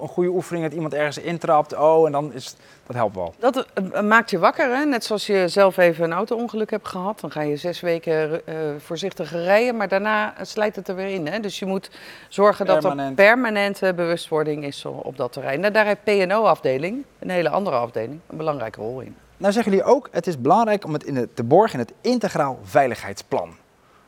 een, 0.00 0.08
goede 0.08 0.30
oefening 0.30 0.64
dat 0.64 0.74
iemand 0.74 0.94
ergens 0.94 1.18
intrapt. 1.18 1.76
Oh, 1.76 2.06
en 2.06 2.12
dan 2.12 2.32
is 2.32 2.56
dat 2.86 2.96
helpt 2.96 3.14
wel. 3.14 3.34
Dat 3.38 3.66
uh, 3.94 4.00
maakt 4.00 4.30
je 4.30 4.38
wakker, 4.38 4.76
hè? 4.76 4.84
net 4.84 5.04
zoals 5.04 5.26
je 5.26 5.48
zelf 5.48 5.76
even 5.76 6.04
een 6.04 6.12
auto-ongeluk 6.12 6.70
hebt 6.70 6.88
gehad. 6.88 7.20
Dan 7.20 7.30
ga 7.30 7.40
je 7.40 7.56
zes 7.56 7.80
weken 7.80 8.30
uh, 8.48 8.54
voorzichtig 8.78 9.32
rijden, 9.32 9.76
maar 9.76 9.88
daarna 9.88 10.34
slijt 10.42 10.76
het 10.76 10.88
er 10.88 10.94
weer 10.94 11.08
in. 11.08 11.26
Hè? 11.26 11.40
Dus 11.40 11.58
je 11.58 11.66
moet 11.66 11.90
zorgen 12.28 12.66
dat 12.66 12.84
er 12.84 13.12
permanente 13.14 13.94
bewustwording 13.94 14.64
is 14.64 14.84
op 14.84 15.16
dat 15.16 15.32
terrein. 15.32 15.60
Nou, 15.60 15.72
daar 15.72 15.86
heeft 15.86 16.04
PNO-afdeling, 16.04 17.04
een 17.18 17.30
hele 17.30 17.48
andere 17.48 17.76
afdeling, 17.76 18.20
een 18.26 18.36
belangrijke 18.36 18.80
rol 18.80 19.00
in. 19.00 19.16
Nou 19.36 19.52
zeggen 19.52 19.72
jullie 19.72 19.86
ook, 19.86 20.08
het 20.12 20.26
is 20.26 20.40
belangrijk 20.40 20.84
om 20.84 20.92
het 20.92 21.04
in 21.04 21.14
de, 21.14 21.28
te 21.34 21.44
borgen 21.44 21.78
in 21.78 21.86
het 21.86 21.94
integraal 22.00 22.58
veiligheidsplan. 22.62 23.54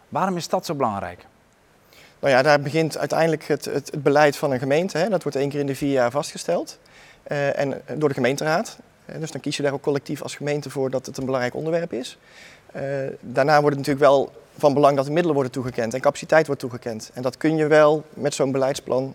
Waarom 0.08 0.36
is 0.36 0.48
dat 0.48 0.66
zo 0.66 0.74
belangrijk? 0.74 1.26
Nou 2.20 2.34
ja, 2.34 2.42
daar 2.42 2.60
begint 2.60 2.98
uiteindelijk 2.98 3.44
het, 3.44 3.64
het, 3.64 3.90
het 3.90 4.02
beleid 4.02 4.36
van 4.36 4.52
een 4.52 4.58
gemeente. 4.58 4.98
Hè. 4.98 5.08
Dat 5.08 5.22
wordt 5.22 5.38
één 5.38 5.48
keer 5.48 5.60
in 5.60 5.66
de 5.66 5.74
vier 5.74 5.92
jaar 5.92 6.10
vastgesteld. 6.10 6.78
Uh, 7.28 7.58
en 7.58 7.82
door 7.96 8.08
de 8.08 8.14
gemeenteraad. 8.14 8.78
Uh, 9.06 9.20
dus 9.20 9.30
dan 9.30 9.40
kies 9.40 9.56
je 9.56 9.62
daar 9.62 9.72
ook 9.72 9.82
collectief 9.82 10.22
als 10.22 10.36
gemeente 10.36 10.70
voor 10.70 10.90
dat 10.90 11.06
het 11.06 11.16
een 11.16 11.24
belangrijk 11.24 11.54
onderwerp 11.54 11.92
is. 11.92 12.18
Daarna 13.20 13.60
wordt 13.60 13.76
het 13.76 13.86
natuurlijk 13.86 14.12
wel 14.12 14.32
van 14.56 14.74
belang 14.74 14.96
dat 14.96 15.04
de 15.04 15.10
middelen 15.10 15.34
worden 15.34 15.52
toegekend 15.52 15.94
en 15.94 16.00
capaciteit 16.00 16.46
wordt 16.46 16.60
toegekend. 16.60 17.10
En 17.14 17.22
dat 17.22 17.36
kun 17.36 17.56
je 17.56 17.66
wel 17.66 18.04
met 18.14 18.34
zo'n 18.34 18.52
beleidsplan 18.52 19.14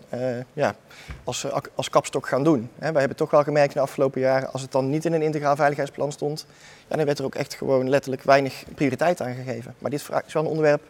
ja, 0.52 0.74
als, 1.24 1.46
als 1.74 1.90
kapstok 1.90 2.28
gaan 2.28 2.44
doen. 2.44 2.70
Hè. 2.78 2.90
Wij 2.90 3.00
hebben 3.00 3.16
toch 3.16 3.30
wel 3.30 3.42
gemerkt 3.42 3.74
in 3.74 3.80
de 3.80 3.86
afgelopen 3.86 4.20
jaren, 4.20 4.52
als 4.52 4.62
het 4.62 4.72
dan 4.72 4.90
niet 4.90 5.04
in 5.04 5.12
een 5.12 5.22
integraal 5.22 5.56
veiligheidsplan 5.56 6.12
stond, 6.12 6.46
ja, 6.88 6.96
dan 6.96 7.04
werd 7.04 7.18
er 7.18 7.24
ook 7.24 7.34
echt 7.34 7.54
gewoon 7.54 7.88
letterlijk 7.88 8.22
weinig 8.22 8.64
prioriteit 8.74 9.20
aan 9.20 9.34
gegeven. 9.34 9.74
Maar 9.78 9.90
dit 9.90 10.00
is 10.00 10.32
wel 10.32 10.42
een 10.42 10.48
onderwerp 10.48 10.82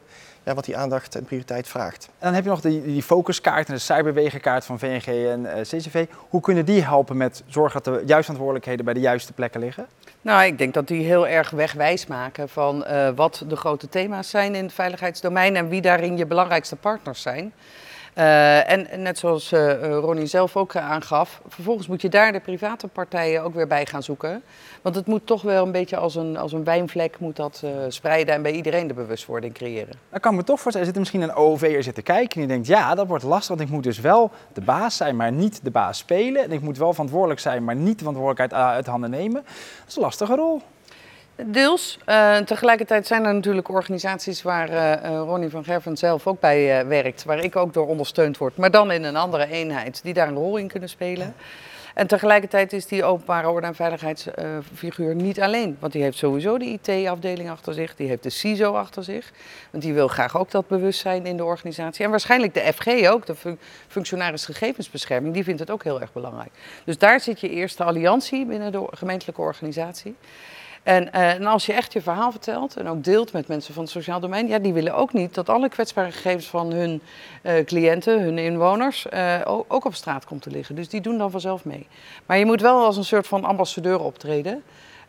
ja, 0.44 0.54
wat 0.54 0.64
die 0.64 0.76
aandacht 0.76 1.14
en 1.14 1.24
prioriteit 1.24 1.68
vraagt. 1.68 2.04
En 2.04 2.26
dan 2.26 2.35
heb 2.35 2.44
je 2.44 2.50
nog 2.50 2.61
die, 2.61 2.83
die 2.83 3.02
focuskaart 3.02 3.68
en 3.68 3.74
de 3.74 3.80
cyberwegenkaart 3.80 4.64
van 4.64 4.78
VNG 4.78 5.07
en 5.07 5.40
uh, 5.40 5.61
eh, 5.61 5.66
CCV. 5.66 6.07
Hoe 6.28 6.40
kunnen 6.40 6.64
die 6.64 6.83
helpen 6.83 7.16
met 7.16 7.42
zorgen 7.46 7.83
dat 7.83 7.94
de 7.94 8.00
juiste 8.07 8.33
verantwoordelijkheden 8.33 8.85
bij 8.85 8.94
de 8.94 9.00
juiste 9.00 9.33
plekken 9.33 9.61
liggen? 9.61 9.87
Nou, 10.20 10.44
ik 10.44 10.59
denk 10.59 10.74
dat 10.74 10.88
die 10.88 11.04
heel 11.04 11.28
erg 11.28 11.50
wegwijs 11.50 12.07
maken 12.07 12.48
van 12.48 12.85
uh, 12.88 13.09
wat 13.14 13.44
de 13.48 13.57
grote 13.57 13.88
thema's 13.88 14.30
zijn 14.30 14.54
in 14.54 14.64
het 14.64 14.72
veiligheidsdomein 14.72 15.57
en 15.57 15.68
wie 15.68 15.80
daarin 15.80 16.16
je 16.16 16.26
belangrijkste 16.26 16.76
partners 16.76 17.22
zijn. 17.22 17.52
Uh, 18.18 18.70
en 18.70 19.03
net 19.03 19.18
zoals 19.18 19.53
uh, 19.53 19.81
Ronnie 19.81 20.27
zelf 20.27 20.57
ook 20.57 20.77
aangaf, 20.77 21.40
vervolgens 21.48 21.87
moet 21.87 22.03
je 22.03 22.09
daar 22.09 22.33
de 22.33 22.40
private 22.40 22.88
partijen 22.88 23.42
ook 23.42 23.55
weer 23.55 23.66
bij 23.66 23.87
gaan 23.87 24.03
zoeken. 24.03 24.42
Want 24.83 24.94
het 24.94 25.07
moet 25.07 25.27
toch 25.27 25.42
wel 25.42 25.66
een 25.66 25.72
beetje 25.72 25.96
als 25.96 26.14
een, 26.14 26.37
als 26.37 26.53
een 26.53 26.64
wijnvlek 26.64 27.18
moet 27.18 27.37
dat, 27.37 27.62
spreiden 27.88 28.35
en 28.35 28.42
bij 28.42 28.53
iedereen 28.53 28.87
de 28.87 28.94
bewustwording 28.94 29.55
creëren. 29.55 29.94
Dan 30.11 30.20
kan 30.20 30.35
me 30.35 30.44
toch 30.44 30.61
voorstellen, 30.61 30.88
er 30.88 30.92
zit 30.92 30.98
misschien 30.98 31.22
een 31.22 31.35
OOV'er 31.35 31.83
zitten 31.83 32.03
kijken 32.03 32.35
en 32.35 32.46
die 32.46 32.48
denkt, 32.48 32.66
ja, 32.66 32.94
dat 32.94 33.07
wordt 33.07 33.24
lastig, 33.24 33.48
want 33.48 33.61
ik 33.61 33.68
moet 33.68 33.83
dus 33.83 34.00
wel 34.00 34.31
de 34.53 34.61
baas 34.61 34.96
zijn, 34.96 35.16
maar 35.16 35.33
niet 35.33 35.61
de 35.62 35.70
baas 35.70 35.98
spelen. 35.98 36.42
En 36.42 36.53
ik 36.53 36.61
moet 36.61 36.79
wel 36.79 36.92
verantwoordelijk 36.92 37.40
zijn, 37.40 37.64
maar 37.64 37.77
niet 37.77 37.98
de 37.98 38.05
verantwoordelijkheid 38.05 38.62
uit 38.62 38.87
handen 38.87 39.11
nemen. 39.11 39.42
Dat 39.44 39.88
is 39.88 39.96
een 39.96 40.03
lastige 40.03 40.35
rol. 40.35 40.62
Deels. 41.37 41.99
Uh, 42.07 42.37
tegelijkertijd 42.37 43.07
zijn 43.07 43.25
er 43.25 43.35
natuurlijk 43.35 43.68
organisaties 43.68 44.42
waar 44.42 44.70
uh, 44.70 45.18
Ronnie 45.18 45.51
van 45.51 45.64
Gerven 45.64 45.97
zelf 45.97 46.27
ook 46.27 46.40
bij 46.40 46.81
uh, 46.81 46.88
werkt, 46.88 47.25
waar 47.25 47.38
ik 47.38 47.57
ook 47.57 47.73
door 47.73 47.87
ondersteund 47.87 48.38
word, 48.38 48.57
maar 48.57 48.70
dan 48.70 48.90
in 48.90 49.05
een 49.05 49.16
andere 49.16 49.47
eenheid 49.51 50.03
die 50.03 50.14
daar 50.14 50.29
een 50.29 50.35
rol 50.35 50.57
in 50.57 50.68
kunnen 50.68 50.88
spelen. 50.88 51.35
En 51.94 52.07
tegelijkertijd 52.07 52.73
is 52.73 52.87
die 52.87 53.05
openbare 53.05 53.49
orde- 53.49 53.66
en 53.66 53.75
veiligheidsfiguur 53.75 55.14
niet 55.14 55.40
alleen. 55.40 55.77
Want 55.81 55.92
die 55.92 56.03
heeft 56.03 56.18
sowieso 56.18 56.59
de 56.59 56.64
IT-afdeling 56.64 57.51
achter 57.51 57.75
zich, 57.75 57.94
die 57.94 58.09
heeft 58.09 58.23
de 58.23 58.31
CISO 58.31 58.75
achter 58.75 59.05
zich. 59.05 59.33
Want 59.70 59.83
die 59.83 59.94
wil 59.94 60.09
graag 60.09 60.38
ook 60.38 60.51
dat 60.51 60.68
bewustzijn 60.68 61.27
in 61.27 61.37
de 61.37 61.44
organisatie. 61.44 62.05
En 62.05 62.11
waarschijnlijk 62.11 62.55
de 62.55 62.73
FG 62.73 63.09
ook, 63.09 63.27
de 63.27 63.35
fun 63.35 63.59
functionaris 63.88 64.44
gegevensbescherming, 64.44 65.35
die 65.35 65.44
vindt 65.44 65.61
het 65.61 65.70
ook 65.70 65.85
heel 65.85 66.01
erg 66.01 66.12
belangrijk. 66.12 66.51
Dus 66.85 66.99
daar 66.99 67.20
zit 67.20 67.40
je 67.40 67.51
eerste 67.51 67.85
alliantie 67.85 68.47
binnen 68.47 68.73
de 68.73 68.87
gemeentelijke 68.90 69.40
organisatie. 69.40 70.16
En, 70.85 71.09
uh, 71.14 71.33
en, 71.33 71.47
als 71.47 71.66
je 71.66 71.73
echt 71.73 71.92
je 71.92 72.03
verhaal 72.03 72.31
vertelt 72.31 72.77
en 72.77 72.88
ook 72.88 73.05
deelt 73.05 73.33
met 73.33 73.49
mensen 73.49 73.75
van 73.75 73.83
het 73.83 73.92
sociaal 73.92 74.20
domein, 74.20 74.49
ja, 74.49 74.59
die 74.59 74.73
willen 74.73 74.94
ook 74.94 75.12
niet 75.12 75.35
dat 75.35 75.49
alle 75.49 75.68
kwetsbare 75.68 76.12
gegevens 76.12 76.47
van 76.47 76.73
hun 76.73 77.01
uh, 77.42 77.64
cliënten, 77.64 78.23
hun 78.23 78.38
inwoners, 78.38 79.07
uh, 79.14 79.40
ook 79.47 79.85
op 79.85 79.94
straat 79.94 80.25
komt 80.25 80.42
te 80.42 80.51
liggen. 80.51 80.75
Dus 80.75 80.88
die 80.88 81.01
doen 81.01 81.18
dan 81.18 81.31
vanzelf 81.31 81.64
mee. 81.64 81.87
Maar 82.27 82.38
je 82.38 82.44
moet 82.44 82.61
wel 82.61 82.85
als 82.85 82.97
een 82.97 83.05
soort 83.05 83.27
van 83.27 83.44
ambassadeur 83.44 84.01
optreden. 84.01 84.62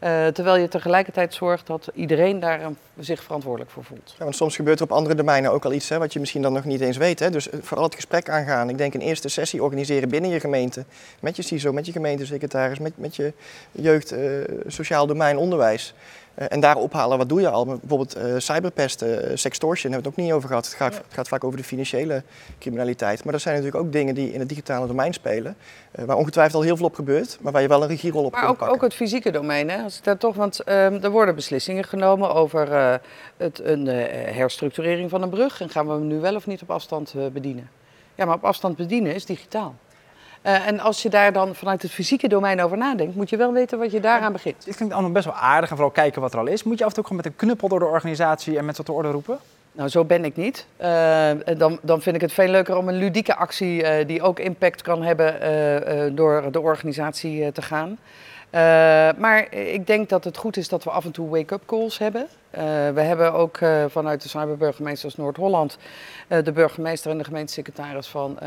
Uh, 0.05 0.27
terwijl 0.27 0.57
je 0.57 0.67
tegelijkertijd 0.67 1.33
zorgt 1.33 1.67
dat 1.67 1.89
iedereen 1.93 2.39
daar 2.39 2.63
um, 2.63 2.77
zich 2.99 3.23
verantwoordelijk 3.23 3.71
voor 3.71 3.83
voelt. 3.83 4.15
Want 4.17 4.35
soms 4.35 4.55
gebeurt 4.55 4.79
er 4.79 4.85
op 4.85 4.91
andere 4.91 5.15
domeinen 5.15 5.51
ook 5.51 5.65
al 5.65 5.73
iets 5.73 5.89
hè, 5.89 5.97
wat 5.97 6.13
je 6.13 6.19
misschien 6.19 6.41
dan 6.41 6.53
nog 6.53 6.63
niet 6.63 6.81
eens 6.81 6.97
weet. 6.97 7.19
Hè. 7.19 7.29
Dus 7.29 7.47
vooral 7.61 7.85
het 7.85 7.95
gesprek 7.95 8.29
aangaan. 8.29 8.69
Ik 8.69 8.77
denk 8.77 8.93
een 8.93 9.01
eerste 9.01 9.29
sessie 9.29 9.63
organiseren 9.63 10.09
binnen 10.09 10.29
je 10.29 10.39
gemeente. 10.39 10.85
Met 11.19 11.35
je 11.35 11.41
CISO, 11.41 11.73
met 11.73 11.85
je 11.85 11.91
gemeentesecretaris, 11.91 12.79
met, 12.79 12.93
met 12.95 13.15
je 13.15 13.33
jeugd, 13.71 14.13
sociaal 14.67 15.07
domein, 15.07 15.37
onderwijs. 15.37 15.93
Uh, 16.39 16.45
en 16.49 16.59
daar 16.59 16.75
ophalen, 16.75 17.17
wat 17.17 17.29
doe 17.29 17.41
je 17.41 17.49
al? 17.49 17.65
Bijvoorbeeld 17.65 18.17
uh, 18.17 18.33
cyberpest, 18.37 19.01
uh, 19.01 19.09
sextortion, 19.33 19.91
hebben 19.91 20.11
we 20.11 20.15
het 20.15 20.19
ook 20.19 20.25
niet 20.25 20.33
over 20.33 20.47
gehad. 20.47 20.65
Het 20.65 20.73
gaat, 20.75 20.95
het 20.95 21.13
gaat, 21.13 21.27
vaak 21.27 21.43
over 21.43 21.57
de 21.57 21.63
financiële 21.63 22.23
criminaliteit. 22.59 23.23
Maar 23.23 23.33
er 23.33 23.39
zijn 23.39 23.55
natuurlijk 23.55 23.83
ook 23.83 23.91
dingen 23.91 24.15
die 24.15 24.33
in 24.33 24.39
het 24.39 24.49
digitale 24.49 24.87
domein 24.87 25.13
spelen. 25.13 25.55
waar 25.91 26.17
ongetwijfeld 26.17 26.55
al 26.55 26.61
heel 26.61 26.77
veel 26.77 26.85
op 26.85 26.95
gebeurt, 26.95 27.37
maar 27.41 27.51
waar 27.51 27.61
je 27.61 27.67
wel 27.67 27.81
een 27.81 27.87
regierol 27.87 28.23
op 28.23 28.31
maar 28.31 28.39
kunt 28.39 28.51
ook, 28.51 28.57
pakken. 28.57 28.75
ook 28.75 28.83
het 28.83 28.93
fysieke 28.93 29.31
domein, 29.31 29.69
hè? 29.69 29.83
Als 29.83 30.01
daar 30.01 30.17
toch, 30.17 30.35
want 30.35 30.59
ehm, 30.59 30.97
er 31.01 31.09
worden 31.09 31.35
beslissingen 31.35 31.83
genomen 31.83 32.33
over 32.33 32.99
het, 33.37 33.59
een 33.63 33.87
herstructurering 34.35 35.09
van 35.09 35.21
een 35.21 35.29
brug. 35.29 35.61
En 35.61 35.69
gaan 35.69 35.87
we 35.87 35.91
hem 35.91 36.07
nu 36.07 36.19
wel 36.19 36.35
of 36.35 36.47
niet 36.47 36.61
op 36.61 36.71
afstand 36.71 37.13
bedienen? 37.33 37.69
Ja, 38.15 38.25
maar 38.25 38.35
op 38.35 38.45
afstand 38.45 38.75
bedienen 38.75 39.15
is 39.15 39.25
digitaal. 39.25 39.75
Uh, 40.45 40.67
en 40.67 40.79
als 40.79 41.01
je 41.01 41.09
daar 41.09 41.33
dan 41.33 41.55
vanuit 41.55 41.81
het 41.81 41.91
fysieke 41.91 42.27
domein 42.27 42.61
over 42.61 42.77
nadenkt, 42.77 43.15
moet 43.15 43.29
je 43.29 43.37
wel 43.37 43.53
weten 43.53 43.79
wat 43.79 43.91
je 43.91 43.99
daaraan 43.99 44.31
begint. 44.31 44.65
Dit 44.65 44.75
klinkt 44.75 44.93
allemaal 44.93 45.11
best 45.11 45.25
wel 45.25 45.33
aardig 45.33 45.69
en 45.69 45.75
vooral 45.75 45.93
kijken 45.93 46.21
wat 46.21 46.33
er 46.33 46.39
al 46.39 46.45
is. 46.45 46.63
Moet 46.63 46.77
je 46.77 46.83
af 46.83 46.89
en 46.89 46.95
toe 46.95 47.03
gewoon 47.03 47.21
met 47.23 47.31
een 47.31 47.37
knuppel 47.37 47.67
door 47.67 47.79
de 47.79 47.85
organisatie 47.85 48.57
en 48.57 48.65
met 48.65 48.77
wat 48.77 48.85
te 48.85 48.91
orde 48.91 49.11
roepen? 49.11 49.37
Nou, 49.71 49.89
zo 49.89 50.05
ben 50.05 50.25
ik 50.25 50.35
niet. 50.35 50.65
Uh, 50.81 51.29
dan, 51.57 51.79
dan 51.81 52.01
vind 52.01 52.15
ik 52.15 52.21
het 52.21 52.33
veel 52.33 52.47
leuker 52.47 52.77
om 52.77 52.87
een 52.87 52.97
ludieke 52.97 53.35
actie 53.35 53.83
uh, 53.83 54.07
die 54.07 54.21
ook 54.21 54.39
impact 54.39 54.81
kan 54.81 55.03
hebben 55.03 56.15
door 56.15 56.51
de 56.51 56.59
organisatie 56.59 57.51
te 57.51 57.61
gaan. 57.61 57.97
Uh, 58.55 58.61
maar 59.17 59.53
ik 59.53 59.87
denk 59.87 60.09
dat 60.09 60.23
het 60.23 60.37
goed 60.37 60.57
is 60.57 60.69
dat 60.69 60.83
we 60.83 60.89
af 60.89 61.05
en 61.05 61.11
toe 61.11 61.29
wake-up 61.29 61.61
calls 61.65 61.97
hebben. 61.97 62.21
Uh, 62.21 62.61
we 62.89 63.01
hebben 63.01 63.33
ook 63.33 63.59
uh, 63.59 63.85
vanuit 63.87 64.21
de 64.21 64.29
cyberburgemeesters 64.29 65.15
Noord-Holland 65.15 65.77
de 66.27 66.51
burgemeester 66.51 67.11
en 67.11 67.17
de 67.17 67.23
gemeentesecretaris 67.23 68.07
van 68.07 68.39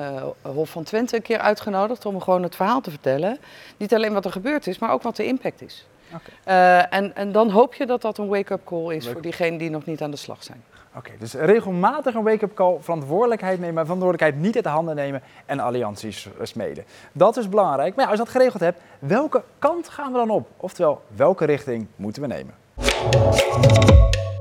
Hof 0.43 0.71
van 0.71 0.83
Twente 0.83 1.17
een 1.17 1.23
keer 1.23 1.39
uitgenodigd 1.39 2.07
om 2.07 2.21
gewoon 2.21 2.43
het 2.43 2.57
verhaal 2.57 2.81
te 2.81 2.91
vertellen. 2.91 3.39
Niet 3.77 3.95
alleen 3.95 4.13
wat 4.13 4.25
er 4.25 4.33
gebeurd 4.33 4.67
is, 4.67 4.79
maar 4.79 4.93
ook 4.93 5.03
wat 5.03 5.17
de 5.17 5.27
impact 5.27 5.63
is. 5.63 5.87
Okay. 6.15 6.81
en, 6.91 7.17
en 7.17 7.33
dan 7.33 7.51
hoop 7.51 7.75
je 7.75 7.87
dat 7.87 8.03
dat 8.03 8.19
een 8.19 8.29
wake-up 8.29 8.65
call 8.65 8.95
is 8.95 9.05
Leuk. 9.05 9.13
voor 9.13 9.23
diegenen 9.23 9.59
die 9.59 9.71
nog 9.71 9.85
niet 9.85 10.03
aan 10.03 10.11
de 10.11 10.17
slag 10.17 10.43
zijn. 10.45 10.65
Oké, 10.99 11.11
dus 11.19 11.33
regelmatig 11.35 12.15
een 12.15 12.23
wake-up 12.23 12.55
call, 12.55 12.77
verantwoordelijkheid 12.81 13.61
nemen, 13.61 13.83
verantwoordelijkheid 13.83 14.45
niet 14.45 14.55
uit 14.55 14.65
de 14.65 14.71
handen 14.71 14.95
nemen 14.95 15.23
en 15.47 15.61
allianties 15.61 16.29
smeden. 16.43 16.85
Dat 17.13 17.37
is 17.37 17.49
belangrijk. 17.49 17.95
Maar 17.95 18.07
als 18.07 18.19
je 18.19 18.25
dat 18.25 18.33
geregeld 18.33 18.63
hebt, 18.63 18.81
welke 18.99 19.43
kant 19.59 19.89
gaan 19.89 20.13
we 20.13 20.19
dan 20.19 20.31
op? 20.31 20.49
Oftewel, 20.57 21.03
welke 21.17 21.45
richting 21.45 21.87
moeten 21.97 22.23
we 22.23 22.29
nemen? 22.29 22.55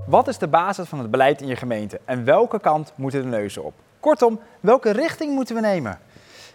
Wat 0.06 0.28
is 0.28 0.38
de 0.38 0.48
basis 0.48 0.88
van 0.88 1.00
het 1.00 1.12
beleid 1.12 1.42
in 1.42 1.48
je 1.48 1.56
gemeente 1.56 2.00
en 2.06 2.24
welke 2.24 2.60
kant 2.60 2.94
moeten 2.96 3.22
de 3.22 3.28
neuzen 3.28 3.64
op? 3.64 3.74
Kortom, 4.00 4.40
welke 4.60 4.92
richting 4.92 5.34
moeten 5.34 5.56
we 5.56 5.62
nemen? 5.62 6.00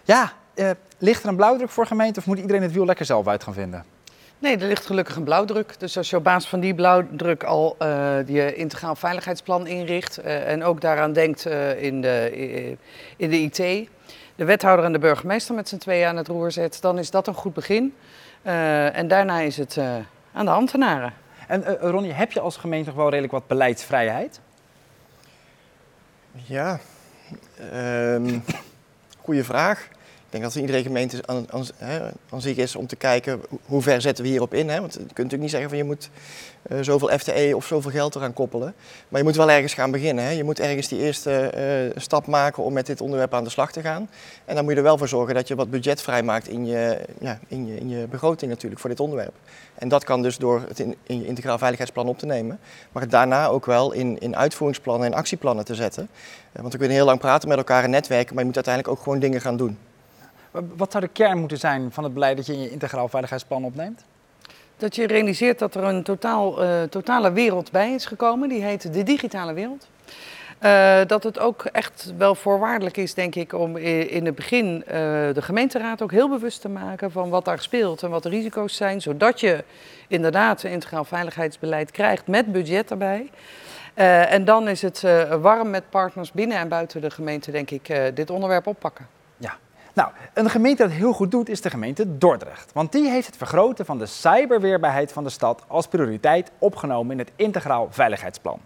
Ja, 0.03 0.31
eh, 0.53 0.69
ligt 0.97 1.23
er 1.23 1.29
een 1.29 1.35
blauwdruk 1.35 1.69
voor 1.69 1.85
gemeente 1.85 2.19
of 2.19 2.25
moet 2.25 2.39
iedereen 2.39 2.61
het 2.61 2.71
wiel 2.71 2.85
lekker 2.85 3.05
zelf 3.05 3.27
uit 3.27 3.43
gaan 3.43 3.53
vinden? 3.53 3.92
Nee, 4.43 4.57
er 4.57 4.67
ligt 4.67 4.85
gelukkig 4.85 5.15
een 5.15 5.23
blauwdruk. 5.23 5.79
Dus 5.79 5.97
als 5.97 6.09
je 6.09 6.15
op 6.15 6.23
basis 6.23 6.49
van 6.49 6.59
die 6.59 6.75
blauwdruk 6.75 7.43
al 7.43 7.75
uh, 7.81 8.27
je 8.27 8.55
integraal 8.55 8.95
veiligheidsplan 8.95 9.67
inricht 9.67 10.19
uh, 10.19 10.49
en 10.49 10.63
ook 10.63 10.81
daaraan 10.81 11.13
denkt 11.13 11.47
uh, 11.47 11.83
in, 11.83 12.01
de, 12.01 12.31
in 13.17 13.29
de 13.29 13.39
IT, 13.39 13.57
de 14.35 14.45
wethouder 14.45 14.85
en 14.85 14.91
de 14.91 14.99
burgemeester 14.99 15.55
met 15.55 15.69
z'n 15.69 15.77
tweeën 15.77 16.07
aan 16.07 16.17
het 16.17 16.27
roer 16.27 16.51
zet, 16.51 16.81
dan 16.81 16.97
is 16.97 17.11
dat 17.11 17.27
een 17.27 17.33
goed 17.33 17.53
begin. 17.53 17.95
en 18.43 19.07
daarna 19.07 19.39
is 19.39 19.57
het 19.57 19.77
aan 20.33 20.45
de 20.45 20.51
ambtenaren. 20.51 21.13
En 21.47 21.77
Ronnie, 21.77 22.13
heb 22.13 22.31
je 22.31 22.39
als 22.39 22.57
gemeente 22.57 22.95
wel 22.95 23.09
redelijk 23.09 23.33
wat 23.33 23.47
beleidsvrijheid? 23.47 24.39
Ja, 26.31 26.79
um, 27.73 28.43
goede 29.21 29.43
vraag 29.43 29.87
denk 30.33 30.53
dat 30.53 30.55
iedere 30.55 30.81
gemeente 30.81 31.17
aan, 31.25 31.45
aan, 31.49 31.65
aan, 32.29 32.41
zich 32.41 32.57
is 32.57 32.75
om 32.75 32.87
te 32.87 32.95
kijken 32.95 33.41
hoe 33.65 33.81
ver 33.81 34.01
zetten 34.01 34.23
we 34.23 34.29
hierop 34.29 34.53
in. 34.53 34.69
Hè? 34.69 34.79
Want 34.79 34.93
je 34.93 34.99
kunt 34.99 35.09
natuurlijk 35.09 35.41
niet 35.41 35.51
zeggen 35.51 35.69
van 35.69 35.77
je 35.77 35.83
moet 35.83 36.09
uh, 36.71 36.77
zoveel 36.81 37.17
FTE 37.17 37.51
of 37.55 37.65
zoveel 37.65 37.91
geld 37.91 38.15
eraan 38.15 38.33
koppelen. 38.33 38.73
Maar 39.09 39.19
je 39.19 39.25
moet 39.25 39.35
wel 39.35 39.51
ergens 39.51 39.73
gaan 39.73 39.91
beginnen. 39.91 40.23
Hè? 40.23 40.29
Je 40.29 40.43
moet 40.43 40.59
ergens 40.59 40.87
die 40.87 40.99
eerste 40.99 41.51
uh, 41.95 42.01
stap 42.01 42.27
maken 42.27 42.63
om 42.63 42.73
met 42.73 42.85
dit 42.85 43.01
onderwerp 43.01 43.33
aan 43.33 43.43
de 43.43 43.49
slag 43.49 43.71
te 43.71 43.81
gaan. 43.81 44.09
En 44.45 44.55
dan 44.55 44.63
moet 44.63 44.73
je 44.73 44.77
er 44.77 44.83
wel 44.83 44.97
voor 44.97 45.07
zorgen 45.07 45.35
dat 45.35 45.47
je 45.47 45.55
wat 45.55 45.69
budget 45.69 46.01
vrijmaakt 46.01 46.47
in 46.47 46.65
je, 46.65 46.99
ja, 47.19 47.39
in 47.47 47.67
je, 47.67 47.75
in 47.75 47.89
je 47.89 48.07
begroting 48.07 48.51
natuurlijk 48.51 48.81
voor 48.81 48.89
dit 48.89 48.99
onderwerp. 48.99 49.33
En 49.75 49.87
dat 49.87 50.03
kan 50.03 50.21
dus 50.21 50.37
door 50.37 50.63
het 50.67 50.79
in, 50.79 50.95
in 51.03 51.19
je 51.19 51.25
integraal 51.25 51.57
veiligheidsplan 51.57 52.07
op 52.07 52.17
te 52.17 52.25
nemen. 52.25 52.59
Maar 52.91 53.09
daarna 53.09 53.47
ook 53.47 53.65
wel 53.65 53.91
in, 53.91 54.19
in 54.19 54.35
uitvoeringsplannen 54.35 55.07
en 55.07 55.13
actieplannen 55.13 55.65
te 55.65 55.75
zetten. 55.75 56.09
Uh, 56.53 56.61
want 56.61 56.73
we 56.73 56.79
kunnen 56.79 56.97
heel 56.97 57.05
lang 57.05 57.19
praten 57.19 57.49
met 57.49 57.57
elkaar 57.57 57.83
en 57.83 57.89
netwerken, 57.89 58.33
maar 58.33 58.43
je 58.43 58.49
moet 58.49 58.65
uiteindelijk 58.65 58.97
ook 58.97 59.03
gewoon 59.03 59.19
dingen 59.19 59.41
gaan 59.41 59.57
doen. 59.57 59.77
Wat 60.75 60.91
zou 60.91 61.03
de 61.03 61.09
kern 61.09 61.37
moeten 61.37 61.57
zijn 61.57 61.91
van 61.91 62.03
het 62.03 62.13
beleid 62.13 62.37
dat 62.37 62.45
je 62.45 62.53
in 62.53 62.61
je 62.61 62.69
integraal 62.69 63.07
veiligheidsplan 63.07 63.63
opneemt? 63.63 64.05
Dat 64.77 64.95
je 64.95 65.07
realiseert 65.07 65.59
dat 65.59 65.75
er 65.75 65.83
een 65.83 66.03
totaal, 66.03 66.63
uh, 66.63 66.83
totale 66.83 67.31
wereld 67.31 67.71
bij 67.71 67.93
is 67.93 68.05
gekomen, 68.05 68.49
die 68.49 68.63
heet 68.63 68.93
de 68.93 69.03
digitale 69.03 69.53
wereld. 69.53 69.87
Uh, 70.61 70.99
dat 71.07 71.23
het 71.23 71.39
ook 71.39 71.63
echt 71.63 72.13
wel 72.17 72.35
voorwaardelijk 72.35 72.97
is, 72.97 73.13
denk 73.13 73.35
ik, 73.35 73.53
om 73.53 73.77
in 73.77 74.25
het 74.25 74.35
begin 74.35 74.83
uh, 74.85 74.91
de 75.33 75.41
gemeenteraad 75.41 76.01
ook 76.01 76.11
heel 76.11 76.29
bewust 76.29 76.61
te 76.61 76.69
maken 76.69 77.11
van 77.11 77.29
wat 77.29 77.45
daar 77.45 77.59
speelt 77.61 78.03
en 78.03 78.09
wat 78.09 78.23
de 78.23 78.29
risico's 78.29 78.75
zijn, 78.75 79.01
zodat 79.01 79.39
je 79.39 79.63
inderdaad 80.07 80.63
een 80.63 80.71
integraal 80.71 81.05
veiligheidsbeleid 81.05 81.91
krijgt 81.91 82.27
met 82.27 82.51
budget 82.51 82.91
erbij. 82.91 83.29
En 84.29 84.45
dan 84.45 84.67
is 84.67 84.81
het 84.81 85.05
warm 85.41 85.69
met 85.69 85.89
partners 85.89 86.31
binnen 86.31 86.57
en 86.57 86.67
buiten 86.67 87.01
de 87.01 87.09
gemeente, 87.09 87.51
denk 87.51 87.71
ik, 87.71 88.15
dit 88.15 88.29
onderwerp 88.29 88.67
oppakken. 88.67 89.07
Nou, 89.95 90.09
een 90.33 90.49
gemeente 90.49 90.83
dat 90.83 90.91
heel 90.91 91.13
goed 91.13 91.31
doet 91.31 91.49
is 91.49 91.61
de 91.61 91.69
gemeente 91.69 92.17
Dordrecht. 92.17 92.71
Want 92.73 92.91
die 92.91 93.09
heeft 93.09 93.25
het 93.25 93.37
vergroten 93.37 93.85
van 93.85 93.97
de 93.97 94.05
cyberweerbaarheid 94.05 95.11
van 95.11 95.23
de 95.23 95.29
stad 95.29 95.63
als 95.67 95.87
prioriteit 95.87 96.51
opgenomen 96.57 97.11
in 97.11 97.19
het 97.19 97.31
integraal 97.35 97.87
veiligheidsplan. 97.89 98.59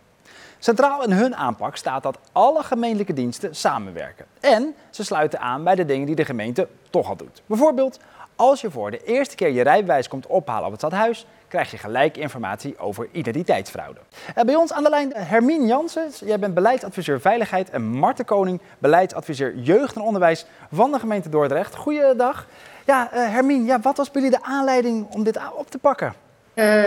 Centraal 0.60 1.04
in 1.04 1.12
hun 1.12 1.36
aanpak 1.36 1.76
staat 1.76 2.04
dat 2.04 2.20
alle 2.32 2.64
gemeentelijke 2.64 3.14
diensten 3.14 3.56
samenwerken. 3.56 4.26
En 4.40 4.76
ze 4.90 5.04
sluiten 5.04 5.40
aan 5.40 5.64
bij 5.64 5.76
de 5.76 5.86
dingen 5.86 6.06
die 6.06 6.16
de 6.16 6.26
gemeente 6.26 6.68
toch 6.90 7.10
al 7.10 7.16
doet. 7.16 7.42
Bijvoorbeeld, 7.46 8.00
als 8.36 8.62
je 8.62 8.72
voor 8.72 8.92
de 8.92 9.04
eerste 9.04 9.36
keer 9.36 9.52
je 9.52 9.62
rijbewijs 9.62 10.08
komt 10.08 10.28
ophalen 10.28 10.66
op 10.66 10.72
het 10.72 10.80
stadhuis, 10.80 11.26
krijg 11.48 11.72
je 11.72 11.78
gelijk 11.78 12.18
informatie 12.18 12.80
over 12.80 13.08
identiteitsfraude. 13.12 14.00
En 14.36 14.46
bij 14.46 14.56
ons 14.56 14.74
aan 14.74 14.84
de 14.84 14.90
lijn 14.90 15.14
Hermine 15.16 15.66
Jansen. 15.66 16.10
Jij 16.26 16.40
bent 16.40 16.54
beleidsadviseur 16.54 17.22
Veiligheid 17.22 17.70
en 17.70 17.84
Marten 17.84 18.26
Koning, 18.26 18.62
beleidsadviseur 18.78 19.56
Jeugd 19.56 19.96
en 19.96 20.02
Onderwijs 20.02 20.46
van 20.72 20.92
de 20.92 21.00
gemeente 21.00 21.30
Dordrecht. 21.30 21.76
Goeiedag. 21.76 22.48
Ja, 22.86 23.10
uh, 23.14 23.30
Hermine, 23.30 23.66
ja, 23.66 23.80
wat 23.80 23.98
was 23.98 24.12
bij 24.12 24.22
jullie 24.22 24.38
de 24.38 24.46
aanleiding 24.46 25.08
om 25.14 25.24
dit 25.24 25.40
op 25.56 25.70
te 25.70 25.78
pakken? 25.78 26.14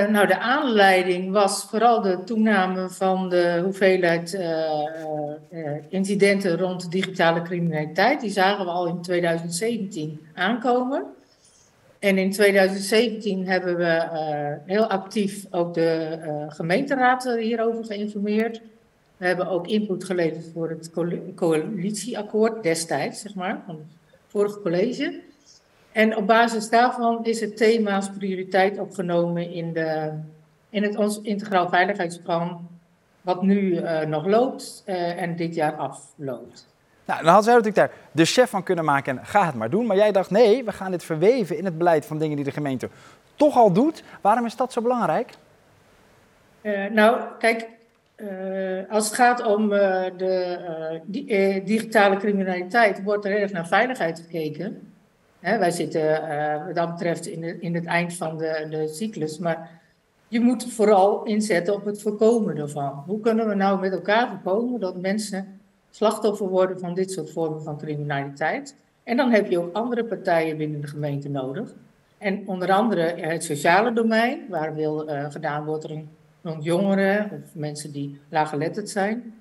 Nou, 0.09 0.27
de 0.27 0.38
aanleiding 0.38 1.33
was 1.33 1.66
vooral 1.70 2.01
de 2.01 2.25
toename 2.25 2.88
van 2.88 3.29
de 3.29 3.61
hoeveelheid 3.64 4.38
incidenten 5.88 6.59
rond 6.59 6.90
digitale 6.90 7.42
criminaliteit. 7.42 8.20
Die 8.20 8.31
zagen 8.31 8.64
we 8.64 8.70
al 8.70 8.87
in 8.87 9.03
2017 9.03 10.27
aankomen. 10.35 11.05
En 12.01 12.19
in 12.19 12.31
2017 12.31 13.47
hebben 13.47 13.77
we 13.77 14.09
heel 14.67 14.87
actief 14.87 15.47
ook 15.51 15.75
de 15.75 16.19
gemeenteraad 16.49 17.25
hierover 17.39 17.85
geïnformeerd. 17.85 18.61
We 19.17 19.27
hebben 19.27 19.49
ook 19.49 19.67
input 19.67 20.05
geleverd 20.05 20.51
voor 20.53 20.69
het 20.69 20.91
coalitieakkoord 21.35 22.63
destijds, 22.63 23.21
zeg 23.21 23.35
maar, 23.35 23.63
van 23.67 23.77
het 23.77 24.17
vorige 24.27 24.61
college. 24.61 25.21
En 25.93 26.17
op 26.17 26.27
basis 26.27 26.69
daarvan 26.69 27.25
is 27.25 27.41
het 27.41 27.57
thema 27.57 27.95
als 27.95 28.11
prioriteit 28.11 28.79
opgenomen 28.79 29.51
in, 29.51 29.73
de, 29.73 30.13
in 30.71 30.83
het 30.83 30.97
ons 30.97 31.21
integraal 31.21 31.69
veiligheidsplan, 31.69 32.69
wat 33.21 33.43
nu 33.43 33.61
uh, 33.61 34.01
nog 34.01 34.27
loopt 34.27 34.83
en 34.87 35.37
dit 35.37 35.55
jaar 35.55 35.77
afloopt. 35.77 36.69
Nou, 37.11 37.23
dan 37.23 37.33
hadden 37.33 37.53
zij 37.53 37.62
natuurlijk 37.62 37.92
daar 37.92 37.99
de 38.12 38.25
chef 38.25 38.51
van 38.51 38.62
kunnen 38.62 38.85
maken 38.85 39.18
en 39.18 39.27
ga 39.27 39.46
het 39.46 39.55
maar 39.55 39.70
doen. 39.70 39.87
Maar 39.87 39.96
jij 39.96 40.12
dacht, 40.12 40.31
nee, 40.31 40.64
we 40.64 40.73
gaan 40.73 40.90
dit 40.90 41.05
verweven 41.05 41.57
in 41.57 41.64
het 41.64 41.79
beleid 41.79 42.07
van 42.07 42.18
dingen 42.18 42.37
die 42.37 42.44
de 42.44 42.51
gemeente 42.51 42.88
toch 43.35 43.57
al 43.57 43.73
doet. 43.73 44.03
Waarom 44.20 44.46
is 44.46 44.57
dat 44.57 44.73
zo 44.73 44.81
belangrijk? 44.81 45.31
Uh, 46.62 46.90
nou, 46.90 47.20
kijk, 47.38 47.68
als 48.88 49.05
het 49.05 49.14
gaat 49.14 49.42
om 49.46 49.68
de 49.68 51.01
digitale 51.64 52.16
criminaliteit, 52.16 53.03
wordt 53.03 53.25
er 53.25 53.40
erg 53.40 53.53
naar 53.53 53.66
veiligheid 53.66 54.18
gekeken. 54.18 54.92
Hè, 55.40 55.59
wij 55.59 55.70
zitten 55.70 56.20
wat 56.66 56.75
dat 56.75 56.90
betreft 56.90 57.27
in, 57.27 57.62
in 57.62 57.75
het 57.75 57.87
eind 57.87 58.16
van 58.16 58.37
de, 58.37 58.66
de 58.70 58.88
cyclus. 58.88 59.38
Maar 59.38 59.70
je 60.29 60.40
moet 60.40 60.73
vooral 60.73 61.23
inzetten 61.23 61.75
op 61.75 61.85
het 61.85 62.03
voorkomen 62.03 62.57
ervan. 62.57 63.03
Hoe 63.07 63.20
kunnen 63.20 63.49
we 63.49 63.55
nou 63.55 63.81
met 63.81 63.92
elkaar 63.92 64.29
voorkomen 64.29 64.81
dat 64.81 65.01
mensen 65.01 65.60
slachtoffer 65.90 66.48
worden 66.48 66.79
van 66.79 66.94
dit 66.94 67.11
soort 67.11 67.31
vormen 67.31 67.62
van 67.62 67.79
criminaliteit? 67.79 68.76
En 69.03 69.16
dan 69.16 69.31
heb 69.31 69.50
je 69.50 69.59
ook 69.59 69.74
andere 69.74 70.05
partijen 70.05 70.57
binnen 70.57 70.81
de 70.81 70.87
gemeente 70.87 71.29
nodig. 71.29 71.72
En 72.18 72.48
onder 72.48 72.72
andere 72.72 73.00
het 73.03 73.44
sociale 73.44 73.92
domein, 73.92 74.40
waar 74.48 74.74
veel 74.74 75.11
uh, 75.11 75.31
gedaan 75.31 75.64
wordt 75.64 75.87
rond 76.42 76.64
jongeren 76.64 77.31
of 77.31 77.55
mensen 77.55 77.92
die 77.92 78.20
laaggeletterd 78.29 78.90
zijn. 78.90 79.35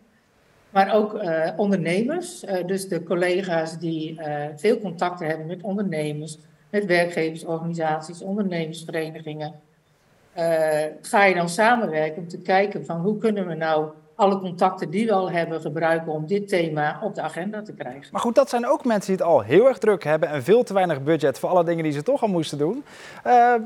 Maar 0.70 0.96
ook 0.96 1.14
uh, 1.14 1.50
ondernemers, 1.58 2.46
dus 2.66 2.88
de 2.88 3.04
collega's 3.04 3.80
die 3.80 4.20
veel 4.56 4.80
contacten 4.80 5.28
hebben 5.28 5.48
met 5.48 5.62
ondernemers, 5.62 6.38
met 6.70 6.86
werkgeversorganisaties, 6.86 8.22
ondernemersverenigingen. 8.22 9.54
ga 11.02 11.24
je 11.24 11.36
dan 11.36 11.50
samenwerken 11.50 12.22
om 12.22 12.28
te 12.28 12.42
kijken 12.42 12.86
van 12.86 13.00
hoe 13.00 13.18
kunnen 13.18 13.48
we 13.48 13.56
nou 13.56 13.90
alle 14.20 14.40
contacten 14.40 14.90
die 14.90 15.06
we 15.06 15.12
al 15.12 15.32
hebben 15.32 15.62
gebruiken 15.62 16.12
om 16.12 16.28
dit 16.28 16.48
thema 16.48 17.00
op 17.04 17.16
de 17.16 17.22
agenda 17.22 17.62
te 17.62 17.74
krijgen. 17.74 18.08
Maar 18.12 18.22
goed, 18.22 18.36
dat 18.36 18.50
zijn 18.50 18.68
ook 18.68 18.86
mensen 18.86 19.16
die 19.16 19.26
het 19.26 19.34
al 19.34 19.42
heel 19.42 19.68
erg 19.68 19.78
druk 19.78 20.04
hebben 20.04 20.30
en 20.30 20.44
veel 20.44 20.64
te 20.64 20.74
weinig 20.74 21.04
budget 21.04 21.40
voor 21.40 21.50
alle 21.50 21.64
dingen 21.64 21.84
die 21.84 21.94
ze 21.94 22.04
toch 22.04 22.22
al 22.22 22.28
moesten 22.28 22.58
doen. 22.58 22.84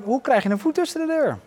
hoe 0.04 0.22
krijg 0.22 0.44
je 0.44 0.50
een 0.50 0.60
voet 0.60 0.74
tussen 0.74 1.08
de 1.08 1.08
deur? 1.08 1.38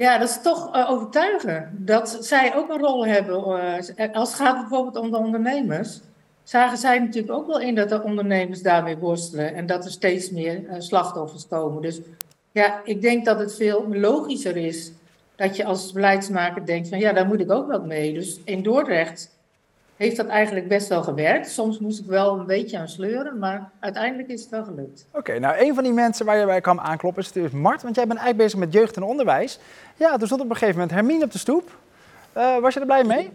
Ja, 0.00 0.18
dat 0.18 0.28
is 0.28 0.42
toch 0.42 0.76
uh, 0.76 0.90
overtuigen. 0.90 1.70
Dat 1.72 2.18
zij 2.20 2.56
ook 2.56 2.70
een 2.70 2.78
rol 2.78 3.06
hebben. 3.06 3.36
Uh, 3.36 4.14
als 4.14 4.28
het 4.28 4.40
gaat 4.40 4.60
bijvoorbeeld 4.60 4.96
om 4.96 5.10
de 5.10 5.16
ondernemers. 5.16 6.00
Zagen 6.42 6.78
zij 6.78 6.98
natuurlijk 6.98 7.32
ook 7.32 7.46
wel 7.46 7.60
in 7.60 7.74
dat 7.74 7.88
de 7.88 8.02
ondernemers 8.02 8.62
daarmee 8.62 8.96
worstelen. 8.96 9.54
En 9.54 9.66
dat 9.66 9.84
er 9.84 9.90
steeds 9.90 10.30
meer 10.30 10.62
slachtoffers 10.78 11.48
komen. 11.48 11.82
Dus 11.82 12.00
ja, 12.52 12.80
ik 12.84 13.02
denk 13.02 13.24
dat 13.24 13.38
het 13.38 13.54
veel 13.54 13.86
logischer 13.88 14.56
is. 14.56 14.92
Dat 15.40 15.56
je 15.56 15.64
als 15.64 15.92
beleidsmaker 15.92 16.66
denkt 16.66 16.88
van 16.88 16.98
ja, 16.98 17.12
daar 17.12 17.26
moet 17.26 17.40
ik 17.40 17.50
ook 17.50 17.70
wat 17.70 17.86
mee. 17.86 18.12
Dus 18.12 18.40
in 18.44 18.62
Dordrecht 18.62 19.30
heeft 19.96 20.16
dat 20.16 20.26
eigenlijk 20.26 20.68
best 20.68 20.88
wel 20.88 21.02
gewerkt. 21.02 21.50
Soms 21.50 21.78
moest 21.78 22.00
ik 22.00 22.06
wel 22.06 22.38
een 22.38 22.46
beetje 22.46 22.78
aan 22.78 22.88
sleuren, 22.88 23.38
maar 23.38 23.70
uiteindelijk 23.78 24.28
is 24.28 24.40
het 24.40 24.50
wel 24.50 24.64
gelukt. 24.64 25.06
Oké, 25.12 25.38
nou 25.38 25.58
een 25.58 25.74
van 25.74 25.84
die 25.84 25.92
mensen 25.92 26.26
waar 26.26 26.38
je 26.38 26.46
bij 26.46 26.60
kan 26.60 26.80
aankloppen 26.80 27.22
is 27.22 27.32
dus 27.32 27.50
Mart, 27.50 27.82
want 27.82 27.94
jij 27.94 28.06
bent 28.06 28.18
eigenlijk 28.18 28.48
bezig 28.48 28.58
met 28.58 28.72
jeugd 28.72 28.96
en 28.96 29.02
onderwijs. 29.02 29.58
Ja, 29.96 30.18
er 30.18 30.26
stond 30.26 30.40
op 30.40 30.50
een 30.50 30.56
gegeven 30.56 30.74
moment 30.74 30.90
Hermine 30.90 31.24
op 31.24 31.32
de 31.32 31.38
stoep. 31.38 31.70
Uh, 32.36 32.58
was 32.58 32.74
je 32.74 32.80
er 32.80 32.86
blij 32.86 33.04
mee? 33.04 33.30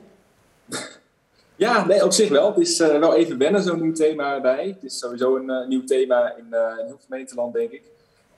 Ja, 1.56 1.86
nee, 1.86 2.04
op 2.04 2.12
zich 2.12 2.30
wel. 2.30 2.48
Het 2.48 2.58
is 2.58 2.80
uh, 2.80 3.00
wel 3.00 3.16
even 3.16 3.38
wennen, 3.38 3.64
zo'n 3.64 3.82
nieuw 3.82 3.94
thema 3.94 4.34
erbij. 4.36 4.68
Het 4.68 4.84
is 4.84 5.00
sowieso 5.00 5.36
een 5.36 5.50
uh, 5.50 5.68
nieuw 5.68 5.84
thema 5.84 6.36
in, 6.38 6.46
in 6.80 6.86
heel 6.86 7.00
gemeenteland, 7.06 7.54
denk 7.54 7.72
ik. 7.72 7.84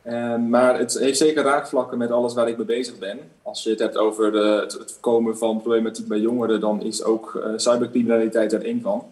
Ehm, 0.08 0.50
maar 0.50 0.80
het 0.80 1.00
heeft 1.00 1.18
zeker 1.18 1.44
raakvlakken 1.44 1.98
met 1.98 2.12
alles 2.12 2.34
waar 2.34 2.48
ik 2.48 2.58
mee 2.58 2.66
bezig 2.66 2.98
ben. 3.00 3.20
Als 3.42 3.64
je 3.64 3.70
het 3.70 3.80
hebt 3.80 3.98
over 3.98 4.32
de, 4.32 4.60
het, 4.62 4.78
voorkomen 4.92 5.38
van 5.38 5.62
problematiek 5.62 6.08
bij 6.08 6.20
jongeren, 6.20 6.60
dan 6.60 6.82
is 6.82 7.04
ook 7.04 7.34
uh, 7.36 7.54
cybercriminaliteit 7.56 8.54
er 8.54 8.66
één 8.66 8.82
van. 8.82 9.06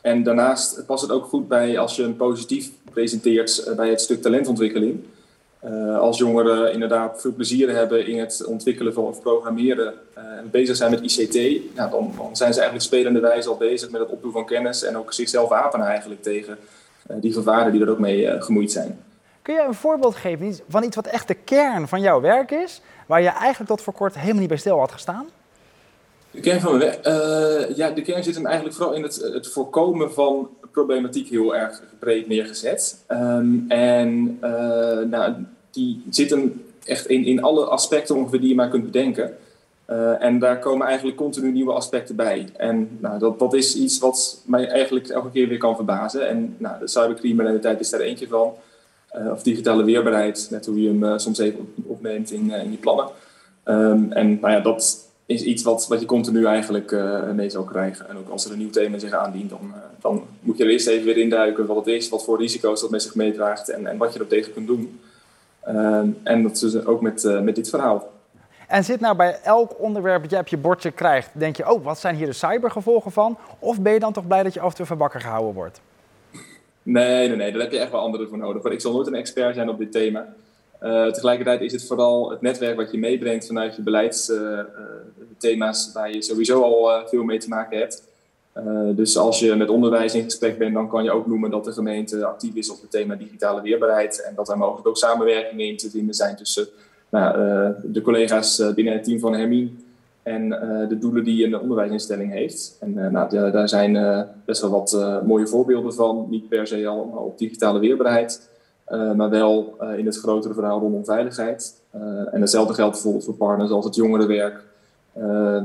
En 0.00 0.22
daarnaast 0.22 0.86
past 0.86 1.02
het 1.02 1.12
ook 1.12 1.24
goed 1.24 1.48
bij 1.48 1.78
als 1.78 1.96
je 1.96 2.02
een 2.02 2.16
positief 2.16 2.70
presenteert 2.92 3.64
uh, 3.68 3.74
bij 3.74 3.88
het 3.88 4.00
stuk 4.00 4.22
talentontwikkeling. 4.22 5.04
Uh, 5.64 5.98
als 5.98 6.18
jongeren 6.18 6.72
inderdaad 6.72 7.20
veel 7.20 7.34
plezier 7.34 7.70
hebben 7.70 8.06
in 8.06 8.18
het 8.18 8.44
ontwikkelen 8.44 8.92
van 8.92 9.04
of 9.04 9.20
programmeren 9.22 9.94
en 10.14 10.50
bezig 10.50 10.76
zijn 10.76 10.90
met 10.90 11.00
ICT, 11.00 11.34
nou, 11.74 11.90
dan, 11.90 12.12
dan, 12.16 12.36
zijn 12.36 12.52
ze 12.52 12.60
eigenlijk 12.60 12.82
spelende 12.82 13.20
wijze 13.20 13.48
al 13.48 13.56
bezig 13.56 13.90
met 13.90 14.00
het 14.00 14.10
opdoen 14.10 14.32
van 14.32 14.46
kennis 14.46 14.82
en 14.82 14.96
ook 14.96 15.12
zichzelf 15.12 15.48
wapenen 15.48 15.86
eigenlijk 15.86 16.22
tegen 16.22 16.58
die 17.06 17.32
gevaren 17.32 17.72
die 17.72 17.80
er 17.80 17.90
ook 17.90 17.98
mee 17.98 18.40
gemoeid 18.40 18.72
zijn. 18.72 18.98
Kun 19.48 19.56
je 19.56 19.62
een 19.62 19.74
voorbeeld 19.74 20.16
geven 20.16 20.56
van 20.68 20.82
iets 20.82 20.96
wat 20.96 21.06
echt 21.06 21.28
de 21.28 21.34
kern 21.34 21.88
van 21.88 22.00
jouw 22.00 22.20
werk 22.20 22.50
is, 22.50 22.80
waar 23.06 23.22
je 23.22 23.28
eigenlijk 23.28 23.70
tot 23.70 23.82
voor 23.82 23.92
kort 23.92 24.18
helemaal 24.18 24.40
niet 24.40 24.48
bij 24.48 24.56
stil 24.56 24.78
had 24.78 24.92
gestaan? 24.92 25.26
De 26.30 26.40
kern 26.40 26.60
van? 26.60 26.82
Uh, 26.82 27.76
ja, 27.76 27.90
de 27.90 28.02
kern 28.02 28.24
zit 28.24 28.34
hem 28.34 28.46
eigenlijk 28.46 28.76
vooral 28.76 28.94
in 28.94 29.02
het, 29.02 29.16
het 29.16 29.48
voorkomen 29.48 30.12
van 30.12 30.48
problematiek 30.72 31.28
heel 31.28 31.56
erg 31.56 31.82
breed 31.98 32.28
neergezet. 32.28 33.04
Um, 33.08 33.64
en 33.68 34.38
uh, 34.42 34.50
nou, 34.98 35.34
die 35.70 36.02
zit 36.10 36.30
hem 36.30 36.64
echt 36.84 37.06
in, 37.06 37.24
in 37.24 37.42
alle 37.42 37.64
aspecten 37.64 38.16
ongeveer 38.16 38.40
die 38.40 38.48
je 38.48 38.54
maar 38.54 38.68
kunt 38.68 38.84
bedenken. 38.84 39.36
Uh, 39.90 40.22
en 40.22 40.38
daar 40.38 40.58
komen 40.58 40.86
eigenlijk 40.86 41.16
continu 41.16 41.52
nieuwe 41.52 41.72
aspecten 41.72 42.16
bij. 42.16 42.48
En 42.56 42.98
nou, 43.00 43.18
dat, 43.18 43.38
dat 43.38 43.54
is 43.54 43.76
iets 43.76 43.98
wat 43.98 44.42
mij 44.46 44.68
eigenlijk 44.68 45.08
elke 45.08 45.30
keer 45.30 45.48
weer 45.48 45.58
kan 45.58 45.76
verbazen. 45.76 46.28
En 46.28 46.56
nou, 46.58 46.78
de 46.78 46.88
cybercriminaliteit 46.88 47.80
is 47.80 47.90
daar 47.90 48.00
eentje 48.00 48.28
van. 48.28 48.54
Uh, 49.16 49.30
of 49.30 49.42
digitale 49.42 49.84
weerbaarheid, 49.84 50.48
net 50.50 50.66
hoe 50.66 50.82
je 50.82 50.88
hem 50.88 51.02
uh, 51.02 51.12
soms 51.16 51.38
even 51.38 51.74
opneemt 51.86 52.30
in, 52.30 52.44
uh, 52.44 52.62
in 52.62 52.70
je 52.70 52.76
plannen. 52.76 53.06
Um, 53.64 54.12
en 54.12 54.40
nou 54.40 54.52
ja, 54.52 54.60
dat 54.60 55.08
is 55.26 55.42
iets 55.42 55.62
wat, 55.62 55.86
wat 55.88 56.00
je 56.00 56.06
continu 56.06 56.44
eigenlijk 56.46 56.96
mee 57.34 57.50
zal 57.50 57.64
krijgen. 57.64 58.08
En 58.08 58.16
ook 58.16 58.28
als 58.28 58.44
er 58.44 58.52
een 58.52 58.58
nieuw 58.58 58.70
thema 58.70 58.98
zich 58.98 59.12
aandient, 59.12 59.50
dan, 59.50 59.74
dan 60.00 60.22
moet 60.40 60.56
je 60.56 60.64
er 60.64 60.70
eerst 60.70 60.86
even 60.86 61.04
weer 61.04 61.16
induiken 61.16 61.66
wat 61.66 61.76
het 61.76 61.86
is, 61.86 62.08
wat 62.08 62.24
voor 62.24 62.38
risico's 62.38 62.80
dat 62.80 62.90
met 62.90 63.02
zich 63.02 63.14
meedraagt 63.14 63.68
en, 63.68 63.86
en 63.86 63.96
wat 63.96 64.12
je 64.12 64.18
er 64.18 64.26
tegen 64.26 64.52
kunt 64.52 64.66
doen. 64.66 65.00
Um, 65.68 66.18
en 66.22 66.42
dat 66.42 66.62
is 66.62 66.84
ook 66.84 67.00
met, 67.00 67.40
met 67.42 67.54
dit 67.54 67.68
verhaal. 67.68 68.10
En 68.68 68.84
zit 68.84 69.00
nou 69.00 69.16
bij 69.16 69.38
elk 69.42 69.80
onderwerp 69.80 70.22
dat 70.22 70.30
jij 70.30 70.40
op 70.40 70.48
je 70.48 70.56
bordje 70.56 70.90
krijgt, 70.90 71.30
denk 71.32 71.56
je, 71.56 71.70
oh, 71.70 71.84
wat 71.84 71.98
zijn 71.98 72.14
hier 72.16 72.26
de 72.26 72.32
cybergevolgen 72.32 73.12
van? 73.12 73.38
Of 73.58 73.80
ben 73.80 73.92
je 73.92 73.98
dan 73.98 74.12
toch 74.12 74.26
blij 74.26 74.42
dat 74.42 74.54
je 74.54 74.60
af 74.60 74.70
en 74.70 74.76
toe 74.76 74.86
van 74.86 74.98
bakker 74.98 75.20
gehouden 75.20 75.54
wordt? 75.54 75.80
Nee, 76.88 77.28
nee, 77.28 77.36
nee, 77.36 77.52
daar 77.52 77.60
heb 77.60 77.72
je 77.72 77.78
echt 77.78 77.90
wel 77.90 78.00
anderen 78.00 78.28
voor 78.28 78.38
nodig. 78.38 78.64
Ik 78.64 78.80
zal 78.80 78.92
nooit 78.92 79.06
een 79.06 79.14
expert 79.14 79.54
zijn 79.54 79.68
op 79.68 79.78
dit 79.78 79.92
thema. 79.92 80.34
Uh, 80.82 81.06
tegelijkertijd 81.06 81.60
is 81.60 81.72
het 81.72 81.86
vooral 81.86 82.30
het 82.30 82.40
netwerk 82.40 82.76
wat 82.76 82.90
je 82.90 82.98
meebrengt 82.98 83.46
vanuit 83.46 83.76
je 83.76 83.82
beleidsthema's, 83.82 85.82
uh, 85.82 85.88
uh, 85.88 85.94
waar 85.94 86.12
je 86.12 86.22
sowieso 86.22 86.62
al 86.62 87.08
veel 87.08 87.24
mee 87.24 87.38
te 87.38 87.48
maken 87.48 87.78
hebt. 87.78 88.02
dus 88.96 89.16
als 89.16 89.38
je 89.38 89.54
met 89.54 89.68
onderwijs 89.68 90.14
in 90.14 90.24
gesprek 90.24 90.58
bent, 90.58 90.74
dan 90.74 90.88
kan 90.88 91.04
je 91.04 91.10
ook 91.10 91.26
noemen 91.26 91.50
dat 91.50 91.64
de 91.64 91.72
gemeente 91.72 92.24
actief 92.24 92.54
is 92.54 92.70
op 92.70 92.80
het 92.80 92.90
thema 92.90 93.14
digitale 93.14 93.62
weerbaarheid. 93.62 94.22
En 94.22 94.34
dat 94.34 94.48
er 94.48 94.58
mogelijk 94.58 94.88
ook 94.88 94.96
samenwerkingen 94.96 95.66
in 95.66 95.76
te 95.76 95.90
vinden 95.90 96.14
zijn 96.14 96.36
tussen 96.36 96.68
nou, 97.08 97.72
de 97.82 98.02
collega's 98.02 98.72
binnen 98.74 98.94
het 98.94 99.04
team 99.04 99.18
van 99.18 99.34
Hermine 99.34 99.70
en 100.28 100.46
uh, 100.46 100.88
de 100.88 100.98
doelen 100.98 101.24
die 101.24 101.46
een 101.46 101.60
onderwijsinstelling 101.60 102.32
heeft. 102.32 102.76
En 102.80 102.98
uh, 102.98 103.06
nou, 103.08 103.50
daar 103.50 103.68
zijn 103.68 103.94
uh, 103.94 104.20
best 104.44 104.60
wel 104.60 104.70
wat 104.70 105.22
mooie 105.26 105.46
voorbeelden 105.46 105.94
van. 105.94 106.26
Niet 106.30 106.48
per 106.48 106.66
se 106.66 106.86
allemaal 106.86 107.24
op 107.24 107.38
digitale 107.38 107.78
weerbaarheid, 107.78 108.50
maar 109.16 109.30
wel 109.30 109.76
in 109.96 110.06
het 110.06 110.18
grotere 110.18 110.54
verhaal 110.54 110.80
rondom 110.80 111.04
veiligheid. 111.04 111.82
en 112.32 112.40
hetzelfde 112.40 112.74
geldt 112.74 112.92
bijvoorbeeld 112.92 113.24
voor 113.24 113.34
partners 113.34 113.70
als 113.70 113.84
het 113.84 113.94
jongerenwerk, 113.94 114.64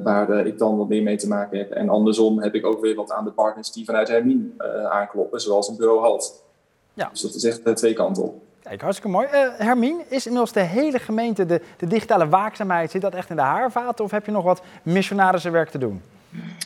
waar 0.03 0.45
ik 0.45 0.57
dan 0.57 0.77
wat 0.77 0.87
meer 0.87 1.03
mee 1.03 1.17
te 1.17 1.27
maken 1.27 1.57
heb. 1.57 1.71
En 1.71 1.89
andersom 1.89 2.41
heb 2.41 2.55
ik 2.55 2.65
ook 2.65 2.81
weer 2.81 2.95
wat 2.95 3.11
aan 3.11 3.23
de 3.23 3.31
partners 3.31 3.71
die 3.71 3.85
vanuit 3.85 4.07
Hermine 4.07 4.45
aankloppen, 4.89 5.41
zoals 5.41 5.67
een 5.67 5.77
bureau 5.77 6.01
HALT. 6.01 6.43
Ja. 6.93 7.09
Dus 7.09 7.21
dat 7.21 7.33
is 7.33 7.43
echt 7.43 7.75
twee 7.75 7.93
kanten 7.93 8.23
op. 8.23 8.41
Kijk, 8.63 8.81
hartstikke 8.81 9.11
mooi. 9.11 9.27
Uh, 9.33 9.47
Hermine, 9.57 10.03
is 10.07 10.25
inmiddels 10.25 10.53
de 10.53 10.59
hele 10.59 10.99
gemeente, 10.99 11.45
de, 11.45 11.61
de 11.77 11.87
digitale 11.87 12.27
waakzaamheid, 12.27 12.91
zit 12.91 13.01
dat 13.01 13.13
echt 13.13 13.29
in 13.29 13.35
de 13.35 13.41
haarvaten 13.41 14.05
of 14.05 14.11
heb 14.11 14.25
je 14.25 14.31
nog 14.31 14.43
wat 14.43 14.61
missionarische 14.83 15.67
te 15.71 15.77
doen? 15.77 16.01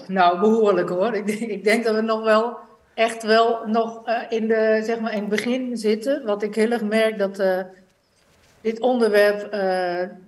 Nou, 0.07 0.39
behoorlijk 0.39 0.89
hoor. 0.89 1.13
Ik, 1.13 1.27
ik 1.57 1.63
denk 1.63 1.83
dat 1.83 1.95
we 1.95 2.01
nog 2.01 2.23
wel 2.23 2.57
echt 2.93 3.23
wel 3.23 3.59
nog 3.65 4.07
uh, 4.07 4.21
in, 4.29 4.47
de, 4.47 4.81
zeg 4.83 4.99
maar 4.99 5.13
in 5.13 5.19
het 5.19 5.29
begin 5.29 5.77
zitten. 5.77 6.25
Wat 6.25 6.43
ik 6.43 6.55
heel 6.55 6.71
erg 6.71 6.83
merk 6.83 7.17
dat 7.17 7.39
uh, 7.39 7.59
dit 8.61 8.79
onderwerp 8.79 9.51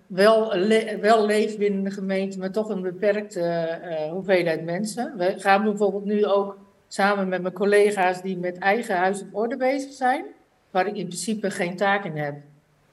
wel, 0.07 0.53
wel 1.01 1.25
leeft 1.25 1.57
binnen 1.57 1.83
de 1.83 1.91
gemeente, 1.91 2.39
maar 2.39 2.51
toch 2.51 2.69
een 2.69 2.81
beperkte 2.81 3.79
hoeveelheid 4.11 4.65
mensen. 4.65 5.13
We 5.17 5.33
gaan 5.37 5.63
bijvoorbeeld 5.63 6.05
nu 6.05 6.25
ook 6.25 6.57
samen 6.87 7.27
met 7.27 7.41
mijn 7.41 7.53
collega's 7.53 8.21
die 8.21 8.37
met 8.37 8.57
eigen 8.57 8.95
huis 8.95 9.21
op 9.21 9.27
orde 9.31 9.57
bezig 9.57 9.93
zijn 9.93 10.25
waar 10.71 10.87
ik 10.87 10.95
in 10.95 11.07
principe 11.07 11.51
geen 11.51 11.75
taak 11.75 12.05
in 12.05 12.17
heb, 12.17 12.35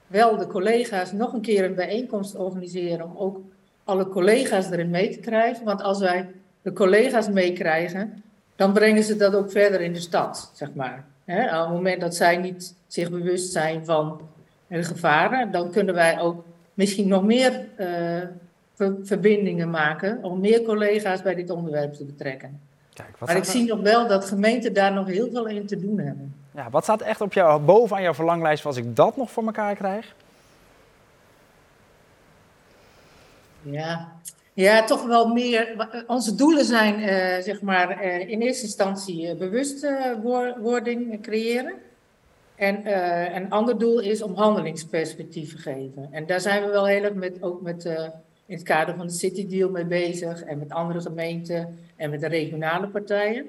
wel 0.06 0.36
de 0.36 0.46
collega's 0.46 1.12
nog 1.12 1.32
een 1.32 1.40
keer 1.40 1.64
een 1.64 1.74
bijeenkomst 1.74 2.36
organiseren 2.36 3.10
om 3.10 3.16
ook 3.16 3.40
alle 3.84 4.08
collega's 4.08 4.70
erin 4.70 4.90
mee 4.90 5.10
te 5.10 5.18
krijgen. 5.18 5.64
Want 5.64 5.82
als 5.82 5.98
wij 5.98 6.28
de 6.62 6.72
collega's 6.72 7.28
meekrijgen, 7.28 8.22
dan 8.56 8.72
brengen 8.72 9.02
ze 9.02 9.16
dat 9.16 9.34
ook 9.34 9.50
verder 9.50 9.80
in 9.80 9.92
de 9.92 10.00
stad, 10.00 10.50
zeg 10.54 10.74
maar. 10.74 11.04
He, 11.24 11.60
op 11.60 11.66
het 11.66 11.76
moment 11.76 12.00
dat 12.00 12.14
zij 12.14 12.36
niet 12.36 12.74
zich 12.86 13.10
bewust 13.10 13.52
zijn 13.52 13.84
van 13.84 14.20
de 14.66 14.82
gevaren, 14.82 15.50
dan 15.50 15.70
kunnen 15.70 15.94
wij 15.94 16.20
ook 16.20 16.44
misschien 16.74 17.08
nog 17.08 17.24
meer 17.24 17.66
uh, 17.80 17.86
ver 18.74 18.94
verbindingen 19.02 19.70
maken 19.70 20.24
om 20.24 20.40
meer 20.40 20.62
collega's 20.62 21.22
bij 21.22 21.34
dit 21.34 21.50
onderwerp 21.50 21.92
te 21.92 22.04
betrekken. 22.04 22.60
Kijk, 22.92 23.08
maar 23.18 23.36
ik 23.36 23.44
zie 23.44 23.66
nog 23.66 23.80
wel 23.80 24.08
dat 24.08 24.24
gemeenten 24.24 24.72
daar 24.72 24.92
nog 24.92 25.06
heel 25.06 25.30
veel 25.30 25.46
in 25.46 25.66
te 25.66 25.80
doen 25.80 25.98
hebben. 25.98 26.34
Ja, 26.56 26.70
wat 26.70 26.82
staat 26.82 27.00
echt 27.00 27.20
op 27.20 27.32
jou, 27.32 27.60
boven 27.60 27.96
aan 27.96 28.02
jouw 28.02 28.14
verlanglijst 28.14 28.66
als 28.66 28.76
ik 28.76 28.96
dat 28.96 29.16
nog 29.16 29.30
voor 29.30 29.44
elkaar 29.44 29.74
krijg? 29.74 30.14
Ja, 33.62 34.12
ja 34.52 34.84
toch 34.84 35.06
wel 35.06 35.28
meer. 35.28 35.88
Onze 36.06 36.34
doelen 36.34 36.64
zijn 36.64 37.00
uh, 37.00 37.42
zeg 37.42 37.62
maar 37.62 38.04
uh, 38.04 38.28
in 38.28 38.40
eerste 38.40 38.64
instantie 38.64 39.32
uh, 39.32 39.38
bewustwording 39.38 41.22
creëren. 41.22 41.74
En 42.54 42.96
een 43.36 43.50
ander 43.50 43.78
doel 43.78 44.00
is 44.00 44.22
om 44.22 44.34
handelingsperspectieven 44.34 45.58
geven. 45.58 46.08
En 46.10 46.26
daar 46.26 46.40
zijn 46.40 46.62
we 46.62 46.70
wel 46.70 46.86
heel 46.86 47.02
erg 47.02 47.14
met, 47.14 47.42
ook 47.42 47.62
met, 47.62 47.84
in 48.46 48.54
het 48.54 48.62
kader 48.62 48.96
van 48.96 49.06
de 49.06 49.12
City 49.12 49.46
Deal 49.46 49.70
mee 49.70 49.84
bezig. 49.84 50.42
En 50.42 50.58
met 50.58 50.70
andere 50.70 51.00
gemeenten 51.00 51.78
en 51.96 52.10
met 52.10 52.20
de 52.20 52.28
regionale 52.28 52.88
partijen. 52.88 53.46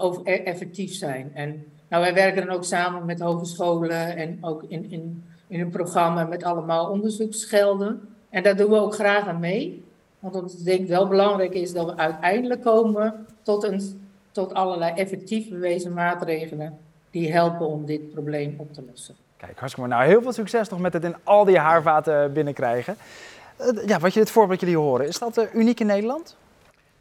over 0.00 0.22
e-, 0.24 0.42
effectief 0.42 0.92
zijn. 0.92 1.30
En 1.34 1.64
nou, 1.88 2.02
wij 2.02 2.14
werken 2.14 2.46
dan 2.46 2.56
ook 2.56 2.64
samen 2.64 3.04
met 3.04 3.20
hogescholen 3.20 4.16
en 4.16 4.38
ook 4.40 4.64
in, 4.68 4.90
in, 4.90 5.24
in 5.46 5.60
een 5.60 5.70
programma 5.70 6.24
met 6.24 6.42
allemaal 6.42 6.90
onderzoeksgelden. 6.90 8.08
En 8.30 8.42
daar 8.42 8.56
doen 8.56 8.70
we 8.70 8.76
ook 8.76 8.94
graag 8.94 9.26
aan 9.26 9.40
mee. 9.40 9.82
Want 10.18 10.58
ik 10.58 10.64
denk 10.64 10.88
wel 10.88 11.08
belangrijk 11.08 11.54
is 11.54 11.72
dat 11.72 11.86
we 11.86 11.96
uiteindelijk 11.96 12.62
komen 12.62 13.26
tot, 13.42 13.64
een, 13.64 14.08
tot 14.30 14.54
allerlei 14.54 14.92
effectief 14.94 15.48
bewezen 15.48 15.92
maatregelen 15.92 16.78
die 17.10 17.32
helpen 17.32 17.66
om 17.66 17.86
dit 17.86 18.12
probleem 18.12 18.54
op 18.58 18.72
te 18.72 18.84
lossen. 18.90 19.14
Kijk, 19.36 19.58
hartstikke 19.58 19.88
mooi. 19.88 20.00
Nou, 20.00 20.12
heel 20.12 20.22
veel 20.22 20.32
succes 20.32 20.68
nog 20.68 20.80
met 20.80 20.92
het 20.92 21.04
in 21.04 21.16
al 21.24 21.44
die 21.44 21.58
haarvaten 21.58 22.32
binnenkrijgen. 22.32 22.96
Uh, 23.60 23.86
ja, 23.86 23.98
wat 23.98 24.14
je 24.14 24.20
het 24.20 24.30
voorbeeld 24.30 24.60
jullie 24.60 24.76
horen, 24.76 25.06
is 25.06 25.18
dat 25.18 25.38
uh, 25.38 25.44
uniek 25.54 25.80
in 25.80 25.86
Nederland? 25.86 26.36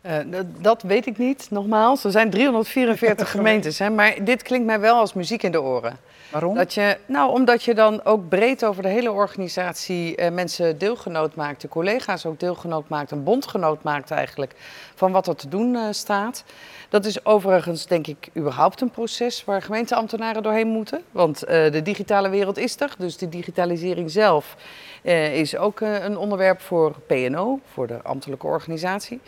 Uh, 0.05 0.39
dat 0.57 0.81
weet 0.81 1.05
ik 1.05 1.17
niet, 1.17 1.47
nogmaals. 1.49 2.03
Er 2.03 2.11
zijn 2.11 2.29
344 2.29 3.31
gemeentes, 3.37 3.79
hè, 3.79 3.89
maar 3.89 4.23
dit 4.23 4.41
klinkt 4.41 4.65
mij 4.65 4.79
wel 4.79 4.95
als 4.95 5.13
muziek 5.13 5.43
in 5.43 5.51
de 5.51 5.61
oren. 5.61 5.97
Waarom? 6.39 6.55
Dat 6.55 6.73
je, 6.73 6.97
nou, 7.05 7.31
omdat 7.31 7.63
je 7.63 7.73
dan 7.73 8.03
ook 8.03 8.29
breed 8.29 8.65
over 8.65 8.83
de 8.83 8.89
hele 8.89 9.11
organisatie 9.11 10.15
eh, 10.15 10.31
mensen 10.31 10.77
deelgenoot 10.77 11.35
maakt, 11.35 11.61
de 11.61 11.67
collega's 11.67 12.25
ook 12.25 12.39
deelgenoot 12.39 12.89
maakt, 12.89 13.11
een 13.11 13.23
bondgenoot 13.23 13.83
maakt 13.83 14.11
eigenlijk 14.11 14.55
van 14.95 15.11
wat 15.11 15.27
er 15.27 15.35
te 15.35 15.47
doen 15.47 15.75
eh, 15.75 15.81
staat. 15.91 16.43
Dat 16.89 17.05
is 17.05 17.25
overigens, 17.25 17.85
denk 17.85 18.07
ik, 18.07 18.29
überhaupt 18.37 18.81
een 18.81 18.89
proces 18.89 19.45
waar 19.45 19.61
gemeenteambtenaren 19.61 20.43
doorheen 20.43 20.67
moeten. 20.67 21.01
Want 21.11 21.43
eh, 21.43 21.71
de 21.71 21.81
digitale 21.81 22.29
wereld 22.29 22.57
is 22.57 22.79
er, 22.79 22.95
dus 22.97 23.17
de 23.17 23.29
digitalisering 23.29 24.11
zelf 24.11 24.55
eh, 25.03 25.39
is 25.39 25.57
ook 25.57 25.79
een 25.79 26.17
onderwerp 26.17 26.61
voor 26.61 26.95
PNO, 27.07 27.59
voor 27.73 27.87
de 27.87 28.01
ambtelijke 28.01 28.47
organisatie. 28.47 29.19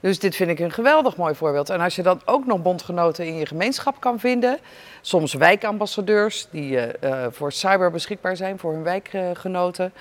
Dus 0.00 0.18
dit 0.18 0.36
vind 0.36 0.50
ik 0.50 0.58
een 0.58 0.72
geweldig 0.72 1.16
mooi 1.16 1.34
voorbeeld. 1.34 1.70
En 1.70 1.80
als 1.80 1.96
je 1.96 2.02
dan 2.02 2.20
ook 2.24 2.46
nog 2.46 2.62
bondgenoten 2.62 3.26
in 3.26 3.36
je 3.36 3.46
gemeenschap 3.46 4.00
kan 4.00 4.20
vinden, 4.20 4.58
soms 5.00 5.34
wijkambassadeurs 5.34 6.48
die 6.56 6.78
eh, 6.78 7.24
eh, 7.24 7.32
voor 7.32 7.52
cyber 7.52 7.90
beschikbaar 7.90 8.36
zijn 8.36 8.58
voor 8.58 8.72
hun 8.72 8.82
wijkgenoten. 8.82 9.92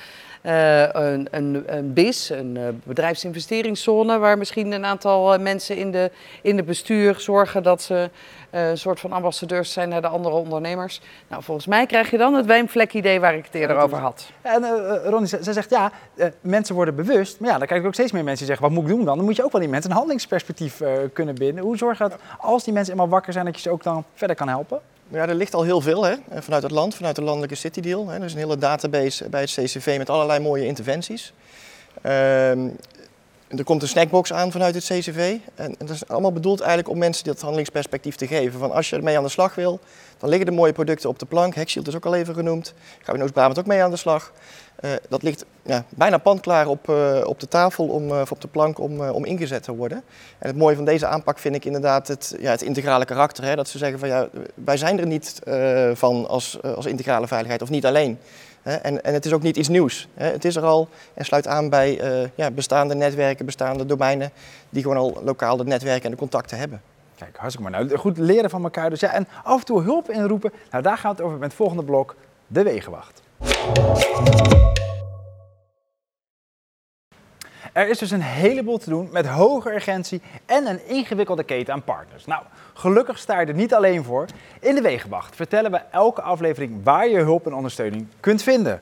Eh, 0.41 0.81
een, 0.91 1.27
een, 1.31 1.63
een 1.65 1.93
BIS, 1.93 2.29
een 2.29 2.81
bedrijfsinvesteringszone, 2.83 4.17
waar 4.17 4.37
misschien 4.37 4.71
een 4.71 4.85
aantal 4.85 5.39
mensen 5.39 5.77
in 5.77 5.91
de, 5.91 6.11
in 6.41 6.57
het 6.57 6.65
bestuur 6.65 7.19
zorgen 7.19 7.63
dat 7.63 7.81
ze 7.81 8.09
een 8.49 8.77
soort 8.77 8.99
van 8.99 9.11
ambassadeurs 9.11 9.71
zijn 9.71 9.89
naar 9.89 10.01
de 10.01 10.07
andere 10.07 10.35
ondernemers. 10.35 11.01
Nou, 11.27 11.43
volgens 11.43 11.67
mij 11.67 11.85
krijg 11.85 12.11
je 12.11 12.17
dan 12.17 12.33
het 12.33 12.45
wijnvlek-idee 12.45 13.19
waar 13.19 13.35
ik 13.35 13.45
het 13.45 13.55
eerder 13.55 13.77
over 13.77 13.97
had. 13.97 14.29
En 14.41 14.63
eh, 14.63 15.09
Ronnie, 15.09 15.27
ze, 15.27 15.43
ze 15.43 15.53
zegt 15.53 15.69
ja, 15.69 15.91
mensen 16.41 16.75
worden 16.75 16.95
bewust. 16.95 17.39
Maar 17.39 17.49
ja, 17.49 17.57
dan 17.57 17.65
krijg 17.65 17.81
ik 17.81 17.87
ook 17.87 17.93
steeds 17.93 18.11
meer 18.11 18.23
mensen 18.23 18.45
die 18.45 18.55
zeggen, 18.55 18.65
wat 18.73 18.75
moet 18.81 18.91
ik 18.91 18.95
doen 18.95 19.05
dan? 19.05 19.15
Dan 19.15 19.25
moet 19.25 19.35
je 19.35 19.43
ook 19.43 19.51
wel 19.51 19.61
die 19.61 19.69
mensen 19.69 19.89
een 19.89 19.95
handelingsperspectief 19.95 20.81
kunnen 21.13 21.35
binden. 21.35 21.63
Hoe 21.63 21.77
zorg 21.77 21.97
je 21.97 22.03
dat 22.03 22.19
als 22.37 22.63
die 22.63 22.73
mensen 22.73 22.93
eenmaal 22.93 23.09
wakker 23.09 23.33
zijn, 23.33 23.45
dat 23.45 23.55
je 23.55 23.61
ze 23.61 23.69
ook 23.69 23.83
dan 23.83 24.03
verder 24.13 24.35
kan 24.35 24.47
helpen? 24.47 24.81
Ja, 25.07 25.27
er 25.27 25.35
ligt 25.35 25.53
al 25.53 25.63
heel 25.63 25.81
veel 25.81 26.03
hè, 26.03 26.11
eh, 26.11 26.41
vanuit 26.41 26.63
het 26.63 26.71
land, 26.71 26.95
vanuit 26.95 27.15
de 27.15 27.21
landelijke 27.21 27.55
City 27.55 27.81
Deal. 27.81 28.07
Hè. 28.07 28.17
Er 28.17 28.23
is 28.23 28.33
een 28.33 28.39
hele 28.39 28.57
database 28.57 29.29
bij 29.29 29.41
het 29.41 29.51
CCV 29.51 29.95
met 29.97 30.09
allerlei 30.09 30.39
mooie 30.39 30.65
interventies. 30.65 31.33
Ehm, 32.01 32.67
er 33.47 33.63
komt 33.63 33.81
een 33.81 33.87
snackbox 33.87 34.33
aan 34.33 34.51
vanuit 34.51 34.75
het 34.75 34.83
CCV. 34.83 35.37
En, 35.55 35.75
dat 35.77 35.89
is 35.89 36.07
allemaal 36.07 36.31
bedoeld 36.31 36.59
eigenlijk 36.59 36.89
om 36.89 36.97
mensen 36.97 37.25
dat 37.25 37.39
handelingsperspectief 37.39 38.15
te 38.15 38.27
geven. 38.27 38.59
Van 38.59 38.71
als 38.71 38.89
je 38.89 38.95
ermee 38.95 39.17
aan 39.17 39.23
de 39.23 39.29
slag 39.29 39.55
wil, 39.55 39.79
dan 40.17 40.29
liggen 40.29 40.47
de 40.47 40.51
mooie 40.51 40.73
producten 40.73 41.09
op 41.09 41.19
de 41.19 41.25
plank. 41.25 41.55
Hexshield 41.55 41.87
is 41.87 41.95
ook 41.95 42.05
al 42.05 42.15
even 42.15 42.33
genoemd. 42.33 42.73
Gaan 43.01 43.13
we 43.13 43.19
in 43.19 43.23
Oost-Brabant 43.23 43.59
ook 43.59 43.65
mee 43.65 43.83
aan 43.83 43.91
de 43.91 43.97
slag. 43.97 44.31
Eh, 44.85 44.91
dat 45.09 45.23
ligt 45.23 45.45
ja, 45.61 45.85
bijna 45.89 46.17
pandklaar 46.17 46.67
op, 46.67 46.89
eh, 46.89 47.21
op 47.23 47.39
de 47.39 47.47
tafel, 47.47 47.87
om, 47.87 48.11
eh, 48.11 48.21
of 48.21 48.31
op 48.31 48.41
de 48.41 48.47
plank, 48.47 48.79
om, 48.79 49.01
om 49.01 49.25
ingezet 49.25 49.63
te 49.63 49.75
worden. 49.75 50.03
En 50.37 50.47
het 50.47 50.57
mooie 50.57 50.75
van 50.75 50.85
deze 50.85 51.07
aanpak 51.07 51.39
vind 51.39 51.55
ik 51.55 51.65
inderdaad 51.65 52.07
het, 52.07 52.35
ja, 52.39 52.51
het 52.51 52.61
integrale 52.61 53.05
karakter. 53.05 53.43
Hè? 53.43 53.55
Dat 53.55 53.67
ze 53.67 53.77
zeggen 53.77 53.99
van 53.99 54.07
ja, 54.07 54.27
wij 54.53 54.77
zijn 54.77 54.99
er 54.99 55.07
niet 55.07 55.39
van 55.93 56.27
als, 56.27 56.61
als 56.61 56.85
integrale 56.85 57.27
veiligheid, 57.27 57.61
of 57.61 57.69
niet 57.69 57.85
alleen. 57.85 58.19
En, 58.63 59.03
en 59.03 59.13
het 59.13 59.25
is 59.25 59.33
ook 59.33 59.41
niet 59.41 59.57
iets 59.57 59.67
nieuws. 59.67 60.07
Het 60.13 60.45
is 60.45 60.55
er 60.55 60.63
al 60.63 60.87
en 61.13 61.25
sluit 61.25 61.47
aan 61.47 61.69
bij 61.69 62.01
ja, 62.35 62.51
bestaande 62.51 62.95
netwerken, 62.95 63.45
bestaande 63.45 63.85
domeinen, 63.85 64.31
die 64.69 64.81
gewoon 64.81 64.97
al 64.97 65.21
lokaal 65.23 65.57
de 65.57 65.63
netwerken 65.63 66.03
en 66.03 66.11
de 66.11 66.17
contacten 66.17 66.57
hebben. 66.57 66.81
Kijk, 67.15 67.37
hartstikke 67.37 67.71
mooi. 67.71 67.85
Nou, 67.85 67.97
goed 67.97 68.17
leren 68.17 68.49
van 68.49 68.63
elkaar. 68.63 68.89
Dus 68.89 68.99
ja, 68.99 69.13
en 69.13 69.27
af 69.43 69.59
en 69.59 69.65
toe 69.65 69.81
hulp 69.81 70.09
inroepen. 70.09 70.51
Nou, 70.71 70.83
daar 70.83 70.97
gaan 70.97 71.11
we 71.11 71.17
het 71.17 71.25
over 71.25 71.37
met 71.39 71.47
het 71.47 71.57
volgende 71.57 71.83
blok, 71.83 72.15
de 72.47 72.63
Wegenwacht. 72.63 73.24
Er 77.75 77.89
is 77.89 77.97
dus 77.97 78.11
een 78.11 78.21
heleboel 78.21 78.77
te 78.77 78.89
doen 78.89 79.09
met 79.11 79.27
hoge 79.27 79.73
urgentie 79.73 80.21
en 80.45 80.67
een 80.67 80.87
ingewikkelde 80.87 81.43
keten 81.43 81.73
aan 81.73 81.83
partners. 81.83 82.25
Nou, 82.25 82.43
gelukkig 82.73 83.17
sta 83.17 83.39
je 83.39 83.45
er 83.45 83.53
niet 83.53 83.73
alleen 83.73 84.03
voor. 84.03 84.25
In 84.59 84.75
de 84.75 84.81
Wegenwacht 84.81 85.35
vertellen 85.35 85.71
we 85.71 85.81
elke 85.91 86.21
aflevering 86.21 86.83
waar 86.83 87.07
je 87.07 87.17
hulp 87.17 87.45
en 87.45 87.53
ondersteuning 87.53 88.07
kunt 88.19 88.43
vinden. 88.43 88.79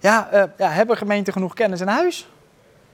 Ja, 0.00 0.28
eh, 0.30 0.42
ja 0.58 0.68
hebben 0.68 0.96
gemeenten 0.96 1.32
genoeg 1.32 1.54
kennis 1.54 1.80
in 1.80 1.86
huis? 1.86 2.28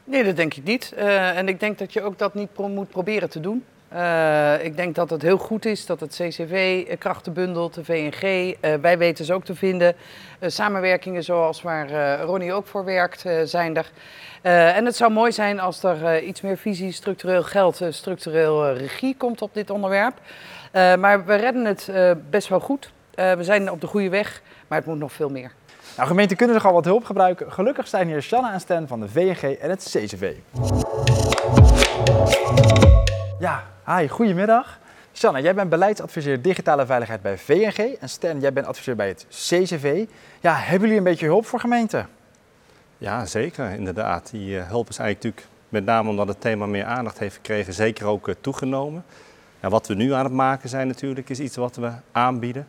Nee, 0.04 0.24
dat 0.24 0.36
denk 0.36 0.54
ik 0.54 0.64
niet. 0.64 0.92
Eh, 0.96 1.38
en 1.38 1.48
ik 1.48 1.60
denk 1.60 1.78
dat 1.78 1.92
je 1.92 2.02
ook 2.02 2.18
dat 2.18 2.34
niet 2.34 2.58
moet 2.58 2.88
proberen 2.88 3.30
te 3.30 3.40
doen. 3.40 3.64
Eh, 3.94 4.64
ik 4.64 4.76
denk 4.76 4.94
dat 4.94 5.10
het 5.10 5.22
heel 5.22 5.38
goed 5.38 5.64
is 5.64 5.86
dat 5.86 6.00
het 6.00 6.10
CCV 6.10 6.84
eh, 6.88 6.98
krachten 6.98 7.32
bundelt, 7.32 7.74
de 7.74 7.84
VNG. 7.84 8.54
eh, 8.60 8.74
wij 8.74 8.98
weten 8.98 9.24
ze 9.24 9.34
ook 9.34 9.44
te 9.44 9.54
vinden. 9.54 9.94
Samenwerkingen 10.40 11.24
zoals 11.24 11.62
waar 11.62 12.20
Ronnie 12.20 12.52
ook 12.52 12.66
voor 12.66 12.84
werkt, 12.84 13.24
zijn 13.44 13.76
er. 13.76 13.90
En 14.74 14.84
het 14.84 14.96
zou 14.96 15.12
mooi 15.12 15.32
zijn 15.32 15.60
als 15.60 15.82
er 15.82 16.22
iets 16.22 16.40
meer 16.40 16.56
visie, 16.56 16.92
structureel 16.92 17.42
geld, 17.42 17.80
structureel 17.90 18.72
regie 18.72 19.16
komt 19.16 19.42
op 19.42 19.54
dit 19.54 19.70
onderwerp. 19.70 20.14
Maar 20.72 21.24
we 21.24 21.34
redden 21.34 21.64
het 21.64 21.92
best 22.30 22.48
wel 22.48 22.60
goed. 22.60 22.92
We 23.14 23.38
zijn 23.40 23.70
op 23.70 23.80
de 23.80 23.86
goede 23.86 24.08
weg, 24.08 24.42
maar 24.68 24.78
het 24.78 24.86
moet 24.86 24.98
nog 24.98 25.12
veel 25.12 25.28
meer. 25.28 25.52
Nou, 25.96 26.08
gemeenten 26.08 26.36
kunnen 26.36 26.56
nog 26.56 26.66
al 26.66 26.72
wat 26.72 26.84
hulp 26.84 27.04
gebruiken. 27.04 27.52
Gelukkig 27.52 27.88
zijn 27.88 28.06
hier 28.06 28.22
Shanna 28.22 28.52
en 28.52 28.60
Stan 28.60 28.88
van 28.88 29.00
de 29.00 29.08
VNG 29.08 29.42
en 29.42 29.70
het 29.70 29.88
CCV. 29.90 30.32
Ja, 33.38 33.62
hi, 33.86 34.08
goedemiddag. 34.08 34.78
Shanna, 35.14 35.40
jij 35.40 35.54
bent 35.54 35.70
beleidsadviseur 35.70 36.42
digitale 36.42 36.86
veiligheid 36.86 37.22
bij 37.22 37.38
VNG. 37.38 37.78
En 37.78 38.08
Stan, 38.08 38.40
jij 38.40 38.52
bent 38.52 38.66
adviseur 38.66 38.96
bij 38.96 39.08
het 39.08 39.26
CCV. 39.28 40.06
Ja, 40.40 40.54
hebben 40.54 40.80
jullie 40.80 40.96
een 40.96 41.10
beetje 41.10 41.26
hulp 41.26 41.46
voor 41.46 41.60
gemeenten? 41.60 42.08
Ja, 42.98 43.26
zeker, 43.26 43.70
inderdaad. 43.70 44.30
Die 44.30 44.58
eh, 44.58 44.68
hulp 44.68 44.88
is 44.88 44.98
eigenlijk 44.98 45.36
natuurlijk, 45.36 45.58
met 45.68 45.84
name 45.84 46.10
omdat 46.10 46.28
het 46.28 46.40
thema 46.40 46.66
meer 46.66 46.84
aandacht 46.84 47.18
heeft 47.18 47.34
gekregen, 47.34 47.72
zeker 47.72 48.06
ook 48.06 48.28
eh, 48.28 48.34
toegenomen. 48.40 49.04
Ja, 49.60 49.68
wat 49.68 49.86
we 49.86 49.94
nu 49.94 50.12
aan 50.12 50.24
het 50.24 50.32
maken 50.32 50.68
zijn 50.68 50.86
natuurlijk, 50.86 51.30
is 51.30 51.40
iets 51.40 51.56
wat 51.56 51.76
we 51.76 51.90
aanbieden. 52.12 52.66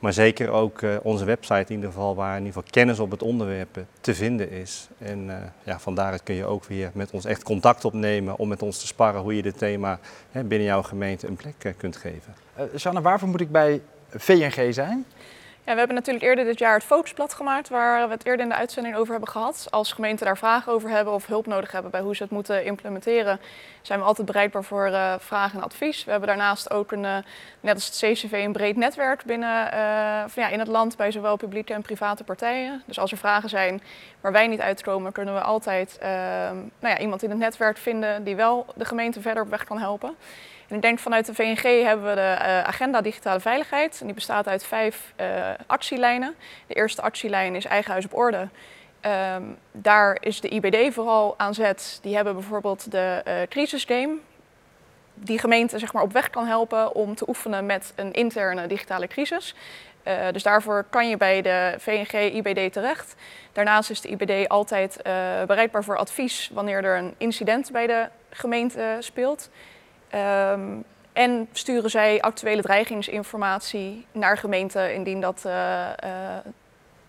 Maar 0.00 0.12
zeker 0.12 0.50
ook 0.50 0.82
eh, 0.82 0.96
onze 1.02 1.24
website 1.24 1.64
in 1.68 1.74
ieder 1.74 1.90
geval, 1.90 2.14
waar 2.14 2.36
in 2.36 2.44
ieder 2.44 2.52
geval 2.52 2.70
kennis 2.70 2.98
op 2.98 3.10
het 3.10 3.22
onderwerp 3.22 3.76
eh, 3.76 3.82
te 4.00 4.14
vinden 4.14 4.50
is. 4.50 4.88
En 4.98 5.30
eh, 5.30 5.36
ja, 5.62 5.78
van 5.78 5.94
daaruit 5.94 6.22
kun 6.22 6.34
je 6.34 6.44
ook 6.44 6.64
weer 6.64 6.90
met 6.94 7.10
ons 7.10 7.24
echt 7.24 7.42
contact 7.42 7.84
opnemen 7.84 8.38
om 8.38 8.48
met 8.48 8.62
ons 8.62 8.78
te 8.78 8.86
sparren 8.86 9.20
hoe 9.20 9.36
je 9.36 9.42
dit 9.42 9.58
thema 9.58 9.98
hè, 10.30 10.44
binnen 10.44 10.66
jouw 10.66 10.82
gemeente 10.82 11.26
een 11.26 11.36
plek 11.36 11.74
kunt 11.76 11.96
geven. 11.96 12.34
Uh, 12.58 12.64
Shanna, 12.76 13.00
waarvoor 13.00 13.28
moet 13.28 13.40
ik 13.40 13.50
bij 13.50 13.80
VNG 14.08 14.74
zijn? 14.74 15.04
Ja, 15.64 15.72
we 15.72 15.78
hebben 15.78 15.96
natuurlijk 15.96 16.24
eerder 16.24 16.44
dit 16.44 16.58
jaar 16.58 16.74
het 16.74 16.84
Focusblad 16.84 17.34
gemaakt, 17.34 17.68
waar 17.68 18.06
we 18.06 18.14
het 18.14 18.26
eerder 18.26 18.44
in 18.44 18.48
de 18.48 18.56
uitzending 18.56 18.96
over 18.96 19.10
hebben 19.12 19.28
gehad. 19.28 19.66
Als 19.70 19.92
gemeenten 19.92 20.26
daar 20.26 20.38
vragen 20.38 20.72
over 20.72 20.90
hebben 20.90 21.12
of 21.12 21.26
hulp 21.26 21.46
nodig 21.46 21.72
hebben 21.72 21.90
bij 21.90 22.00
hoe 22.00 22.16
ze 22.16 22.22
het 22.22 22.32
moeten 22.32 22.64
implementeren, 22.64 23.40
zijn 23.82 23.98
we 23.98 24.04
altijd 24.04 24.26
bereikbaar 24.26 24.64
voor 24.64 24.88
uh, 24.88 25.14
vragen 25.18 25.58
en 25.58 25.64
advies. 25.64 26.04
We 26.04 26.10
hebben 26.10 26.28
daarnaast 26.28 26.70
ook 26.70 26.92
een, 26.92 27.04
uh, 27.04 27.16
net 27.60 27.74
als 27.74 27.84
het 27.84 27.94
CCV, 27.94 28.32
een 28.32 28.52
breed 28.52 28.76
netwerk 28.76 29.24
binnen, 29.24 29.66
uh, 29.66 30.34
ja, 30.34 30.48
in 30.50 30.58
het 30.58 30.68
land 30.68 30.96
bij 30.96 31.10
zowel 31.10 31.36
publieke 31.36 31.72
en 31.72 31.82
private 31.82 32.24
partijen. 32.24 32.82
Dus 32.86 32.98
als 32.98 33.12
er 33.12 33.18
vragen 33.18 33.48
zijn 33.48 33.82
waar 34.20 34.32
wij 34.32 34.46
niet 34.46 34.60
uitkomen, 34.60 35.12
kunnen 35.12 35.34
we 35.34 35.40
altijd 35.40 35.98
nou 36.00 36.70
ja, 36.80 36.98
iemand 36.98 37.22
in 37.22 37.30
het 37.30 37.38
netwerk 37.38 37.78
vinden 37.78 38.24
die 38.24 38.36
wel 38.36 38.66
de 38.74 38.84
gemeente 38.84 39.20
verder 39.20 39.42
op 39.42 39.50
weg 39.50 39.64
kan 39.64 39.78
helpen. 39.78 40.14
En 40.68 40.76
ik 40.76 40.82
denk 40.82 40.98
vanuit 40.98 41.26
de 41.26 41.34
VNG 41.34 41.84
hebben 41.84 42.08
we 42.08 42.14
de 42.14 42.36
agenda 42.64 43.00
digitale 43.00 43.40
veiligheid. 43.40 43.98
En 44.00 44.06
die 44.06 44.14
bestaat 44.14 44.48
uit 44.48 44.64
vijf 44.64 45.14
actielijnen. 45.66 46.34
De 46.66 46.74
eerste 46.74 47.02
actielijn 47.02 47.54
is 47.54 47.64
eigen 47.64 47.90
huis 47.92 48.04
op 48.04 48.14
orde. 48.14 48.48
Um, 49.06 49.58
daar 49.72 50.16
is 50.20 50.40
de 50.40 50.48
IBD 50.48 50.94
vooral 50.94 51.34
aan 51.36 51.54
zet. 51.54 51.98
Die 52.02 52.14
hebben 52.14 52.34
bijvoorbeeld 52.34 52.90
de 52.90 53.22
uh, 53.28 53.34
crisisgame. 53.48 54.16
Die 55.14 55.38
gemeente 55.38 55.78
zeg 55.78 55.92
maar, 55.92 56.02
op 56.02 56.12
weg 56.12 56.30
kan 56.30 56.46
helpen 56.46 56.94
om 56.94 57.14
te 57.14 57.28
oefenen 57.28 57.66
met 57.66 57.92
een 57.96 58.12
interne 58.12 58.66
digitale 58.66 59.06
crisis. 59.06 59.54
Uh, 60.04 60.14
dus 60.32 60.42
daarvoor 60.42 60.84
kan 60.90 61.08
je 61.08 61.16
bij 61.16 61.42
de 61.42 61.74
VNG 61.78 62.12
IBD 62.12 62.72
terecht. 62.72 63.14
Daarnaast 63.52 63.90
is 63.90 64.00
de 64.00 64.08
IBD 64.08 64.48
altijd 64.48 64.96
uh, 64.96 65.12
bereikbaar 65.46 65.84
voor 65.84 65.96
advies 65.96 66.50
wanneer 66.52 66.84
er 66.84 66.98
een 66.98 67.14
incident 67.18 67.72
bij 67.72 67.86
de 67.86 68.08
gemeente 68.30 68.96
speelt. 68.98 69.50
Um, 70.14 70.84
en 71.12 71.48
sturen 71.52 71.90
zij 71.90 72.20
actuele 72.20 72.62
dreigingsinformatie 72.62 74.06
naar 74.12 74.38
gemeenten 74.38 74.94
indien 74.94 75.20
dat, 75.20 75.42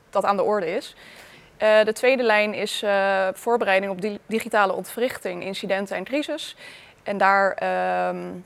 dat 0.09 0.25
aan 0.25 0.37
de 0.37 0.43
orde 0.43 0.75
is. 0.75 0.95
Uh, 1.61 1.83
de 1.83 1.93
tweede 1.93 2.23
lijn 2.23 2.53
is 2.53 2.83
voorbereiding 3.33 3.91
op 3.91 4.01
di 4.01 4.19
digitale 4.25 4.73
ontwrichting, 4.73 5.43
incidenten 5.43 5.95
en 5.95 6.03
crisis. 6.03 6.55
En 7.03 7.17
daar 7.17 7.57
um, 8.09 8.45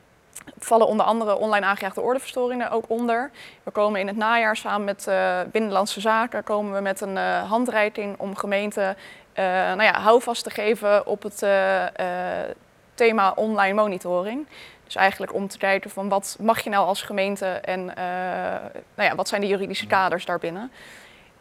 vallen 0.60 0.88
onder 0.88 1.06
andere 1.06 1.38
online 1.38 1.66
aangejaagde 1.66 2.02
ordeverstoringen 2.02 2.72
ook 2.72 2.86
onder. 2.88 3.32
We 3.64 3.72
komen 3.72 4.00
in 4.00 4.08
het 4.08 4.16
najaar 4.16 4.58
samen 4.58 4.86
met 4.86 5.10
Binnenlandse 5.52 6.02
Zaken 6.02 6.44
komen 6.44 6.74
we 6.74 6.82
met 6.82 7.02
een 7.02 7.18
handreiking 7.48 8.18
om 8.18 8.36
gemeenten 8.36 8.98
nou 9.36 9.84
ja, 9.84 10.00
houvast 10.00 10.44
te 10.44 10.50
geven 10.50 11.08
op 11.08 11.24
het 11.24 11.46
thema 12.94 13.32
online 13.36 13.74
monitoring. 13.74 14.48
Dus 14.84 14.96
eigenlijk 14.96 15.34
om 15.34 15.48
te 15.48 15.58
kijken 15.58 15.90
van 15.90 16.10
wat 16.10 16.38
mag 16.42 16.62
je 16.62 16.70
nou 16.70 16.86
als 16.86 17.02
gemeente 17.02 17.46
en 17.46 17.86
nou 18.96 19.10
ja, 19.10 19.16
wat 19.16 19.28
zijn 19.28 19.42
de 19.42 19.48
juridische 19.48 19.88
kaders 19.88 20.26
daarbinnen. 20.26 20.72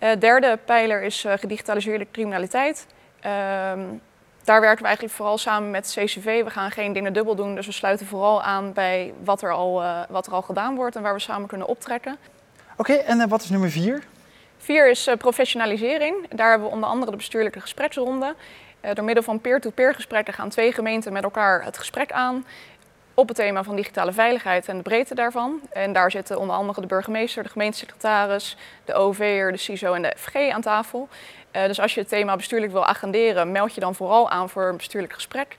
Uh, 0.00 0.10
derde 0.18 0.58
pijler 0.64 1.02
is 1.02 1.24
uh, 1.24 1.32
gedigitaliseerde 1.36 2.06
criminaliteit. 2.12 2.86
daar 4.44 4.60
werken 4.60 4.80
we 4.80 4.86
eigenlijk 4.86 5.14
vooral 5.14 5.38
samen 5.38 5.70
met 5.70 5.94
CCV. 5.96 6.44
We 6.44 6.50
gaan 6.50 6.70
geen 6.70 6.92
dingen 6.92 7.12
dubbel 7.12 7.34
doen, 7.34 7.54
dus 7.54 7.66
we 7.66 7.72
sluiten 7.72 8.06
vooral 8.06 8.42
aan 8.42 8.72
bij 8.72 9.14
wat 9.24 9.42
er 9.42 9.52
al, 9.52 9.82
wat 10.08 10.26
er 10.26 10.32
al 10.32 10.42
gedaan 10.42 10.74
wordt 10.74 10.96
en 10.96 11.02
waar 11.02 11.14
we 11.14 11.20
samen 11.20 11.48
kunnen 11.48 11.66
optrekken. 11.66 12.18
Oké, 12.76 12.92
en 12.92 13.20
eh, 13.20 13.28
wat 13.28 13.42
is 13.42 13.50
nummer 13.50 13.70
vier? 13.70 14.02
Vier 14.58 14.90
is 14.90 15.06
eh, 15.06 15.16
professionalisering. 15.16 16.28
Daar 16.28 16.50
hebben 16.50 16.68
we 16.68 16.74
onder 16.74 16.88
andere 16.88 17.10
de 17.10 17.16
bestuurlijke 17.16 17.60
gespreksronde. 17.60 18.34
Eh, 18.80 18.94
door 18.94 19.04
middel 19.04 19.22
van 19.22 19.40
peer-to-peer 19.40 19.94
gesprekken 19.94 20.34
gaan 20.34 20.48
twee 20.48 20.72
gemeenten 20.72 21.12
met 21.12 21.22
elkaar 21.22 21.64
het 21.64 21.78
gesprek 21.78 22.12
aan 22.12 22.46
op 23.14 23.28
het 23.28 23.36
thema 23.36 23.62
van 23.62 23.76
digitale 23.76 24.12
veiligheid 24.12 24.68
en 24.68 24.76
de 24.76 24.82
breedte 24.82 25.14
daarvan. 25.14 25.60
En 25.72 25.92
daar 25.92 26.10
zitten 26.10 26.38
onder 26.38 26.56
andere 26.56 26.80
de 26.80 26.86
burgemeester, 26.86 27.42
de 27.42 27.48
gemeentesecretaris, 27.48 28.56
de 28.84 28.94
OV'er, 28.94 29.52
de 29.52 29.58
CISO 29.58 29.92
en 29.92 30.02
de 30.02 30.14
FG 30.16 30.50
aan 30.50 30.60
tafel. 30.60 31.08
Eh, 31.50 31.66
dus 31.66 31.80
als 31.80 31.94
je 31.94 32.00
het 32.00 32.08
thema 32.08 32.36
bestuurlijk 32.36 32.72
wil 32.72 32.86
agenderen, 32.86 33.52
meld 33.52 33.74
je 33.74 33.80
dan 33.80 33.94
vooral 33.94 34.30
aan 34.30 34.48
voor 34.48 34.68
een 34.68 34.76
bestuurlijk 34.76 35.12
gesprek. 35.12 35.56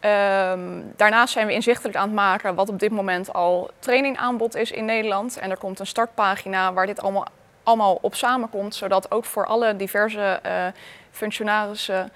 Ehm, 0.00 0.80
daarnaast 0.96 1.32
zijn 1.32 1.46
we 1.46 1.52
inzichtelijk 1.52 1.96
aan 1.96 2.06
het 2.06 2.14
maken 2.14 2.54
wat 2.54 2.68
op 2.68 2.78
dit 2.78 2.90
moment 2.90 3.32
al 3.32 3.70
trainingaanbod 3.78 4.56
is 4.56 4.70
in 4.70 4.84
Nederland. 4.84 5.38
En 5.38 5.50
er 5.50 5.56
komt 5.56 5.78
een 5.78 5.86
startpagina 5.86 6.72
waar 6.72 6.86
dit 6.86 7.02
allemaal, 7.02 7.26
allemaal 7.62 7.98
op 8.00 8.14
samenkomt, 8.14 8.74
zodat 8.74 9.10
ook 9.10 9.24
voor 9.24 9.46
alle 9.46 9.76
diverse 9.76 10.38
eh, 10.42 10.66
functionarissen 11.10 12.12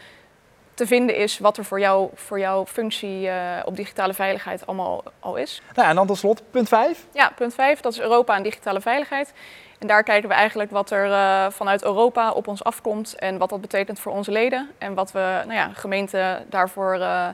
te 0.79 0.87
vinden 0.87 1.17
is 1.17 1.39
wat 1.39 1.57
er 1.57 1.65
voor, 1.65 1.81
jou, 1.81 2.11
voor 2.15 2.39
jouw 2.39 2.67
functie 2.67 3.29
eh, 3.29 3.63
op 3.65 3.77
digitale 3.77 4.15
veiligheid 4.15 4.67
allemaal 4.67 5.03
al 5.21 5.37
is. 5.37 5.63
Nou, 5.75 5.89
en 5.89 5.95
dan 5.95 6.07
tot 6.07 6.19
slot, 6.19 6.43
punt 6.51 6.69
vijf. 6.69 7.07
Ja, 7.13 7.33
punt 7.37 7.55
5, 7.55 7.81
dat 7.81 7.93
is 7.93 8.01
Europa 8.01 8.37
en 8.37 8.43
digitale 8.43 8.81
veiligheid. 8.81 9.33
En 9.79 9.87
daar 9.87 10.03
kijken 10.03 10.29
we 10.29 10.35
eigenlijk 10.35 10.71
wat 10.71 10.91
er 10.91 11.13
eh, 11.13 11.47
vanuit 11.51 11.85
Europa 11.85 12.31
op 12.31 12.49
ons 12.49 12.65
afkomt 12.65 13.15
en 13.15 13.39
wat 13.39 13.49
dat 13.49 13.61
betekent 13.61 14.01
voor 14.01 14.13
onze 14.13 14.33
leden. 14.33 14.71
En 14.79 14.95
wat 14.95 15.13
we 15.13 15.19
nou 15.19 15.53
ja, 15.53 15.71
gemeenten 15.75 16.47
daarvoor 16.49 16.95
eh, 16.95 17.29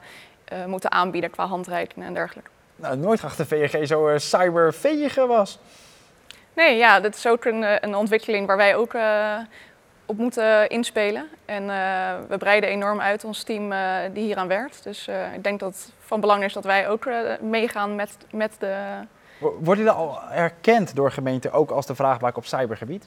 moeten 0.67 0.91
aanbieden 0.91 1.31
qua 1.31 1.47
handreiking 1.47 2.05
en 2.05 2.15
dergelijke. 2.15 2.51
Nou, 2.77 2.97
nooit 2.97 3.21
gedacht 3.21 3.39
dat 3.39 3.49
de 3.49 3.57
VNG 3.57 3.87
zo 3.87 4.19
cyberveeg 4.19 5.15
was. 5.15 5.59
Nee, 6.53 6.77
ja, 6.77 7.01
dat 7.01 7.15
is 7.15 7.27
ook 7.27 7.45
een, 7.45 7.85
een 7.85 7.95
ontwikkeling 7.95 8.47
waar 8.47 8.57
wij 8.57 8.77
ook 8.77 8.93
op 10.07 10.17
moeten 10.17 10.69
inspelen. 10.69 11.29
En 11.45 11.71
eh, 11.71 11.77
we 12.29 12.39
breiden 12.39 12.71
enorm 12.71 13.01
uit 13.01 13.25
ons 13.25 13.43
team 13.43 13.73
eh, 13.73 13.79
die 14.13 14.25
hieraan 14.25 14.49
werkt. 14.49 14.85
Dus 14.85 15.09
eh, 15.09 15.35
ik 15.35 15.45
denk 15.45 15.61
dat 15.61 15.73
het 15.73 15.93
van 15.99 16.21
belang 16.21 16.45
is 16.45 16.53
dat 16.53 16.65
wij 16.65 16.89
ook 16.89 17.09
meegaan 17.41 17.95
met, 17.95 18.17
met 18.31 18.53
de 18.59 18.77
Wo- 19.39 19.57
Worden 19.61 19.85
jullie 19.85 19.99
al 19.99 20.19
erkend 20.33 20.95
door 20.97 21.13
gemeenten 21.13 21.53
ook 21.53 21.71
als 21.71 21.87
de 21.87 21.95
vraagbaak 21.95 22.37
op 22.37 22.47
cybergebied? 22.47 23.07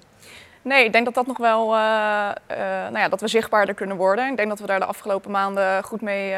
Nee, 0.61 0.85
ik 0.85 0.91
denk 0.91 1.05
dat 1.05 1.13
dat 1.13 1.27
nog 1.27 1.37
wel, 1.37 1.67
nou 1.67 2.97
ja, 2.97 3.09
dat 3.09 3.21
we 3.21 3.27
zichtbaarder 3.27 3.75
kunnen 3.75 3.97
worden. 3.97 4.29
Ik 4.29 4.37
denk 4.37 4.49
dat 4.49 4.59
we 4.59 4.65
daar 4.67 4.79
de 4.79 4.85
afgelopen 4.85 5.31
maanden 5.31 5.83
goed 5.83 6.01
mee, 6.01 6.35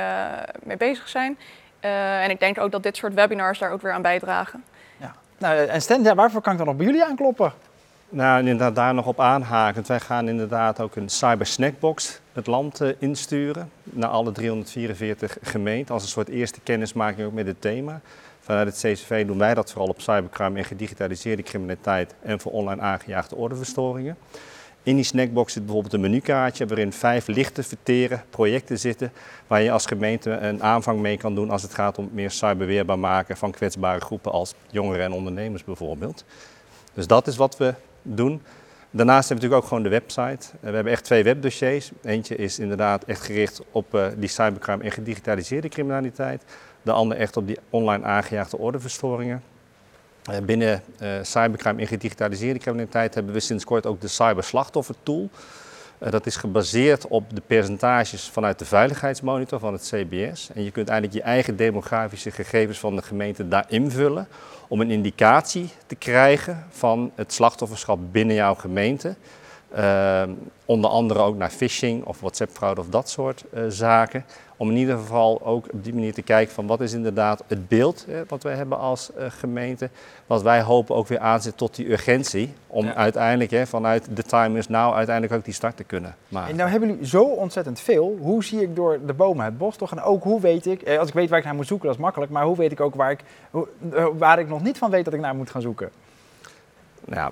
mee 0.64 0.78
bezig 0.78 1.10
zijn. 1.10 1.38
En 1.80 2.30
ik 2.30 2.40
denk 2.40 2.60
ook 2.60 2.72
dat 2.72 2.84
dit 2.84 2.98
soort 2.98 3.14
webinars 3.14 3.60
daar 3.60 3.72
ook 3.72 3.82
weer 3.82 3.92
aan 3.94 4.02
bijdragen. 4.02 4.64
Nou, 5.40 5.66
en 5.68 5.82
Stan, 5.82 6.04
ja, 6.04 6.16
waarvoor 6.16 6.42
kan 6.42 6.52
ik 6.52 6.58
dan 6.58 6.68
nog 6.68 6.76
bij 6.76 6.86
jullie 6.86 7.06
aankloppen? 7.06 7.54
Nou, 8.12 8.40
en 8.40 8.48
inderdaad 8.48 8.76
daar 8.76 8.94
nog 8.94 9.06
op 9.06 9.20
aanhakend. 9.20 9.88
Wij 9.88 10.00
gaan 10.00 10.28
inderdaad 10.28 10.80
ook 10.80 10.96
een 10.96 11.10
cyber 11.10 11.46
snackbox 11.46 12.20
het 12.34 12.48
land 12.48 12.82
eh, 12.82 12.90
insturen 13.00 13.72
naar 13.84 14.10
alle 14.10 14.32
344 14.32 15.38
gemeenten 15.42 15.94
als 15.94 16.04
een 16.04 16.10
soort 16.10 16.30
eerste 16.30 16.60
kennismaking 16.60 17.28
ook 17.28 17.34
met 17.34 17.48
het 17.48 17.62
thema. 17.62 18.02
Vanuit 18.40 18.68
het 18.68 18.78
CCV 18.78 19.26
doen 19.26 19.38
wij 19.38 19.54
dat 19.54 19.72
vooral 19.72 19.90
op 19.90 20.02
cybercrime 20.02 20.58
en 20.58 20.66
gedigitaliseerde 20.66 21.44
criminaliteit 21.44 22.16
en 22.22 22.40
voor 22.40 22.52
online 22.52 22.82
aangejaagde 22.82 23.36
ordeverstoringen. 23.36 24.18
In 24.84 24.96
die 24.96 25.04
snackbox 25.04 25.54
zit 25.54 25.64
bijvoorbeeld 25.64 25.94
een 25.94 26.02
menukaartje 26.02 26.66
waarin 26.66 26.94
vijf 26.94 27.28
lichte 27.28 27.64
verteren 27.64 28.24
projecten 28.30 28.80
zitten 28.80 29.12
waar 29.48 29.62
je 29.62 29.72
als 29.72 29.86
gemeente 29.86 30.32
een 30.32 30.64
aanvang 30.64 31.00
mee 31.00 31.18
kan 31.18 31.36
doen 31.36 31.50
als 31.50 31.62
het 31.62 31.74
gaat 31.74 31.98
om 31.98 32.10
meer 32.12 32.32
cyberweerbaar 32.32 33.00
maken 33.00 33.38
van 33.38 33.52
kwetsbare 33.52 34.00
groepen 34.00 34.32
als 34.32 34.54
jongeren 34.72 35.06
en 35.06 35.12
ondernemers 35.12 35.64
bijvoorbeeld. 35.64 36.26
Dus 36.94 37.08
dat 37.08 37.28
is 37.28 37.36
wat 37.36 37.58
we 37.58 37.74
doen. 38.16 38.42
Daarnaast 38.92 39.30
hebben 39.30 39.50
we 39.50 39.54
natuurlijk 39.54 39.62
ook 39.62 39.68
gewoon 39.68 39.84
de 39.84 39.90
website. 39.90 40.58
Eh, 40.62 40.70
We 40.70 40.76
hebben 40.76 40.94
echt 40.94 41.04
twee 41.04 41.24
webdossiers. 41.24 41.92
Eentje 42.04 42.36
is 42.36 42.60
inderdaad 42.60 43.04
echt 43.04 43.22
gericht 43.22 43.62
op 43.72 43.96
eh, 43.96 44.08
die 44.18 44.30
cybercrime 44.30 44.84
en 44.84 44.92
gedigitaliseerde 44.92 45.70
criminaliteit. 45.70 46.44
De 46.82 46.92
ander 46.92 47.18
echt 47.18 47.38
op 47.38 47.48
die 47.48 47.58
online 47.70 48.04
aangejaagde 48.04 48.58
ordeverstoringen. 48.58 49.44
Eh, 50.24 50.38
Binnen 50.40 50.84
cybercrime 51.22 51.82
en 51.82 51.88
gedigitaliseerde 51.88 52.60
criminaliteit 52.60 53.14
hebben 53.14 53.34
we 53.34 53.40
sinds 53.40 53.64
kort 53.64 53.86
ook 53.86 54.02
de 54.02 54.08
cyberslachtoffer 54.08 54.96
tool. 55.04 55.30
Eh, 56.00 56.12
Dat 56.12 56.26
is 56.26 56.36
gebaseerd 56.36 57.08
op 57.08 57.36
de 57.36 57.42
percentages 57.48 58.30
vanuit 58.30 58.60
de 58.60 58.66
veiligheidsmonitor 58.66 59.60
van 59.60 59.74
het 59.74 59.82
CBS. 59.82 60.50
En 60.54 60.64
je 60.64 60.72
kunt 60.72 60.90
eigenlijk 60.90 61.20
je 61.20 61.30
eigen 61.32 61.56
demografische 61.56 62.32
gegevens 62.32 62.80
van 62.80 62.96
de 62.96 63.02
gemeente 63.02 63.48
daar 63.48 63.66
invullen 63.68 64.28
om 64.68 64.82
een 64.82 64.92
indicatie 64.92 65.70
te 65.86 65.96
krijgen 65.96 66.66
van 66.70 67.12
het 67.16 67.34
slachtofferschap 67.34 68.00
binnen 68.12 68.36
jouw 68.36 68.56
gemeente. 68.56 69.16
Eh, 69.72 70.24
onder 70.66 70.90
andere 70.90 71.20
ook 71.20 71.36
naar 71.38 71.50
phishing 71.50 72.06
of 72.06 72.20
WhatsApp-fraude 72.20 72.82
of 72.82 72.88
dat 72.90 73.10
soort 73.10 73.44
eh, 73.54 73.64
zaken. 73.68 74.26
Om 74.58 74.70
in 74.70 74.78
ieder 74.78 74.98
geval 74.98 75.42
ook 75.46 75.66
op 75.74 75.84
die 75.84 75.94
manier 75.94 76.14
te 76.14 76.22
kijken 76.22 76.54
van 76.54 76.68
wat 76.68 76.82
is 76.82 76.94
inderdaad 76.94 77.44
het 77.48 77.68
beeld 77.68 78.06
eh, 78.10 78.16
wat 78.28 78.44
wij 78.44 78.56
hebben 78.56 78.78
als 78.78 79.14
eh, 79.14 79.26
gemeente. 79.30 79.90
Wat 80.28 80.42
wij 80.42 80.62
hopen 80.62 80.96
ook 80.96 81.08
weer 81.08 81.20
aanzet 81.20 81.58
tot 81.58 81.76
die 81.76 81.92
urgentie. 81.92 82.54
Om 82.68 82.86
Ja. 82.86 82.96
uiteindelijk 82.96 83.52
hè, 83.52 83.68
vanuit 83.68 84.08
the 84.16 84.24
time 84.24 84.58
is 84.58 84.68
now 84.68 84.94
uiteindelijk 84.94 85.36
ook 85.36 85.46
die 85.46 85.54
start 85.54 85.78
te 85.78 85.84
kunnen 85.84 86.16
maken. 86.28 86.50
En 86.52 86.56
nou 86.56 86.70
hebben 86.70 86.90
jullie 86.90 87.08
zo 87.08 87.24
ontzettend 87.24 87.80
veel. 87.80 88.18
Hoe 88.22 88.44
zie 88.44 88.62
ik 88.62 88.76
door 88.76 89.00
de 89.06 89.14
bomen 89.14 89.46
het 89.46 89.58
bos 89.58 89.76
toch? 89.76 89.92
En 89.92 90.02
ook 90.02 90.24
hoe 90.24 90.42
weet 90.42 90.66
ik, 90.66 90.82
eh, 90.82 91.00
als 91.00 91.08
ik 91.08 91.14
weet 91.14 91.30
waar 91.30 91.40
ik 91.40 91.46
naar 91.46 91.56
moet 91.56 91.68
zoeken, 91.68 91.88
dat 91.88 91.96
is 91.96 92.02
makkelijk. 92.02 92.32
Maar 92.32 92.44
hoe 92.46 92.58
weet 92.58 92.72
ik 92.72 92.80
ook 92.80 92.96
waar 92.96 93.12
ik, 93.12 93.20
waar 94.18 94.40
ik 94.40 94.48
nog 94.50 94.64
niet 94.64 94.78
van 94.78 94.90
weet 94.90 95.06
dat 95.06 95.14
ik 95.14 95.20
naar 95.20 95.36
moet 95.36 95.50
gaan 95.50 95.62
zoeken? 95.62 95.90
Nou, 97.10 97.32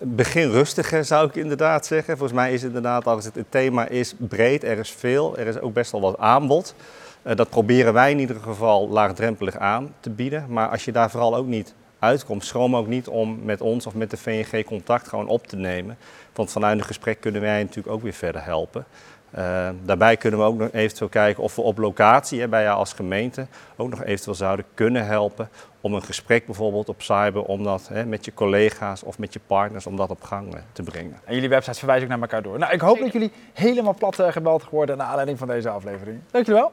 begin 0.00 0.50
rustiger 0.50 1.04
zou 1.04 1.28
ik 1.28 1.34
inderdaad 1.34 1.86
zeggen. 1.86 2.16
Volgens 2.16 2.38
mij 2.38 2.52
is 2.52 2.62
inderdaad, 2.62 3.06
als 3.06 3.24
het, 3.24 3.44
thema 3.48 3.88
is 3.88 4.14
breed, 4.18 4.64
er 4.64 4.78
is 4.78 4.90
veel, 4.90 5.38
er 5.38 5.46
is 5.46 5.60
ook 5.60 5.72
best 5.72 5.92
wel 5.92 6.00
wat 6.00 6.18
aanbod. 6.18 6.74
Eh, 7.22 7.36
dat 7.36 7.50
proberen 7.50 7.92
wij 7.92 8.10
in 8.10 8.18
ieder 8.18 8.40
geval 8.40 8.88
laagdrempelig 8.88 9.56
aan 9.56 9.94
te 10.00 10.10
bieden. 10.10 10.46
Maar 10.48 10.68
als 10.68 10.84
je 10.84 10.92
daar 10.92 11.10
vooral 11.10 11.36
ook 11.36 11.46
niet 11.46 11.74
uitkomt, 11.98 12.44
schroom 12.44 12.76
ook 12.76 12.86
niet 12.86 13.08
om 13.08 13.38
met 13.44 13.60
ons 13.60 13.86
of 13.86 13.94
met 13.94 14.10
de 14.10 14.16
VNG 14.16 14.64
contact 14.64 15.08
gewoon 15.08 15.28
op 15.28 15.46
te 15.46 15.56
nemen. 15.56 15.98
Want 16.32 16.52
vanuit 16.52 16.78
een 16.78 16.84
gesprek 16.84 17.20
kunnen 17.20 17.40
wij 17.40 17.62
natuurlijk 17.62 17.94
ook 17.94 18.02
weer 18.02 18.12
verder 18.12 18.44
helpen. 18.44 18.84
Eh, 19.30 19.68
daarbij 19.84 20.16
kunnen 20.16 20.40
we 20.40 20.46
ook 20.46 20.58
nog 20.58 20.68
eventueel 20.72 21.08
kijken 21.08 21.42
of 21.42 21.56
we 21.56 21.62
op 21.62 21.78
locatie 21.78 22.40
hè, 22.40 22.48
bij 22.48 22.62
jou 22.62 22.78
als 22.78 22.92
gemeente 22.92 23.46
ook 23.76 23.90
nog 23.90 24.04
eventueel 24.04 24.36
zouden 24.36 24.64
kunnen 24.74 25.06
helpen 25.06 25.48
om 25.80 25.94
een 25.94 26.02
gesprek 26.02 26.46
bijvoorbeeld 26.46 26.88
op 26.88 27.02
cyber, 27.02 27.42
om 27.42 27.62
dat 27.62 27.88
hè, 27.88 28.06
met 28.06 28.24
je 28.24 28.34
collega's 28.34 29.02
of 29.02 29.18
met 29.18 29.32
je 29.32 29.40
partners, 29.46 29.86
om 29.86 29.96
dat 29.96 30.10
op 30.10 30.22
gang 30.22 30.54
eh, 30.54 30.60
te 30.72 30.82
brengen. 30.82 31.20
En 31.24 31.34
jullie 31.34 31.48
websites 31.48 31.78
verwijzen 31.78 32.04
ook 32.04 32.12
naar 32.12 32.22
elkaar 32.22 32.42
door. 32.42 32.58
Nou, 32.58 32.72
ik 32.72 32.80
hoop 32.80 32.98
dat 32.98 33.12
jullie 33.12 33.32
helemaal 33.52 33.94
plat 33.94 34.18
eh, 34.18 34.32
gebeld 34.32 34.62
geworden 34.62 34.96
naar 34.96 35.06
aanleiding 35.06 35.38
van 35.38 35.48
deze 35.48 35.68
aflevering. 35.68 36.20
Dank 36.30 36.46
jullie 36.46 36.60
wel. 36.60 36.72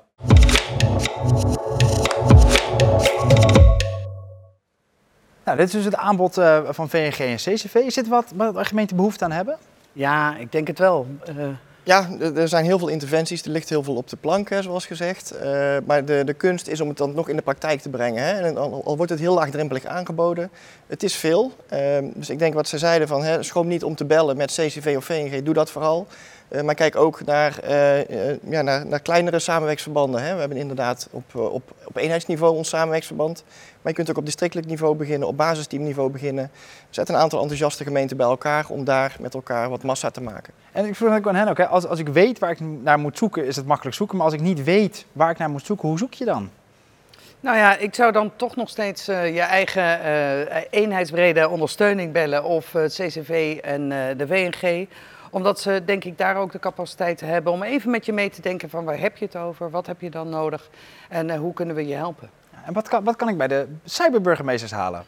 Nou, 5.47 5.59
dit 5.59 5.67
is 5.67 5.73
dus 5.73 5.85
het 5.85 5.95
aanbod 5.95 6.37
eh, 6.37 6.59
van 6.69 6.89
VNG 6.89 7.19
en 7.19 7.35
CCV. 7.35 7.75
Is 7.75 7.93
dit 7.93 8.07
wat, 8.07 8.31
wat 8.35 8.55
de 8.55 8.65
gemeente 8.65 8.95
behoefte 8.95 9.23
aan 9.23 9.31
hebben? 9.31 9.57
Ja, 9.93 10.35
ik 10.35 10.51
denk 10.51 10.67
het 10.67 10.79
wel. 10.79 11.07
Eh, 11.25 11.35
Ja, 11.88 12.09
er 12.35 12.47
zijn 12.47 12.65
heel 12.65 12.79
veel 12.79 12.88
interventies, 12.88 13.43
er 13.43 13.51
ligt 13.51 13.69
heel 13.69 13.83
veel 13.83 13.95
op 13.95 14.09
de 14.09 14.15
plank, 14.15 14.49
zoals 14.59 14.85
gezegd. 14.85 15.31
Eh, 15.31 15.77
maar 15.85 16.05
de, 16.05 16.23
de 16.25 16.33
kunst 16.33 16.67
is 16.67 16.81
om 16.81 16.88
het 16.88 16.97
dan 16.97 17.13
nog 17.13 17.29
in 17.29 17.35
de 17.35 17.41
praktijk 17.41 17.81
te 17.81 17.89
brengen. 17.89 18.23
Hè. 18.23 18.31
En 18.31 18.57
al, 18.57 18.81
al 18.85 18.97
wordt 18.97 19.11
het 19.11 19.19
heel 19.19 19.33
laagdrempelig 19.33 19.85
aangeboden, 19.85 20.49
het 20.88 21.03
is 21.03 21.15
veel. 21.15 21.51
Ehm, 21.69 22.05
dus 22.13 22.29
ik 22.29 22.39
denk 22.39 22.53
wat 22.53 22.67
ze 22.67 22.77
zeiden 22.77 23.07
van, 23.07 23.23
hè, 23.23 23.43
schroom 23.43 23.67
niet 23.67 23.83
om 23.83 23.95
te 23.95 24.05
bellen 24.05 24.38
met 24.38 24.51
CCV 24.51 24.93
of 24.97 25.05
VNG, 25.05 25.43
doe 25.43 25.53
dat 25.53 25.71
vooral. 25.71 26.07
Eh, 26.47 26.61
maar 26.61 26.75
kijk 26.75 26.95
ook 26.95 27.25
naar, 27.25 27.59
eh, 27.59 28.29
eh, 28.31 28.37
ja, 28.49 28.61
naar, 28.61 28.85
naar 28.85 28.99
kleinere 28.99 29.39
samenwerksverbanden. 29.39 30.23
Hè. 30.23 30.33
We 30.33 30.39
hebben 30.39 30.57
inderdaad 30.57 31.07
op, 31.11 31.35
op, 31.35 31.73
op 31.85 31.95
eenheidsniveau 31.97 32.55
ons 32.55 32.69
samenwerksverband. 32.69 33.43
Maar 33.81 33.91
je 33.91 33.93
kunt 33.93 34.09
ook 34.09 34.17
op 34.17 34.25
districtelijk 34.25 34.67
niveau 34.67 34.95
beginnen, 34.95 35.27
op 35.27 35.37
basisteamniveau 35.37 36.09
beginnen. 36.09 36.51
Zet 36.89 37.09
een 37.09 37.15
aantal 37.15 37.39
enthousiaste 37.39 37.83
gemeenten 37.83 38.17
bij 38.17 38.25
elkaar 38.25 38.65
om 38.69 38.83
daar 38.83 39.15
met 39.19 39.33
elkaar 39.33 39.69
wat 39.69 39.83
massa 39.83 40.09
te 40.09 40.21
maken. 40.21 40.53
En 40.71 40.85
ik 40.85 40.95
vroeg 40.95 41.15
ook 41.15 41.27
aan 41.27 41.35
hen 41.35 41.47
ook, 41.47 41.57
hè, 41.57 41.67
als, 41.67 41.87
als 41.87 41.99
ik 41.99 42.07
weet 42.07 42.39
waar 42.39 42.51
ik 42.51 42.59
naar 42.59 42.99
moet 42.99 43.17
zoeken, 43.17 43.45
is 43.45 43.55
het 43.55 43.65
makkelijk 43.65 43.95
zoeken. 43.95 44.17
Maar 44.17 44.25
als 44.25 44.35
ik 44.35 44.41
niet 44.41 44.63
weet 44.63 45.05
waar 45.11 45.29
ik 45.31 45.37
naar 45.37 45.49
moet 45.49 45.65
zoeken, 45.65 45.87
hoe 45.87 45.97
zoek 45.97 46.13
je 46.13 46.25
dan? 46.25 46.49
Nou 47.39 47.57
ja, 47.57 47.77
ik 47.77 47.95
zou 47.95 48.11
dan 48.11 48.31
toch 48.35 48.55
nog 48.55 48.69
steeds 48.69 49.07
eh, 49.07 49.33
je 49.33 49.41
eigen 49.41 50.01
eh, 50.01 50.61
eenheidsbrede 50.69 51.49
ondersteuning 51.49 52.11
bellen 52.11 52.43
of 52.43 52.75
eh, 52.75 52.81
het 52.81 52.93
CCV 52.93 53.59
en 53.63 53.91
eh, 53.91 54.17
de 54.17 54.27
WNG. 54.27 54.87
Omdat 55.30 55.59
ze 55.59 55.82
denk 55.86 56.03
ik 56.03 56.17
daar 56.17 56.36
ook 56.36 56.51
de 56.51 56.59
capaciteit 56.59 57.19
hebben 57.19 57.53
om 57.53 57.63
even 57.63 57.91
met 57.91 58.05
je 58.05 58.13
mee 58.13 58.30
te 58.30 58.41
denken 58.41 58.69
van 58.69 58.86
waar 58.86 58.99
heb 58.99 59.17
je 59.17 59.25
het 59.25 59.36
over, 59.36 59.69
wat 59.69 59.88
heb 59.88 60.01
je 60.01 60.09
dan 60.09 60.30
nodig 60.30 60.69
en 61.09 61.30
eh, 61.30 61.39
hoe 61.39 61.53
kunnen 61.53 61.75
we 61.75 61.88
je 61.88 61.95
helpen. 61.95 62.30
En 62.65 62.73
wat 62.73 62.88
kan, 62.88 63.03
wat 63.03 63.15
kan 63.15 63.30
ik 63.30 63.38
bij 63.38 63.47
de 63.47 63.67
cyberburgemeesters 63.86 64.71
halen? 64.71 65.03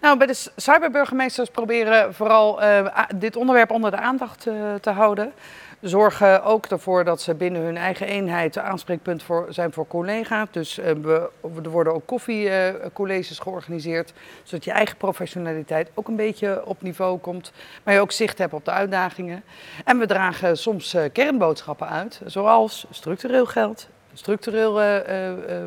Nou, 0.00 0.18
bij 0.18 0.26
de 0.26 0.50
cyberburgemeesters 0.56 1.50
proberen 1.50 2.14
vooral 2.14 2.62
eh, 2.62 3.04
dit 3.14 3.36
onderwerp 3.36 3.70
onder 3.70 3.90
de 3.90 3.96
aandacht 3.96 4.46
eh, 4.46 4.54
te 4.80 4.90
houden. 4.90 5.32
Zorgen 5.80 6.44
ook 6.44 6.66
ervoor 6.66 7.04
dat 7.04 7.20
ze 7.20 7.34
binnen 7.34 7.62
hun 7.62 7.76
eigen 7.76 8.06
eenheid 8.06 8.58
aanspreekpunt 8.58 9.22
voor, 9.22 9.46
zijn 9.50 9.72
voor 9.72 9.86
collega's. 9.86 10.48
Dus 10.50 10.78
uh, 10.78 10.84
we, 11.02 11.30
er 11.62 11.70
worden 11.70 11.94
ook 11.94 12.06
koffiecolleges 12.06 13.38
georganiseerd, 13.38 14.12
zodat 14.42 14.64
je 14.64 14.70
eigen 14.70 14.96
professionaliteit 14.96 15.90
ook 15.94 16.08
een 16.08 16.16
beetje 16.16 16.66
op 16.66 16.82
niveau 16.82 17.18
komt. 17.18 17.52
Maar 17.82 17.94
je 17.94 18.00
ook 18.00 18.12
zicht 18.12 18.38
hebt 18.38 18.52
op 18.52 18.64
de 18.64 18.70
uitdagingen. 18.70 19.44
En 19.84 19.98
we 19.98 20.06
dragen 20.06 20.58
soms 20.58 20.94
uh, 20.94 21.02
kernboodschappen 21.12 21.88
uit, 21.88 22.20
zoals 22.24 22.86
structureel 22.90 23.46
geld, 23.46 23.88
structureel 24.12 24.82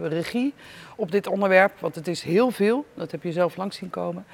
regie 0.08 0.54
op 0.96 1.12
dit 1.12 1.28
onderwerp. 1.28 1.72
Want 1.80 1.96
het 1.96 2.08
is 2.08 2.22
heel 2.22 2.52
veel, 2.52 2.86
dat 2.94 3.12
heb 3.12 3.24
je 3.24 3.32
zelf 3.32 3.58
langs 3.58 3.78
zien 3.78 3.90
komen. 3.90 4.26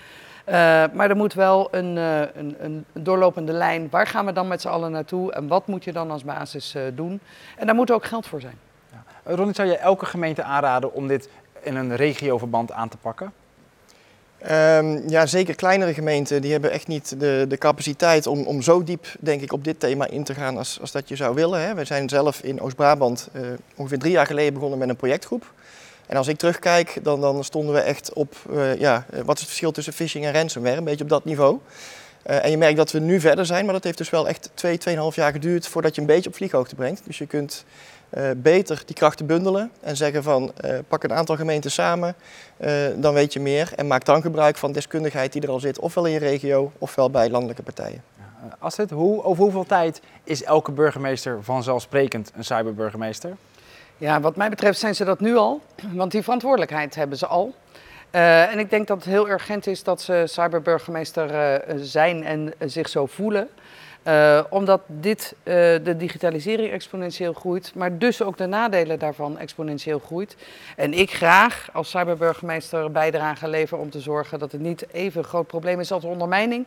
Uh, 0.48 0.54
maar 0.94 1.10
er 1.10 1.16
moet 1.16 1.34
wel 1.34 1.68
een, 1.72 1.96
uh, 1.96 2.20
een, 2.20 2.56
een, 2.60 2.86
doorlopende 2.94 3.52
lijn. 3.52 3.88
Waar 3.92 4.08
gaan 4.08 4.26
we 4.26 4.32
dan 4.34 4.48
met 4.48 4.62
z'n 4.62 4.68
allen 4.68 4.92
naartoe 4.92 5.34
en 5.34 5.48
wat 5.48 5.68
moet 5.68 5.84
je 5.84 5.92
dan 5.92 6.12
als 6.12 6.24
basis 6.24 6.76
uh, 6.76 6.82
doen? 6.94 7.20
En 7.58 7.66
daar 7.66 7.76
moet 7.76 7.92
ook 7.92 8.06
geld 8.06 8.28
voor 8.28 8.42
zijn. 8.42 8.58
Ja. 8.92 9.34
Ronnie, 9.36 9.56
zou 9.56 9.68
je 9.68 9.78
elke 9.78 10.06
gemeente 10.06 10.44
aanraden 10.44 10.94
om 10.94 11.08
dit 11.08 11.30
in 11.62 11.76
een 11.76 11.96
regioverband 11.96 12.72
aan 12.72 12.90
te 12.90 12.98
pakken? 12.98 13.34
Um, 14.52 15.10
ja, 15.10 15.26
zeker 15.26 15.56
kleinere 15.56 15.94
gemeenten 15.94 16.42
die 16.42 16.52
hebben 16.52 16.72
echt 16.72 16.88
niet 16.88 17.20
de, 17.20 17.46
de 17.48 17.58
capaciteit 17.58 18.28
om, 18.28 18.46
om 18.46 18.62
zo 18.62 18.84
diep 18.84 19.08
denk 19.20 19.42
ik, 19.42 19.54
op 19.54 19.64
dit 19.64 19.80
thema 19.80 20.08
in 20.08 20.24
te 20.24 20.34
gaan 20.34 20.58
als, 20.58 20.78
als 20.82 20.92
dat 20.92 21.08
je 21.10 21.16
zou 21.16 21.36
willen. 21.36 21.62
Hè. 21.62 21.74
We 21.74 21.86
zijn 21.86 22.10
zelf 22.10 22.42
in 22.42 22.62
Oost-Brabant 22.62 23.30
ongeveer 23.76 24.00
drie 24.00 24.12
jaar 24.12 24.26
geleden 24.26 24.54
begonnen 24.54 24.80
met 24.80 24.90
een 24.90 24.96
projectgroep. 24.96 25.54
En 26.08 26.18
als 26.18 26.28
ik 26.28 26.38
terugkijk, 26.38 27.00
dan, 27.04 27.22
dan 27.22 27.44
stonden 27.44 27.74
we 27.74 27.80
echt 27.80 28.14
op, 28.14 28.36
uh, 28.50 28.76
ja, 28.76 29.06
wat 29.10 29.36
is 29.36 29.40
het 29.40 29.50
verschil 29.50 29.72
tussen 29.72 29.94
phishing 29.94 30.26
en 30.26 30.34
ransomware? 30.34 30.78
Een 30.78 30.84
beetje 30.84 31.04
op 31.04 31.10
dat 31.10 31.26
niveau. 31.26 31.60
Uh, 32.30 32.44
en 32.44 32.52
je 32.52 32.58
merkt 32.58 32.78
dat 32.78 32.92
we 32.92 33.00
nu 33.00 33.20
verder 33.20 33.46
zijn, 33.46 33.66
maar 33.66 33.74
dat 33.74 33.84
heeft 33.84 33.98
dus 33.98 34.10
wel 34.10 34.28
echt 34.28 34.50
twee, 34.54 34.78
tweeënhalf 34.78 35.16
jaar 35.16 35.32
geduurd 35.32 35.68
voordat 35.68 35.96
je 35.96 36.02
een 36.02 36.08
beetje 36.08 36.30
op 36.30 36.36
vlieghoogte 36.36 36.76
brengt. 36.76 37.02
Dus 37.06 37.18
je 37.18 37.26
kunt 37.26 37.66
beter 38.38 38.82
die 38.86 38.96
krachten 38.96 39.26
bundelen 39.26 39.72
en 39.82 39.98
zeggen 39.98 40.24
van 40.24 40.54
pak 40.88 41.04
een 41.04 41.14
aantal 41.14 41.36
gemeenten 41.36 41.72
samen, 41.72 42.16
dan 42.96 43.14
weet 43.14 43.34
je 43.34 43.40
meer. 43.40 43.72
En 43.76 43.88
maak 43.88 44.06
dan 44.06 44.22
gebruik 44.22 44.58
van 44.58 44.72
deskundigheid 44.72 45.34
die 45.34 45.42
er 45.42 45.50
al 45.50 45.60
zit, 45.60 45.80
ofwel 45.80 46.06
in 46.06 46.12
je 46.12 46.20
regio, 46.20 46.72
ofwel 46.78 47.10
bij 47.10 47.30
landelijke 47.30 47.64
partijen. 47.64 48.04
Astrid, 48.60 48.90
hoe, 48.90 49.24
over 49.24 49.44
hoeveel 49.44 49.66
tijd 49.66 50.02
is 50.24 50.44
elke 50.44 50.72
burgemeester 50.72 51.44
vanzelfsprekend 51.44 52.32
een 52.36 52.44
cyberburgemeester? 52.44 53.36
Ja, 53.98 54.20
wat 54.22 54.36
mij 54.36 54.50
betreft 54.50 54.80
zijn 54.80 54.96
ze 54.96 55.04
dat 55.04 55.20
nu 55.20 55.36
al, 55.36 55.62
want 55.94 56.12
die 56.12 56.22
verantwoordelijkheid 56.24 56.96
hebben 56.96 57.18
ze 57.18 57.28
al. 57.28 57.54
Uh, 58.12 58.52
en 58.52 58.60
ik 58.60 58.70
denk 58.70 58.88
dat 58.88 58.98
het 58.98 59.06
heel 59.06 59.30
urgent 59.30 59.68
is 59.68 59.84
dat 59.84 60.02
ze 60.02 60.24
cyberburgemeester 60.26 61.32
uh, 61.32 61.76
zijn 61.82 62.24
en 62.24 62.46
uh, 62.46 62.70
zich 62.70 62.90
zo 62.90 63.06
voelen. 63.06 63.50
omdat 64.50 64.82
dit, 64.88 65.36
de 65.44 65.96
digitalisering 65.98 66.72
exponentieel 66.72 67.34
groeit, 67.34 67.72
maar 67.76 67.98
dus 67.98 68.22
ook 68.22 68.38
de 68.38 68.46
nadelen 68.46 69.00
daarvan 69.00 69.38
exponentieel 69.38 70.00
groeit. 70.00 70.36
En 70.76 70.94
ik 70.94 71.12
graag 71.12 71.70
als 71.74 71.90
cyberburgemeester 71.90 72.92
bijdrage 72.92 73.48
leveren 73.48 73.84
om 73.84 73.90
te 73.90 74.00
zorgen 74.00 74.40
dat 74.40 74.52
het 74.52 74.62
niet 74.62 74.86
even 74.92 75.24
groot 75.24 75.48
probleem 75.48 75.80
is 75.80 75.92
als 75.92 76.04
ondermijning, 76.04 76.66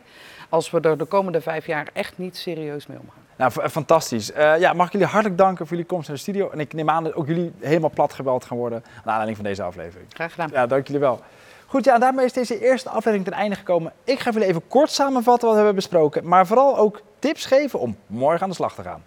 als 0.49 0.71
we 0.71 0.79
er 0.79 0.97
de 0.97 1.05
komende 1.05 1.41
vijf 1.41 1.65
jaar 1.65 1.87
echt 1.93 2.17
niet 2.17 2.37
serieus 2.37 2.87
mee 2.87 2.99
omgaan. 2.99 3.18
Nou, 3.39 3.69
fantastisch. 3.69 4.31
Uh, 4.31 4.59
ja, 4.59 4.73
mag 4.73 4.85
ik 4.85 4.91
jullie 4.91 5.07
hartelijk 5.07 5.37
danken 5.37 5.67
voor 5.67 5.75
jullie 5.75 5.91
komst 5.91 6.07
naar 6.07 6.15
de 6.15 6.21
studio. 6.21 6.49
En 6.49 6.59
ik 6.59 6.73
neem 6.73 6.89
aan 6.89 7.03
dat 7.03 7.13
ook 7.13 7.27
jullie 7.27 7.53
helemaal 7.59 7.89
plat 7.89 8.13
gebeld 8.13 8.45
gaan 8.45 8.57
worden 8.57 8.83
naar 8.83 9.03
aanleiding 9.05 9.35
van 9.35 9.45
deze 9.45 9.63
aflevering. 9.63 10.07
Graag 10.13 10.31
gedaan. 10.31 10.49
Ja, 10.53 10.67
dank 10.67 10.87
jullie 10.87 11.01
wel. 11.01 11.19
Goed, 11.65 11.85
ja, 11.85 11.97
daarmee 11.97 12.25
is 12.25 12.33
deze 12.33 12.59
eerste 12.59 12.89
aflevering 12.89 13.23
ten 13.23 13.33
einde 13.33 13.55
gekomen. 13.55 13.93
Ik 14.03 14.19
ga 14.19 14.31
jullie 14.31 14.47
even 14.47 14.67
kort 14.67 14.91
samenvatten 14.91 15.47
wat 15.47 15.57
we 15.57 15.63
hebben 15.63 15.75
besproken, 15.75 16.27
maar 16.27 16.47
vooral 16.47 16.77
ook 16.77 17.01
tips 17.19 17.45
geven 17.45 17.79
om 17.79 17.97
morgen 18.07 18.41
aan 18.41 18.49
de 18.49 18.55
slag 18.55 18.75
te 18.75 18.83
gaan. 18.83 19.03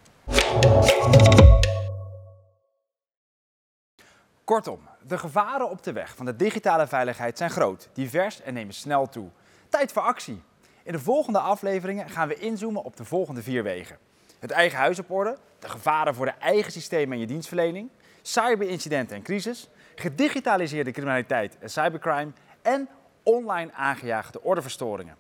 Kortom, 4.45 4.81
de 5.07 5.19
gevaren 5.19 5.71
op 5.71 5.83
de 5.83 5.93
weg 5.93 6.17
van 6.17 6.27
de 6.27 6.37
digitale 6.37 6.87
veiligheid 6.87 7.39
zijn 7.39 7.51
groot, 7.51 7.89
divers 7.93 8.43
en 8.43 8.55
nemen 8.55 8.75
snel 8.75 9.09
toe. 9.09 9.29
Tijd 9.69 9.93
voor 9.93 10.03
actie. 10.03 10.43
In 10.83 10.93
de 10.93 10.99
volgende 10.99 11.39
afleveringen 11.39 12.09
gaan 12.09 12.29
we 12.29 12.35
inzoomen 12.35 12.83
op 12.83 12.97
de 12.97 13.05
volgende 13.05 13.43
vier 13.43 13.63
wegen. 13.63 13.99
Het 14.43 14.51
eigen 14.51 14.79
huis 14.79 14.99
op 14.99 15.11
orde, 15.11 15.39
de 15.59 15.69
gevaren 15.69 16.15
voor 16.15 16.27
de 16.27 16.35
eigen 16.39 16.73
systemen 16.73 17.13
en 17.13 17.19
je 17.19 17.27
dienstverlening, 17.27 17.91
cyberincidenten 18.23 19.17
en 19.17 19.23
crisis, 19.23 19.69
gedigitaliseerde 19.95 20.91
criminaliteit 20.91 21.59
en 21.59 21.71
cybercrime 21.71 22.33
en 22.63 22.89
online 23.23 23.73
aangejaagde 23.73 24.43
ordeverstoringen. 24.43 25.17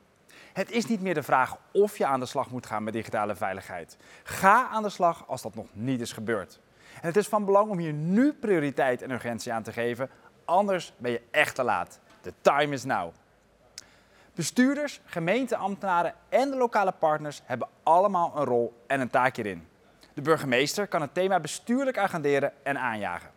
Het 0.53 0.71
is 0.71 0.87
niet 0.87 1.01
meer 1.01 1.15
de 1.15 1.23
vraag 1.23 1.57
of 1.73 1.99
je 1.99 2.07
aan 2.07 2.21
de 2.21 2.27
slag 2.27 2.51
moet 2.51 2.67
gaan 2.67 2.85
met 2.85 2.93
digitale 2.93 3.35
veiligheid. 3.35 3.97
Ga 4.23 4.69
aan 4.69 4.83
de 4.83 4.89
slag 4.89 5.25
als 5.29 5.43
dat 5.43 5.55
nog 5.55 5.67
niet 5.73 6.01
is 6.01 6.13
gebeurd. 6.13 6.61
En 6.95 7.07
het 7.07 7.17
is 7.17 7.29
van 7.29 7.45
belang 7.45 7.71
om 7.71 7.79
hier 7.79 7.93
nu 7.93 8.33
prioriteit 8.33 9.03
en 9.03 9.11
urgentie 9.11 9.53
aan 9.53 9.63
te 9.63 9.73
geven, 9.73 10.11
anders 10.45 10.93
ben 10.97 11.11
je 11.11 11.23
echt 11.31 11.55
te 11.55 11.63
laat. 11.63 12.01
The 12.21 12.33
time 12.41 12.73
is 12.73 12.85
now. 12.85 13.13
Bestuurders, 14.35 15.01
gemeenteambtenaren 15.05 16.15
en 16.29 16.51
de 16.51 16.57
lokale 16.57 16.93
partners 16.93 17.43
hebben 17.45 17.69
allemaal 17.83 18.33
een 18.37 18.45
rol 18.45 18.83
en 18.87 19.01
een 19.01 19.11
taak 19.11 19.37
hierin. 19.37 19.69
De 20.15 20.23
burgemeester 20.23 20.87
kan 20.87 21.01
het 21.01 21.15
thema 21.15 21.41
bestuurlijk 21.41 21.99
agenderen 21.99 22.53
en 22.63 22.79
aanjagen. 22.79 23.31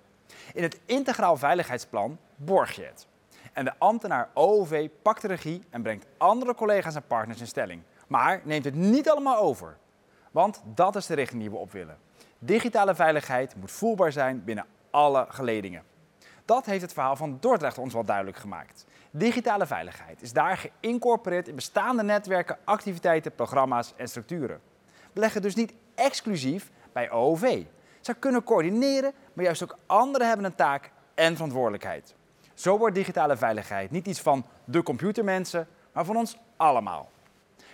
In 0.54 0.64
het 0.64 0.80
integraal 0.86 1.38
veiligheidsplan 1.38 2.18
borg 2.36 2.72
je 2.72 2.84
het. 2.84 3.08
En 3.54 3.66
de 3.66 3.74
ambtenaar 3.78 4.30
OOV 4.34 4.90
pakt 5.02 5.22
de 5.22 5.28
regie 5.28 5.64
en 5.70 5.82
brengt 5.82 6.06
andere 6.18 6.56
collega's 6.56 6.96
en 6.96 7.08
partners 7.08 7.40
in 7.40 7.48
stelling. 7.48 7.82
Maar 8.08 8.42
neemt 8.44 8.66
het 8.66 8.76
niet 8.76 9.10
allemaal 9.10 9.38
over. 9.38 9.78
Want 10.32 10.62
dat 10.66 10.96
is 10.96 11.06
de 11.06 11.14
richting 11.16 11.42
die 11.42 11.50
we 11.50 11.58
op 11.58 11.72
willen. 11.72 11.98
Digitale 12.40 12.96
veiligheid 12.96 13.56
moet 13.56 13.72
voelbaar 13.72 14.12
zijn 14.12 14.44
binnen 14.44 14.66
alle 14.90 15.26
geledingen. 15.30 15.84
Dat 16.46 16.66
heeft 16.66 16.82
het 16.82 16.94
verhaal 16.94 17.16
van 17.16 17.38
Dordrecht 17.40 17.78
ons 17.78 17.94
wel 17.94 18.06
duidelijk 18.06 18.38
gemaakt. 18.38 18.86
Digitale 19.18 19.66
veiligheid 19.66 20.22
is 20.22 20.34
daar 20.34 20.58
geïncorporeerd 20.58 21.48
in 21.48 21.56
bestaande 21.56 22.04
netwerken, 22.04 22.58
activiteiten, 22.64 23.36
programma's 23.36 23.94
en 23.96 24.08
structuren. 24.08 24.62
We 25.14 25.20
leggen 25.20 25.42
dus 25.42 25.56
niet 25.56 25.74
exclusief 25.96 26.72
bij 26.94 27.12
OOV. 27.12 27.64
Zij 28.02 28.16
kunnen 28.16 28.44
coördineren, 28.44 29.14
maar 29.34 29.46
juist 29.46 29.64
ook 29.64 29.78
anderen 29.86 30.28
hebben 30.28 30.46
een 30.46 30.56
taak 30.56 30.92
en 31.14 31.36
verantwoordelijkheid. 31.36 32.16
Zo 32.54 32.78
wordt 32.78 32.96
digitale 32.96 33.38
veiligheid 33.38 33.92
niet 33.92 34.08
iets 34.08 34.22
van 34.22 34.46
de 34.64 34.84
computermensen, 34.84 35.68
maar 35.92 36.06
van 36.06 36.18
ons 36.18 36.38
allemaal. 36.58 37.10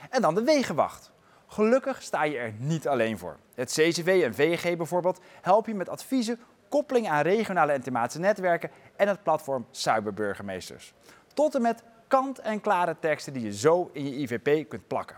En 0.10 0.22
dan 0.22 0.36
de 0.36 0.44
wegenwacht. 0.44 1.12
Gelukkig 1.48 2.02
sta 2.02 2.24
je 2.24 2.38
er 2.38 2.54
niet 2.58 2.88
alleen 2.88 3.18
voor. 3.18 3.38
Het 3.56 3.72
CCV 3.72 4.22
en 4.26 4.36
VG 4.36 4.78
bijvoorbeeld 4.78 5.20
helpen 5.42 5.72
je 5.72 5.78
met 5.78 5.89
adviezen, 5.89 6.39
koppeling 6.70 7.10
aan 7.10 7.22
regionale 7.22 7.72
en 7.72 7.82
thematische 7.82 8.20
netwerken 8.20 8.72
en 8.96 9.08
het 9.08 9.24
platform 9.24 9.66
Cyberburgemeesters. 9.72 10.94
Tot 11.34 11.56
en 11.56 11.62
met 11.62 11.84
kant-en-klare 12.08 12.96
teksten 13.00 13.34
die 13.34 13.44
je 13.44 13.54
zo 13.54 13.90
in 13.94 14.06
je 14.06 14.16
IVP 14.16 14.70
kunt 14.70 14.88
plakken. 14.88 15.18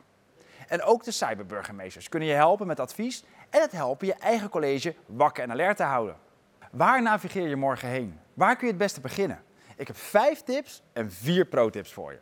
En 0.68 0.84
ook 0.84 1.04
de 1.04 1.12
cyberburgemeesters 1.12 2.10
kunnen 2.10 2.30
je 2.30 2.36
helpen 2.36 2.68
met 2.68 2.80
advies 2.80 3.24
en 3.50 3.62
het 3.62 3.72
helpen 3.72 4.08
je 4.08 4.14
eigen 4.14 4.50
college 4.50 4.96
wakker 5.06 5.44
en 5.44 5.52
alert 5.52 5.78
te 5.78 5.84
houden. 5.84 6.16
Waar 6.72 7.02
navigeer 7.02 7.48
je 7.48 7.56
morgen 7.56 7.88
heen? 7.88 8.20
Waar 8.34 8.56
kun 8.56 8.66
je 8.66 8.74
het 8.74 8.82
beste 8.82 9.02
beginnen? 9.02 9.44
Ik 9.78 9.88
heb 9.88 9.98
vijf 9.98 10.42
tips 10.42 10.82
en 10.94 11.12
vier 11.12 11.46
pro-tips 11.46 11.94
voor 11.94 12.12
je. 12.12 12.20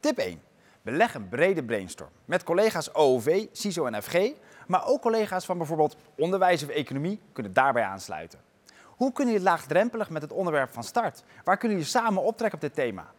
Tip 0.00 0.18
1. 0.18 0.42
Beleg 0.82 1.14
een 1.14 1.28
brede 1.28 1.64
brainstorm 1.64 2.10
met 2.24 2.42
collega's 2.42 2.94
OOV, 2.94 3.46
CISO 3.52 3.86
en 3.86 4.02
FG, 4.02 4.32
maar 4.66 4.86
ook 4.86 5.00
collega's 5.00 5.44
van 5.44 5.58
bijvoorbeeld 5.58 5.96
onderwijs 6.16 6.62
of 6.62 6.68
economie 6.68 7.20
kunnen 7.32 7.52
daarbij 7.52 7.82
aansluiten. 7.82 8.40
Hoe 8.86 9.12
kunnen 9.12 9.34
jullie 9.34 9.48
laagdrempelig 9.48 10.10
met 10.10 10.22
het 10.22 10.32
onderwerp 10.32 10.72
van 10.72 10.84
start? 10.84 11.22
Waar 11.44 11.56
kunnen 11.56 11.78
jullie 11.78 11.92
samen 11.92 12.22
optrekken 12.22 12.58
op 12.58 12.64
dit 12.64 12.74
thema? 12.74 13.12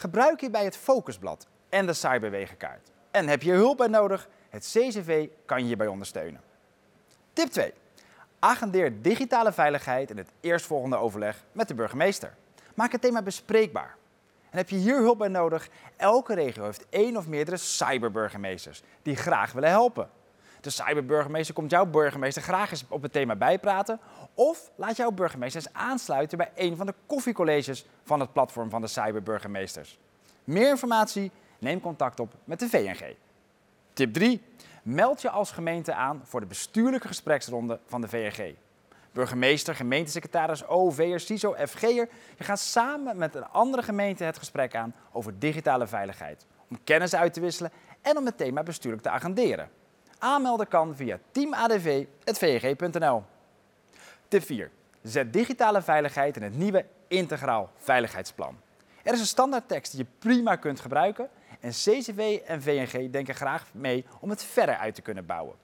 Gebruik 0.00 0.40
je 0.40 0.50
bij 0.50 0.64
het 0.64 0.76
focusblad 0.76 1.46
en 1.68 1.86
de 1.86 1.92
cyberwegenkaart. 1.92 2.90
En 3.10 3.28
heb 3.28 3.42
je 3.42 3.52
hulp 3.52 3.76
bij 3.76 3.86
nodig? 3.86 4.28
Het 4.48 4.62
CCV 4.62 5.28
kan 5.44 5.58
je 5.58 5.64
hierbij 5.64 5.86
ondersteunen. 5.86 6.40
Tip 7.32 7.48
2. 7.48 7.72
Agendeer 8.38 9.02
digitale 9.02 9.52
veiligheid 9.52 10.10
in 10.10 10.16
het 10.16 10.32
eerstvolgende 10.40 10.96
overleg 10.96 11.44
met 11.52 11.68
de 11.68 11.74
burgemeester. 11.74 12.34
Maak 12.74 12.92
het 12.92 13.00
thema 13.00 13.22
bespreekbaar. 13.22 13.96
En 14.50 14.56
heb 14.56 14.68
je 14.68 14.76
hier 14.76 14.96
hulp 14.96 15.18
bij 15.18 15.28
nodig? 15.28 15.68
Elke 15.96 16.34
regio 16.34 16.64
heeft 16.64 16.86
één 16.88 17.16
of 17.16 17.26
meerdere 17.26 17.56
cyberburgemeesters 17.56 18.82
die 19.02 19.16
graag 19.16 19.52
willen 19.52 19.70
helpen. 19.70 20.10
De 20.60 20.70
cyberburgemeester 20.70 21.54
komt 21.54 21.70
jouw 21.70 21.86
burgemeester 21.86 22.42
graag 22.42 22.70
eens 22.70 22.84
op 22.88 23.02
het 23.02 23.12
thema 23.12 23.36
bijpraten. 23.36 24.00
Of 24.34 24.70
laat 24.74 24.96
jouw 24.96 25.10
burgemeester 25.10 25.62
eens 25.62 25.72
aansluiten 25.72 26.38
bij 26.38 26.50
een 26.54 26.76
van 26.76 26.86
de 26.86 26.94
koffiecolleges 27.06 27.86
van 28.02 28.20
het 28.20 28.32
platform 28.32 28.70
van 28.70 28.80
de 28.80 28.86
cyberburgemeesters. 28.86 29.98
Meer 30.44 30.68
informatie? 30.68 31.30
Neem 31.58 31.80
contact 31.80 32.20
op 32.20 32.34
met 32.44 32.58
de 32.58 32.68
VNG. 32.68 33.14
Tip 33.92 34.12
3. 34.12 34.42
Meld 34.82 35.22
je 35.22 35.30
als 35.30 35.50
gemeente 35.50 35.94
aan 35.94 36.20
voor 36.24 36.40
de 36.40 36.46
bestuurlijke 36.46 37.06
gespreksronde 37.06 37.80
van 37.86 38.00
de 38.00 38.08
VNG. 38.08 38.54
Burgemeester, 39.12 39.74
gemeentesecretaris, 39.74 40.66
OV'er, 40.66 41.20
CISO, 41.20 41.54
FG'er. 41.66 42.08
Je 42.36 42.44
gaat 42.44 42.60
samen 42.60 43.16
met 43.16 43.34
een 43.34 43.48
andere 43.48 43.82
gemeente 43.82 44.24
het 44.24 44.38
gesprek 44.38 44.74
aan 44.74 44.94
over 45.12 45.38
digitale 45.38 45.86
veiligheid. 45.86 46.46
Om 46.68 46.78
kennis 46.84 47.14
uit 47.14 47.32
te 47.32 47.40
wisselen 47.40 47.72
en 48.02 48.16
om 48.16 48.26
het 48.26 48.36
thema 48.36 48.62
bestuurlijk 48.62 49.02
te 49.02 49.10
agenderen. 49.10 49.70
Aanmelden 50.20 50.68
kan 50.68 50.96
via 50.96 51.18
teamadv.veg.nl. 51.30 53.22
Tip 54.28 54.42
4. 54.42 54.70
Zet 55.02 55.32
digitale 55.32 55.82
veiligheid 55.82 56.36
in 56.36 56.42
het 56.42 56.56
nieuwe 56.56 56.84
Integraal 57.08 57.70
Veiligheidsplan. 57.76 58.56
Er 59.02 59.12
is 59.12 59.20
een 59.20 59.26
standaardtekst 59.26 59.92
die 59.92 60.00
je 60.00 60.06
prima 60.18 60.56
kunt 60.56 60.80
gebruiken 60.80 61.28
en 61.60 61.70
CCV 61.70 62.40
en 62.46 62.62
VNG 62.62 63.10
denken 63.10 63.34
graag 63.34 63.66
mee 63.72 64.06
om 64.20 64.30
het 64.30 64.42
verder 64.42 64.76
uit 64.76 64.94
te 64.94 65.02
kunnen 65.02 65.26
bouwen. 65.26 65.54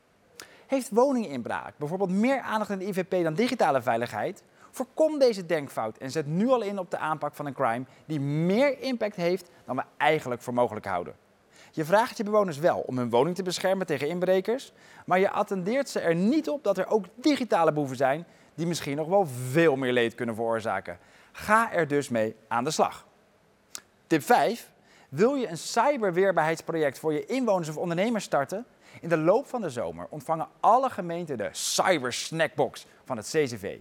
Heeft 0.66 0.90
woninginbraak 0.90 1.74
bijvoorbeeld 1.76 2.10
meer 2.10 2.40
aandacht 2.40 2.70
in 2.70 2.78
de 2.78 2.86
IVP 2.86 3.22
dan 3.22 3.34
digitale 3.34 3.82
veiligheid? 3.82 4.42
Voorkom 4.70 5.18
deze 5.18 5.46
denkfout 5.46 5.98
en 5.98 6.10
zet 6.10 6.26
nu 6.26 6.48
al 6.48 6.62
in 6.62 6.78
op 6.78 6.90
de 6.90 6.98
aanpak 6.98 7.34
van 7.34 7.46
een 7.46 7.54
crime 7.54 7.84
die 8.06 8.20
meer 8.20 8.80
impact 8.80 9.16
heeft 9.16 9.50
dan 9.64 9.76
we 9.76 9.82
eigenlijk 9.96 10.42
voor 10.42 10.54
mogelijk 10.54 10.86
houden. 10.86 11.14
Je 11.76 11.84
vraagt 11.84 12.16
je 12.16 12.24
bewoners 12.24 12.58
wel 12.58 12.78
om 12.78 12.98
hun 12.98 13.10
woning 13.10 13.36
te 13.36 13.42
beschermen 13.42 13.86
tegen 13.86 14.08
inbrekers, 14.08 14.72
maar 15.06 15.18
je 15.18 15.30
attendeert 15.30 15.88
ze 15.88 16.00
er 16.00 16.14
niet 16.14 16.48
op 16.48 16.64
dat 16.64 16.78
er 16.78 16.86
ook 16.86 17.04
digitale 17.14 17.72
boeven 17.72 17.96
zijn 17.96 18.26
die 18.54 18.66
misschien 18.66 18.96
nog 18.96 19.08
wel 19.08 19.26
veel 19.50 19.76
meer 19.76 19.92
leed 19.92 20.14
kunnen 20.14 20.34
veroorzaken. 20.34 20.98
Ga 21.32 21.72
er 21.72 21.88
dus 21.88 22.08
mee 22.08 22.36
aan 22.48 22.64
de 22.64 22.70
slag. 22.70 23.06
Tip 24.06 24.22
5. 24.22 24.70
Wil 25.08 25.34
je 25.34 25.48
een 25.48 25.58
cyberweerbaarheidsproject 25.58 26.98
voor 26.98 27.12
je 27.12 27.26
inwoners 27.26 27.68
of 27.68 27.76
ondernemers 27.76 28.24
starten? 28.24 28.66
In 29.00 29.08
de 29.08 29.18
loop 29.18 29.46
van 29.46 29.60
de 29.60 29.70
zomer 29.70 30.06
ontvangen 30.10 30.48
alle 30.60 30.90
gemeenten 30.90 31.38
de 31.38 31.48
Cyber 31.52 32.12
Snackbox 32.12 32.86
van 33.04 33.16
het 33.16 33.26
CCV. 33.26 33.78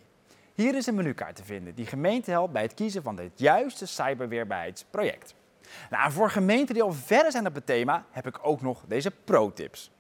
Hier 0.54 0.76
is 0.76 0.86
een 0.86 0.96
menukaart 0.96 1.36
te 1.36 1.44
vinden 1.44 1.76
die 1.76 1.86
gemeenten 1.86 2.32
helpt 2.32 2.54
bij 2.54 2.62
het 2.62 2.74
kiezen 2.74 3.04
van 3.04 3.18
het 3.18 3.32
juiste 3.36 3.86
cyberweerbaarheidsproject. 3.86 5.36
Nou, 5.90 6.12
voor 6.12 6.30
gemeenten 6.30 6.74
die 6.74 6.84
al 6.84 6.94
verder 6.94 7.32
zijn 7.32 7.48
op 7.48 7.56
het 7.56 7.66
thema 7.66 8.06
heb 8.12 8.28
ik 8.28 8.40
ook 8.42 8.62
nog 8.62 8.84
deze 8.88 9.12
pro-tips. 9.12 9.92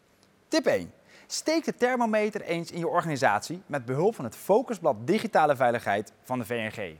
Tip 0.47 0.65
1. 0.65 0.93
Steek 1.27 1.65
de 1.65 1.75
thermometer 1.75 2.41
eens 2.41 2.71
in 2.71 2.79
je 2.79 2.87
organisatie 2.87 3.61
met 3.65 3.85
behulp 3.85 4.15
van 4.15 4.25
het 4.25 4.35
focusblad 4.35 5.07
Digitale 5.07 5.55
Veiligheid 5.55 6.11
van 6.23 6.39
de 6.39 6.45
VNG. 6.45 6.97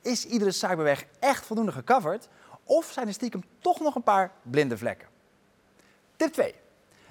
Is 0.00 0.24
iedere 0.26 0.50
cyberweg 0.50 1.06
echt 1.18 1.46
voldoende 1.46 1.72
gecoverd 1.72 2.28
of 2.64 2.90
zijn 2.92 3.06
er 3.06 3.12
stiekem 3.12 3.44
toch 3.58 3.80
nog 3.80 3.94
een 3.94 4.02
paar 4.02 4.32
blinde 4.42 4.78
vlekken? 4.78 5.08
Tip 6.16 6.32
2. 6.32 6.54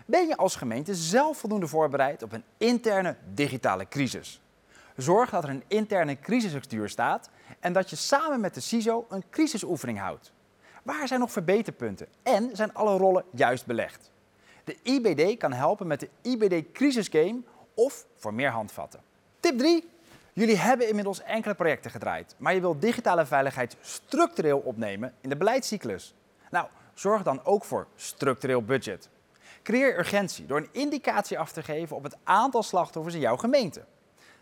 Ben 0.06 0.28
je 0.28 0.38
als 0.38 0.56
gemeente 0.56 0.96
zelf 0.96 1.38
voldoende 1.38 1.68
voorbereid 1.68 2.24
op 2.24 2.32
een 2.32 2.44
interne 2.58 3.16
digitale 3.34 3.88
crisis? 3.88 4.42
Zorg 4.96 5.30
dat 5.30 5.44
er 5.44 5.50
een 5.50 5.64
interne 5.68 6.20
crisisstructuur 6.20 6.90
staat 6.90 7.30
en 7.60 7.74
dat 7.74 7.90
je 7.90 7.96
samen 7.96 8.40
met 8.40 8.54
de 8.54 8.60
CISO 8.60 9.06
een 9.10 9.24
crisisoefening 9.30 10.00
houdt. 10.00 10.34
Waar 10.86 11.08
zijn 11.08 11.20
nog 11.20 11.32
verbeterpunten 11.32 12.08
en 12.24 12.50
zijn 12.54 12.74
alle 12.74 12.98
rollen 12.98 13.24
juist 13.32 13.66
belegd? 13.66 14.12
De 14.64 14.78
IBD 14.84 15.38
kan 15.38 15.54
helpen 15.54 15.88
met 15.88 16.00
de 16.00 16.10
IBD 16.22 16.72
Crisis 16.72 17.08
Game 17.08 17.42
of 17.74 18.06
voor 18.16 18.34
meer 18.34 18.50
handvatten. 18.50 19.02
Tip 19.40 19.58
3. 19.58 19.90
Jullie 20.34 20.58
hebben 20.58 20.88
inmiddels 20.88 21.22
enkele 21.22 21.56
projecten 21.56 21.92
gedraaid, 21.92 22.36
maar 22.38 22.54
je 22.54 22.62
wilt 22.62 22.82
digitale 22.82 23.26
veiligheid 23.26 23.78
structureel 23.82 24.60
opnemen 24.60 25.14
in 25.22 25.30
de 25.30 25.38
beleidscyclus. 25.38 26.14
Nou, 26.50 26.68
zorg 26.94 27.24
dan 27.24 27.46
ook 27.46 27.64
voor 27.64 27.88
structureel 27.96 28.64
budget. 28.64 29.10
Creëer 29.64 30.00
urgentie 30.00 30.46
door 30.46 30.58
een 30.58 30.70
indicatie 30.72 31.40
af 31.40 31.52
te 31.52 31.64
geven 31.64 31.96
op 31.96 32.04
het 32.04 32.18
aantal 32.24 32.64
slachtoffers 32.64 33.16
in 33.16 33.22
jouw 33.22 33.38
gemeente. 33.38 33.86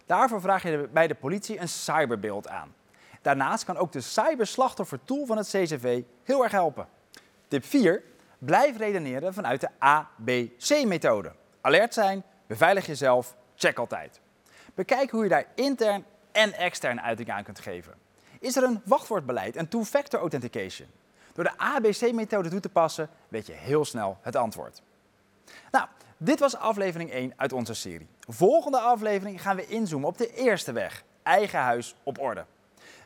Daarvoor 0.05 0.41
vraag 0.41 0.63
je 0.63 0.89
bij 0.91 1.07
de 1.07 1.15
politie 1.15 1.59
een 1.59 1.69
cyberbeeld 1.69 2.47
aan. 2.47 2.73
Daarnaast 3.23 3.63
kan 3.63 3.77
ook 3.77 3.91
de 3.91 4.01
cyberslachtoffertool 4.01 5.25
van 5.25 5.37
het 5.37 5.47
CCV 5.47 6.01
heel 6.23 6.43
erg 6.43 6.51
helpen. 6.51 6.87
Tip 7.47 7.65
4. 7.65 8.03
Blijf 8.37 8.77
redeneren 8.77 9.33
vanuit 9.33 9.61
de 9.61 9.69
ABC-methode. 9.77 11.31
Alert 11.61 11.93
zijn, 11.93 12.23
beveilig 12.47 12.85
jezelf, 12.85 13.35
check 13.55 13.77
altijd. 13.77 14.19
Bekijk 14.73 15.11
hoe 15.11 15.23
je 15.23 15.29
daar 15.29 15.45
intern 15.55 16.05
en 16.31 16.53
extern 16.53 17.01
uiting 17.01 17.29
aan 17.29 17.43
kunt 17.43 17.59
geven. 17.59 17.93
Is 18.39 18.55
er 18.55 18.63
een 18.63 18.81
wachtwoordbeleid 18.85 19.55
en 19.55 19.67
two-factor 19.67 20.19
authentication? 20.19 20.87
Door 21.33 21.43
de 21.43 21.57
ABC-methode 21.57 22.49
toe 22.49 22.59
te 22.59 22.69
passen, 22.69 23.09
weet 23.27 23.47
je 23.47 23.53
heel 23.53 23.85
snel 23.85 24.17
het 24.21 24.35
antwoord. 24.35 24.81
Nou, 25.71 25.87
dit 26.17 26.39
was 26.39 26.55
aflevering 26.55 27.11
1 27.11 27.33
uit 27.35 27.53
onze 27.53 27.73
serie. 27.73 28.07
Volgende 28.27 28.79
aflevering 28.79 29.41
gaan 29.41 29.55
we 29.55 29.67
inzoomen 29.67 30.09
op 30.09 30.17
de 30.17 30.33
eerste 30.33 30.71
weg, 30.71 31.03
eigen 31.23 31.59
huis 31.59 31.95
op 32.03 32.19
orde. 32.19 32.45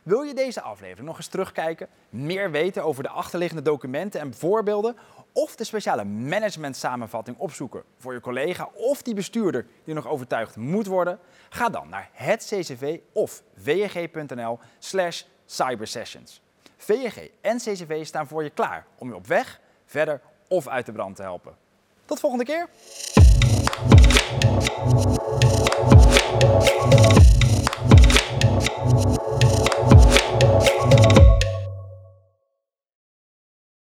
Wil 0.08 0.22
je 0.22 0.34
deze 0.34 0.62
aflevering 0.62 1.06
nog 1.06 1.16
eens 1.16 1.26
terugkijken, 1.26 1.88
meer 2.10 2.50
weten 2.50 2.84
over 2.84 3.02
de 3.02 3.08
achterliggende 3.08 3.62
documenten 3.62 4.20
en 4.20 4.34
voorbeelden 4.34 4.96
of 5.32 5.56
de 5.56 5.64
speciale 5.64 6.04
management 6.04 6.76
samenvatting 6.76 7.38
opzoeken 7.38 7.82
voor 7.98 8.12
je 8.12 8.20
collega 8.20 8.68
of 8.74 9.02
die 9.02 9.14
bestuurder 9.14 9.66
die 9.84 9.94
nog 9.94 10.06
overtuigd 10.06 10.56
moet 10.56 10.86
worden? 10.86 11.18
Ga 11.48 11.68
dan 11.68 11.88
naar 11.88 12.10
het 12.12 12.44
CCV 12.44 12.98
of 13.12 13.42
veg.nl 13.56 14.58
slash 14.78 15.22
cybersessions. 15.46 16.42
VNG 16.76 17.30
en 17.40 17.56
CCV 17.56 18.06
staan 18.06 18.26
voor 18.26 18.42
je 18.42 18.50
klaar 18.50 18.86
om 18.98 19.08
je 19.08 19.14
op 19.14 19.26
weg, 19.26 19.60
verder 19.86 20.20
of 20.48 20.68
uit 20.68 20.86
de 20.86 20.92
brand 20.92 21.16
te 21.16 21.22
helpen. 21.22 21.56
Tot 22.04 22.20
volgende 22.20 22.44
keer! 22.44 22.68